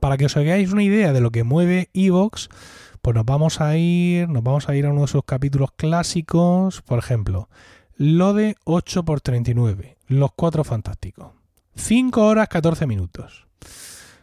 Para 0.00 0.16
que 0.16 0.26
os 0.26 0.36
hagáis 0.36 0.72
una 0.72 0.82
idea 0.82 1.12
de 1.12 1.20
lo 1.20 1.30
que 1.30 1.44
mueve 1.44 1.88
Evox, 1.92 2.48
pues 3.02 3.14
nos 3.14 3.24
vamos 3.24 3.60
a 3.60 3.76
ir, 3.76 4.28
nos 4.28 4.42
vamos 4.42 4.68
a 4.68 4.74
ir 4.74 4.86
a 4.86 4.90
uno 4.90 5.02
de 5.02 5.06
sus 5.06 5.22
capítulos 5.24 5.70
clásicos, 5.76 6.82
por 6.82 6.98
ejemplo, 6.98 7.48
lo 7.96 8.34
de 8.34 8.56
8x39, 8.64 9.96
los 10.08 10.30
cuatro 10.34 10.64
fantásticos. 10.64 11.32
5 11.76 12.26
horas 12.26 12.48
14 12.48 12.86
minutos. 12.86 13.46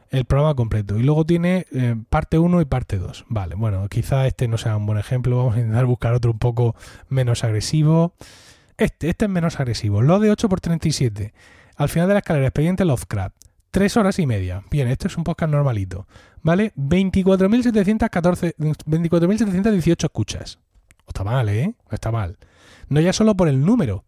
El 0.10 0.26
programa 0.26 0.56
completo. 0.56 0.98
Y 0.98 1.04
luego 1.04 1.26
tiene 1.26 1.66
eh, 1.72 1.96
parte 2.10 2.38
1 2.38 2.62
y 2.62 2.66
parte 2.66 2.98
2. 3.00 3.26
Vale, 3.30 3.56
bueno, 3.56 3.88
quizá 3.90 4.28
este 4.28 4.48
no 4.48 4.58
sea 4.58 4.78
un 4.78 4.86
buen 4.86 5.00
ejemplo. 5.00 5.38
Vamos 5.38 5.56
a 5.56 5.60
intentar 5.60 5.86
buscar 5.86 6.14
otro 6.14 6.32
un 6.32 6.40
poco 6.40 6.76
menos 7.10 7.44
agresivo. 7.44 8.14
Este, 8.78 9.10
este 9.10 9.26
es 9.26 9.32
menos 9.32 9.60
agresivo. 9.60 10.02
Lo 10.02 10.20
de 10.20 10.32
8x37. 10.32 11.34
Al 11.76 11.90
final 11.90 12.08
de 12.08 12.14
la 12.14 12.20
escalera, 12.20 12.48
expediente 12.48 12.86
Lovecraft. 12.86 13.36
Tres 13.72 13.98
horas 13.98 14.20
y 14.20 14.28
media. 14.28 14.64
Bien, 14.70 14.88
esto 14.88 15.08
es 15.08 15.18
un 15.18 15.24
podcast 15.24 15.52
normalito. 15.52 16.08
¿Vale? 16.44 16.74
24.714, 16.76 18.56
24.718 18.56 20.04
escuchas. 20.04 20.60
Está 21.08 21.24
mal, 21.24 21.50
¿eh? 21.50 21.74
Está 21.90 22.12
mal. 22.12 22.38
No 22.90 23.00
ya 23.00 23.14
solo 23.14 23.36
por 23.36 23.48
el 23.48 23.66
número, 23.66 24.06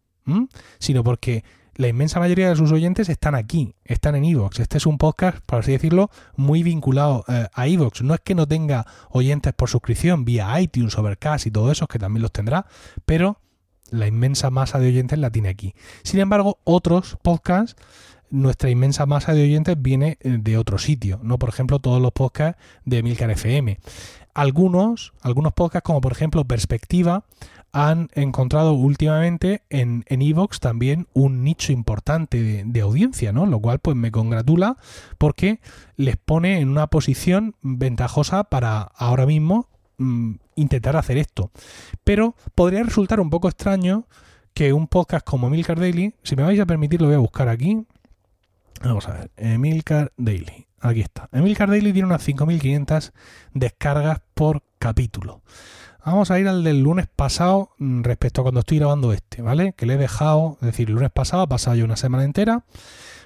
sino 0.80 1.04
porque 1.04 1.44
la 1.76 1.88
inmensa 1.90 2.20
mayoría 2.20 2.50
de 2.50 2.56
sus 2.56 2.72
oyentes 2.72 3.10
están 3.10 3.36
aquí, 3.36 3.76
están 3.84 4.16
en 4.16 4.24
Evox. 4.24 4.60
Este 4.60 4.78
es 4.78 4.86
un 4.86 4.98
podcast, 4.98 5.40
por 5.46 5.60
así 5.60 5.74
decirlo, 5.74 6.10
muy 6.38 6.64
vinculado 6.64 7.26
eh, 7.28 7.48
a 7.54 7.68
Evox. 7.68 8.02
No 8.02 8.14
es 8.14 8.22
que 8.22 8.34
no 8.34 8.48
tenga 8.48 8.86
oyentes 9.10 9.54
por 9.54 9.70
suscripción 9.70 10.24
vía 10.24 10.60
iTunes, 10.60 10.98
Overcast 10.98 11.48
y 11.48 11.52
todo 11.52 11.72
eso, 11.72 11.88
que 11.88 12.00
también 12.00 12.22
los 12.22 12.32
tendrá, 12.32 12.66
pero 13.06 13.40
la 13.92 14.08
inmensa 14.08 14.50
masa 14.50 14.80
de 14.80 14.88
oyentes 14.88 15.20
la 15.20 15.30
tiene 15.30 15.50
aquí. 15.50 15.76
Sin 16.04 16.20
embargo, 16.20 16.60
otros 16.64 17.18
podcasts 17.22 17.76
nuestra 18.30 18.70
inmensa 18.70 19.06
masa 19.06 19.34
de 19.34 19.44
oyentes 19.44 19.82
viene 19.82 20.18
eh, 20.22 20.38
de 20.40 20.58
otro 20.58 20.78
sitio, 20.78 21.20
¿no? 21.24 21.38
Por 21.38 21.50
ejemplo, 21.50 21.80
todos 21.80 22.02
los 22.02 22.12
podcasts 22.12 22.62
de 22.84 23.04
Milcar 23.04 23.32
FM. 23.32 23.80
Algunos, 24.34 25.14
algunos 25.22 25.54
podcasts, 25.54 25.86
como 25.86 26.02
por 26.02 26.12
ejemplo 26.12 26.44
Perspectiva, 26.46 27.26
han 27.76 28.10
encontrado 28.14 28.72
últimamente 28.72 29.64
en 29.70 30.06
Evox 30.08 30.62
también 30.62 31.08
un 31.14 31.44
nicho 31.44 31.74
importante 31.74 32.64
de, 32.64 32.82
audiencia, 32.82 33.34
¿no? 33.34 33.46
Lo 33.46 33.60
cual 33.60 33.80
pues 33.80 33.98
me 33.98 34.12
congratula 34.12 34.78
porque 35.18 35.60
les 35.98 36.16
pone 36.16 36.62
en 36.62 36.70
una 36.70 36.88
posición 36.88 37.56
ventajosa 37.62 38.46
para 38.46 38.82
ahora 38.82 39.26
mismo 39.26 39.68
mm, 39.98 40.36
intentar 40.56 40.96
hacer 40.96 41.18
esto. 41.18 41.52
Pero 42.06 42.36
podría 42.56 42.82
resultar 42.84 43.20
un 43.20 43.30
poco 43.30 43.50
extraño 43.50 44.08
que 44.54 44.72
un 44.72 44.88
podcast 44.88 45.26
como 45.26 45.50
Milcar 45.50 45.78
Daily, 45.78 46.16
si 46.24 46.38
me 46.38 46.44
vais 46.44 46.60
a 46.62 46.66
permitir 46.66 47.02
lo 47.02 47.08
voy 47.08 47.16
a 47.16 47.20
buscar 47.20 47.50
aquí, 47.50 47.86
Vamos 48.86 49.08
a 49.08 49.14
ver, 49.14 49.32
Emilcar 49.36 50.14
Daily. 50.16 50.68
Aquí 50.80 51.02
está. 51.02 51.28
Emilcar 51.32 51.70
Daily 51.70 51.92
tiene 51.92 52.06
unas 52.06 52.26
5.500 52.28 53.14
descargas 53.56 54.22
por 54.36 54.62
capítulo. 54.78 55.42
Vamos 56.06 56.30
a 56.30 56.40
ir 56.40 56.48
al 56.48 56.64
del 56.64 56.84
lunes 56.84 57.08
pasado 57.08 57.72
mm, 57.80 58.04
respecto 58.04 58.42
a 58.42 58.44
cuando 58.44 58.60
estoy 58.60 58.78
grabando 58.78 59.12
este, 59.12 59.42
¿vale? 59.42 59.74
Que 59.74 59.88
le 59.88 59.96
he 59.96 59.98
dejado, 59.98 60.60
es 60.62 60.68
decir, 60.68 60.90
el 60.90 60.94
lunes 60.94 61.10
pasado 61.10 61.42
ha 61.42 61.48
pasado 61.48 61.76
ya 61.76 61.84
una 61.84 61.96
semana 61.96 62.24
entera. 62.24 62.64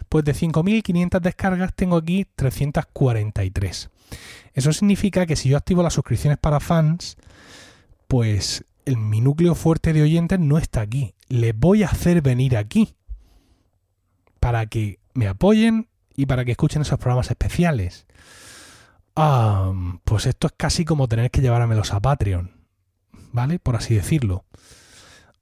Pues 0.08 0.24
de 0.24 0.34
5.500 0.34 1.19
descargas 1.19 1.74
tengo 1.76 1.98
aquí 1.98 2.26
343. 2.38 3.89
Eso 4.54 4.72
significa 4.72 5.26
que 5.26 5.36
si 5.36 5.50
yo 5.50 5.58
activo 5.58 5.84
las 5.84 5.93
suscripciones 5.93 6.38
para 6.38 6.62
fans, 6.62 7.17
pues 8.08 8.63
el, 8.86 8.95
mi 8.95 9.19
núcleo 9.19 9.56
fuerte 9.56 9.91
de 9.91 10.04
oyentes 10.04 10.39
no 10.39 10.58
está 10.58 10.80
aquí. 10.80 11.15
Les 11.28 11.54
voy 11.54 11.84
a 11.84 11.88
hacer 11.88 12.22
venir 12.22 12.56
aquí 12.56 12.95
para 14.39 14.65
que 14.67 15.00
me 15.19 15.27
apoyen 15.27 15.89
y 16.15 16.27
para 16.27 16.45
que 16.45 16.51
escuchen 16.51 16.82
esos 16.82 16.97
programas 16.97 17.29
especiales. 17.29 18.08
Ah, 19.17 19.73
pues 20.05 20.25
esto 20.25 20.47
es 20.47 20.53
casi 20.55 20.86
como 20.86 21.10
tener 21.10 21.29
que 21.29 21.41
llevármelos 21.41 21.93
a 21.93 21.99
Patreon, 21.99 22.51
¿vale? 23.34 23.60
Por 23.60 23.75
así 23.75 23.95
decirlo. 23.95 24.45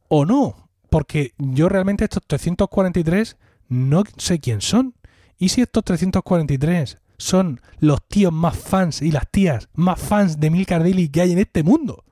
O 0.07 0.25
no, 0.25 0.69
porque 0.89 1.35
yo 1.37 1.69
realmente 1.69 2.05
estos 2.05 2.23
343 2.25 3.37
no 3.69 4.03
sé 4.17 4.39
quién 4.39 4.61
son. 4.61 4.95
¿Y 5.37 5.49
si 5.49 5.61
estos 5.61 5.83
343 5.83 6.97
son 7.19 7.61
los 7.77 8.03
tíos 8.07 8.33
más 8.33 8.57
fans 8.57 9.03
y 9.03 9.11
las 9.11 9.29
tías 9.29 9.69
más 9.75 9.99
fans 10.01 10.39
de 10.39 10.49
Milcar 10.49 10.81
Daily 10.81 11.09
que 11.09 11.21
hay 11.21 11.33
en 11.33 11.39
este 11.39 11.61
mundo? 11.61 12.03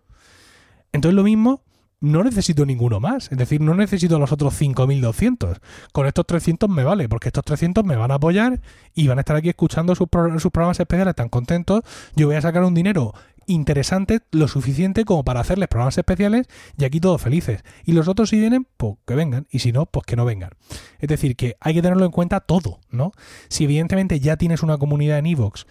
Entonces 0.93 1.15
lo 1.15 1.23
mismo 1.23 1.63
no 2.01 2.23
necesito 2.23 2.65
ninguno 2.65 2.99
más. 2.99 3.31
Es 3.31 3.37
decir, 3.37 3.61
no 3.61 3.73
necesito 3.73 4.19
los 4.19 4.31
otros 4.31 4.59
5.200. 4.59 5.59
Con 5.91 6.07
estos 6.07 6.25
300 6.25 6.69
me 6.69 6.83
vale, 6.83 7.09
porque 7.09 7.29
estos 7.29 7.43
300 7.43 7.83
me 7.83 7.95
van 7.95 8.11
a 8.11 8.15
apoyar 8.15 8.61
y 8.93 9.07
van 9.07 9.17
a 9.17 9.21
estar 9.21 9.35
aquí 9.35 9.49
escuchando 9.49 9.95
sus, 9.95 10.07
programas 10.09 10.79
especiales 10.79 11.15
tan 11.15 11.29
contentos. 11.29 11.81
Yo 12.15 12.27
voy 12.27 12.35
a 12.35 12.41
sacar 12.41 12.63
un 12.63 12.73
dinero 12.73 13.13
interesante, 13.47 14.21
lo 14.31 14.47
suficiente 14.47 15.05
como 15.05 15.23
para 15.23 15.39
hacerles 15.39 15.67
programas 15.67 15.97
especiales 15.97 16.47
y 16.77 16.85
aquí 16.85 16.99
todos 16.99 17.21
felices. 17.21 17.63
Y 17.83 17.91
los 17.91 18.07
otros 18.07 18.29
si 18.29 18.39
vienen, 18.39 18.67
pues 18.77 18.95
que 19.05 19.15
vengan. 19.15 19.47
Y 19.49 19.59
si 19.59 19.71
no, 19.71 19.85
pues 19.85 20.05
que 20.05 20.15
no 20.15 20.25
vengan. 20.25 20.51
Es 20.99 21.09
decir, 21.09 21.35
que 21.35 21.55
hay 21.59 21.73
que 21.73 21.81
tenerlo 21.81 22.05
en 22.05 22.11
cuenta 22.11 22.39
todo, 22.39 22.79
¿no? 22.89 23.11
Si 23.49 23.63
evidentemente 23.63 24.19
ya 24.19 24.37
tienes 24.37 24.63
una 24.63 24.77
comunidad 24.77 25.19
en 25.19 25.27
Evox 25.27 25.65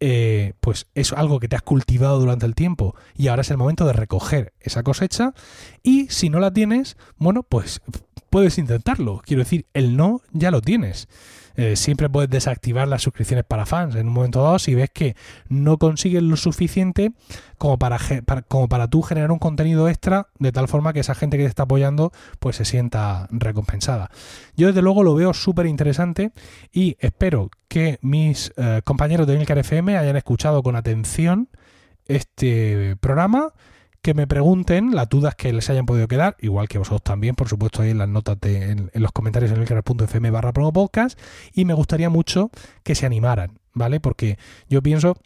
eh, 0.00 0.54
pues 0.60 0.86
es 0.94 1.12
algo 1.12 1.40
que 1.40 1.48
te 1.48 1.56
has 1.56 1.62
cultivado 1.62 2.18
durante 2.18 2.46
el 2.46 2.54
tiempo 2.54 2.94
y 3.14 3.28
ahora 3.28 3.42
es 3.42 3.50
el 3.50 3.56
momento 3.56 3.86
de 3.86 3.92
recoger 3.92 4.52
esa 4.60 4.82
cosecha 4.82 5.32
y 5.82 6.08
si 6.08 6.30
no 6.30 6.38
la 6.40 6.52
tienes, 6.52 6.96
bueno, 7.16 7.42
pues 7.42 7.80
puedes 8.30 8.58
intentarlo. 8.58 9.22
Quiero 9.24 9.42
decir, 9.42 9.66
el 9.72 9.96
no 9.96 10.20
ya 10.32 10.50
lo 10.50 10.60
tienes. 10.60 11.08
Eh, 11.56 11.76
siempre 11.76 12.10
puedes 12.10 12.28
desactivar 12.28 12.86
las 12.86 13.02
suscripciones 13.02 13.44
para 13.44 13.66
fans 13.66 13.94
en 13.94 14.08
un 14.08 14.12
momento 14.12 14.42
dado 14.42 14.58
si 14.58 14.74
ves 14.74 14.90
que 14.90 15.16
no 15.48 15.78
consigues 15.78 16.22
lo 16.22 16.36
suficiente 16.36 17.12
como 17.56 17.78
para, 17.78 17.98
como 18.48 18.68
para 18.68 18.88
tú 18.88 19.02
generar 19.02 19.32
un 19.32 19.38
contenido 19.38 19.88
extra 19.88 20.28
de 20.38 20.52
tal 20.52 20.68
forma 20.68 20.92
que 20.92 21.00
esa 21.00 21.14
gente 21.14 21.38
que 21.38 21.44
te 21.44 21.48
está 21.48 21.62
apoyando 21.62 22.12
pues 22.38 22.56
se 22.56 22.64
sienta 22.64 23.26
recompensada. 23.30 24.10
Yo 24.56 24.66
desde 24.66 24.82
luego 24.82 25.02
lo 25.02 25.14
veo 25.14 25.32
súper 25.32 25.66
interesante 25.66 26.32
y 26.72 26.96
espero 27.00 27.50
que 27.68 27.98
mis 28.02 28.52
eh, 28.56 28.82
compañeros 28.84 29.26
de 29.26 29.38
Milcar 29.38 29.58
FM 29.58 29.96
hayan 29.96 30.16
escuchado 30.16 30.62
con 30.62 30.76
atención 30.76 31.48
este 32.06 32.96
programa 33.00 33.52
que 34.06 34.14
me 34.14 34.28
pregunten 34.28 34.94
las 34.94 35.08
dudas 35.08 35.34
que 35.34 35.52
les 35.52 35.68
hayan 35.68 35.84
podido 35.84 36.06
quedar, 36.06 36.36
igual 36.38 36.68
que 36.68 36.78
vosotros 36.78 37.02
también, 37.02 37.34
por 37.34 37.48
supuesto, 37.48 37.82
ahí 37.82 37.90
en 37.90 37.98
las 37.98 38.08
notas 38.08 38.40
de, 38.40 38.70
en, 38.70 38.90
los 38.94 39.10
comentarios 39.10 39.50
en 39.50 39.58
el 39.58 39.66
canal.fm 39.66 40.30
barra 40.30 40.52
podcast. 40.52 41.18
Y 41.52 41.64
me 41.64 41.74
gustaría 41.74 42.08
mucho 42.08 42.52
que 42.84 42.94
se 42.94 43.04
animaran, 43.04 43.58
¿vale? 43.74 43.98
Porque 43.98 44.38
yo 44.68 44.80
pienso 44.80 45.16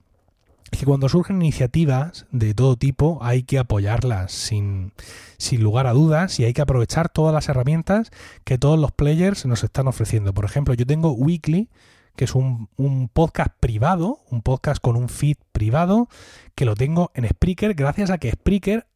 que 0.71 0.87
cuando 0.87 1.11
surgen 1.11 1.43
iniciativas 1.43 2.25
de 2.31 2.55
todo 2.55 2.77
tipo 2.77 3.19
hay 3.21 3.43
que 3.43 3.59
apoyarlas 3.59 4.33
sin, 4.33 4.94
sin, 5.37 5.63
lugar 5.63 5.87
a 5.87 5.92
dudas 5.92 6.40
y 6.40 6.46
hay 6.46 6.54
que 6.54 6.63
aprovechar 6.63 7.11
todas 7.11 7.35
las 7.35 7.50
herramientas 7.50 8.11
que 8.44 8.57
todos 8.57 8.79
los 8.79 8.92
players 8.92 9.44
nos 9.44 9.63
están 9.63 9.88
ofreciendo. 9.88 10.33
Por 10.33 10.46
ejemplo, 10.46 10.73
yo 10.73 10.87
tengo 10.87 11.13
Weekly, 11.13 11.69
que 12.17 12.25
es 12.25 12.35
un, 12.35 12.69
un, 12.77 13.08
podcast 13.08 13.52
privado, 13.61 14.21
un 14.31 14.42
podcast 14.42 14.81
con 14.81 14.96
un 14.96 15.08
feed 15.08 15.37
privado, 15.52 16.08
que 16.54 16.65
lo 16.65 16.75
tengo 16.75 17.11
en 17.15 17.29
Spreaker 17.29 17.75
gracias 17.75 18.11
a 18.11 18.19
que 18.19 18.31
Spreaker 18.31 18.87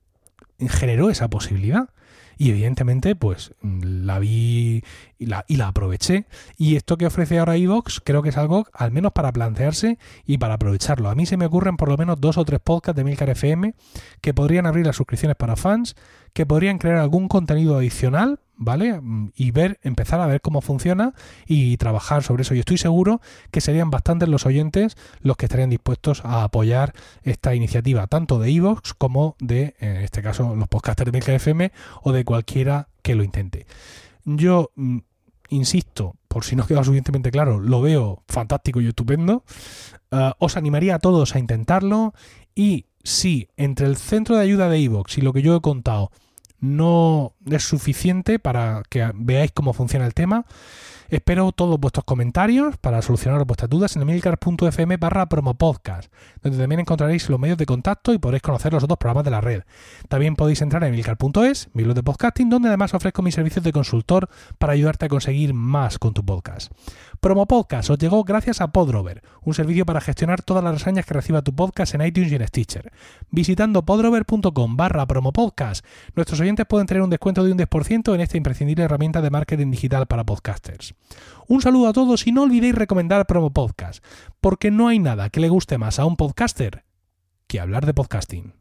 generó 0.69 1.11
esa 1.11 1.29
posibilidad. 1.29 1.89
Y 2.37 2.51
evidentemente, 2.51 3.15
pues 3.15 3.55
la 3.63 4.19
vi 4.19 4.83
y 5.19 5.27
la, 5.27 5.45
y 5.47 5.57
la 5.57 5.69
aproveché. 5.69 6.27
Y 6.57 6.77
esto 6.77 6.97
que 6.97 7.07
ofrece 7.07 7.39
ahora 7.39 7.57
Evox 7.57 8.01
creo 8.05 8.23
que 8.23 8.31
es 8.31 8.37
algo 8.37 8.67
al 8.73 8.91
menos 8.91 9.13
para 9.13 9.33
plantearse 9.33 9.99
y 10.27 10.39
para 10.39 10.55
aprovecharlo. 10.55 11.11
A 11.11 11.15
mí 11.15 11.27
se 11.27 11.37
me 11.37 11.47
ocurren 11.47 11.77
por 11.77 11.89
lo 11.89 11.97
menos 11.97 12.21
dos 12.21 12.37
o 12.37 12.45
tres 12.45 12.61
podcasts 12.61 12.97
de 12.97 13.05
Milcar 13.05 13.31
FM 13.31 13.75
que 14.21 14.35
podrían 14.35 14.67
abrir 14.67 14.87
las 14.87 14.97
suscripciones 14.97 15.37
para 15.37 15.57
fans, 15.57 15.95
que 16.35 16.45
podrían 16.45 16.79
crear 16.79 16.99
algún 16.99 17.29
contenido 17.29 17.77
adicional 17.77 18.41
¿vale? 18.57 19.01
Y 19.37 19.51
ver, 19.51 19.79
empezar 19.83 20.21
a 20.21 20.27
ver 20.27 20.41
cómo 20.41 20.61
funciona 20.61 21.15
y 21.47 21.77
trabajar 21.77 22.23
sobre 22.23 22.43
eso. 22.43 22.55
Y 22.55 22.61
estoy 22.61 22.79
seguro 22.79 23.21
que 23.51 23.61
serían 23.61 23.91
bastantes 23.91 24.29
los 24.29 24.47
oyentes 24.47 24.97
los 25.21 25.37
que 25.37 25.47
estarían 25.47 25.71
dispuestos 25.71 26.25
a 26.25 26.45
apoyar 26.45 26.95
esta 27.23 27.55
iniciativa, 27.55 28.07
tanto 28.07 28.39
de 28.39 28.51
Evox 28.51 28.95
como 28.95 29.37
de, 29.41 29.75
en 29.79 29.97
este 29.97 30.23
caso, 30.23 30.55
los 30.55 30.69
podcasters 30.69 31.11
de 31.11 31.19
Milcar 31.19 31.35
FM 31.37 31.73
o 32.03 32.13
de 32.13 32.25
cualquiera 32.25 32.89
que 33.03 33.15
lo 33.15 33.25
intente. 33.25 33.67
Yo 34.25 34.71
mm, 34.77 34.99
insisto, 35.51 36.17
por 36.29 36.45
si 36.45 36.57
no 36.57 36.67
queda 36.67 36.83
suficientemente 36.85 37.31
claro, 37.31 37.61
lo 37.61 37.81
veo 37.81 38.23
fantástico 38.29 38.81
y 38.81 38.89
estupendo. 38.89 39.45
Uh, 40.11 40.31
os 40.39 40.57
animaría 40.57 40.97
a 40.97 40.99
todos 41.01 41.35
a 41.35 41.39
intentarlo 41.39 42.15
y 42.55 42.87
si 43.03 43.49
entre 43.57 43.87
el 43.87 43.97
centro 43.97 44.37
de 44.37 44.43
ayuda 44.43 44.69
de 44.69 44.79
Evox 44.79 45.19
y 45.19 45.21
lo 45.21 45.33
que 45.33 45.43
yo 45.43 45.57
he 45.57 45.61
contado 45.61 46.11
no 46.65 47.35
es 47.47 47.63
suficiente 47.63 48.39
para 48.39 48.83
que 48.89 49.11
veáis 49.15 49.53
cómo 49.53 49.73
funciona 49.73 50.07
el 50.07 50.15
tema, 50.15 50.47
Espero 51.11 51.53
todos 51.53 51.79
vuestros 51.79 52.05
comentarios 52.05 52.77
para 52.79 53.03
solucionar 53.03 53.45
vuestras 53.45 53.69
dudas 53.69 53.95
en 53.95 54.03
emilcar.fm 54.03 54.97
barra 54.97 55.27
promopodcast, 55.29 56.11
donde 56.43 56.59
también 56.59 56.81
encontraréis 56.81 57.29
los 57.29 57.39
medios 57.39 57.59
de 57.59 57.67
contacto 57.67 58.13
y 58.13 58.19
podréis 58.19 58.43
conocer 58.43 58.73
los 58.73 58.83
otros 58.83 58.99
programas 58.99 59.25
de 59.25 59.31
la 59.31 59.41
red. 59.41 59.63
También 60.09 60.35
podéis 60.35 60.63
entrar 60.63 60.83
en 60.83 60.89
emilcar.es, 60.89 61.69
mi 61.75 61.83
blog 61.83 61.95
de 61.95 62.03
podcasting, 62.03 62.49
donde 62.49 62.69
además 62.69 62.95
ofrezco 62.95 63.23
mis 63.23 63.35
servicios 63.35 63.65
de 63.65 63.73
consultor 63.73 64.29
para 64.59 64.73
ayudarte 64.73 65.07
a 65.07 65.09
conseguir 65.09 65.53
más 65.53 65.99
con 65.99 66.15
tu 66.15 66.25
podcast. 66.25 66.73
Promo 67.25 67.47
Podcast 67.47 67.89
os 67.89 67.97
llegó 67.99 68.23
gracias 68.23 68.61
a 68.61 68.69
Podrover, 68.69 69.23
un 69.41 69.55
servicio 69.55 69.87
para 69.87 70.03
gestionar 70.03 70.43
todas 70.43 70.63
las 70.63 70.75
reseñas 70.75 71.07
que 71.07 71.15
reciba 71.15 71.41
tu 71.41 71.55
podcast 71.55 71.95
en 71.95 72.05
iTunes 72.05 72.31
y 72.31 72.35
en 72.35 72.47
Stitcher. 72.47 72.93
Visitando 73.31 73.83
podrover.com 73.83 74.77
barra 74.77 75.07
promopodcast, 75.07 75.87
nuestros 76.15 76.41
oyentes 76.41 76.67
pueden 76.67 76.87
tener 76.87 77.03
un 77.03 77.09
descuento 77.09 77.43
de 77.43 77.51
un 77.51 77.57
10% 77.57 78.15
en 78.15 78.21
esta 78.21 78.37
imprescindible 78.37 78.85
herramienta 78.85 79.23
de 79.23 79.31
marketing 79.31 79.71
digital 79.71 80.05
para 80.07 80.25
podcasters. 80.25 80.95
Un 81.49 81.63
saludo 81.63 81.89
a 81.89 81.95
todos 81.95 82.27
y 82.27 82.33
no 82.33 82.43
olvidéis 82.43 82.75
recomendar 82.75 83.25
Promo 83.25 83.55
Podcast, 83.55 84.05
porque 84.43 84.71
no 84.71 84.89
hay 84.89 84.99
nada 84.99 85.31
que 85.31 85.41
le 85.41 85.49
guste 85.49 85.79
más 85.79 85.99
a 85.99 86.05
un 86.05 86.17
podcaster 86.17 86.85
que 87.47 87.59
hablar 87.59 87.87
de 87.87 87.95
podcasting. 87.95 88.53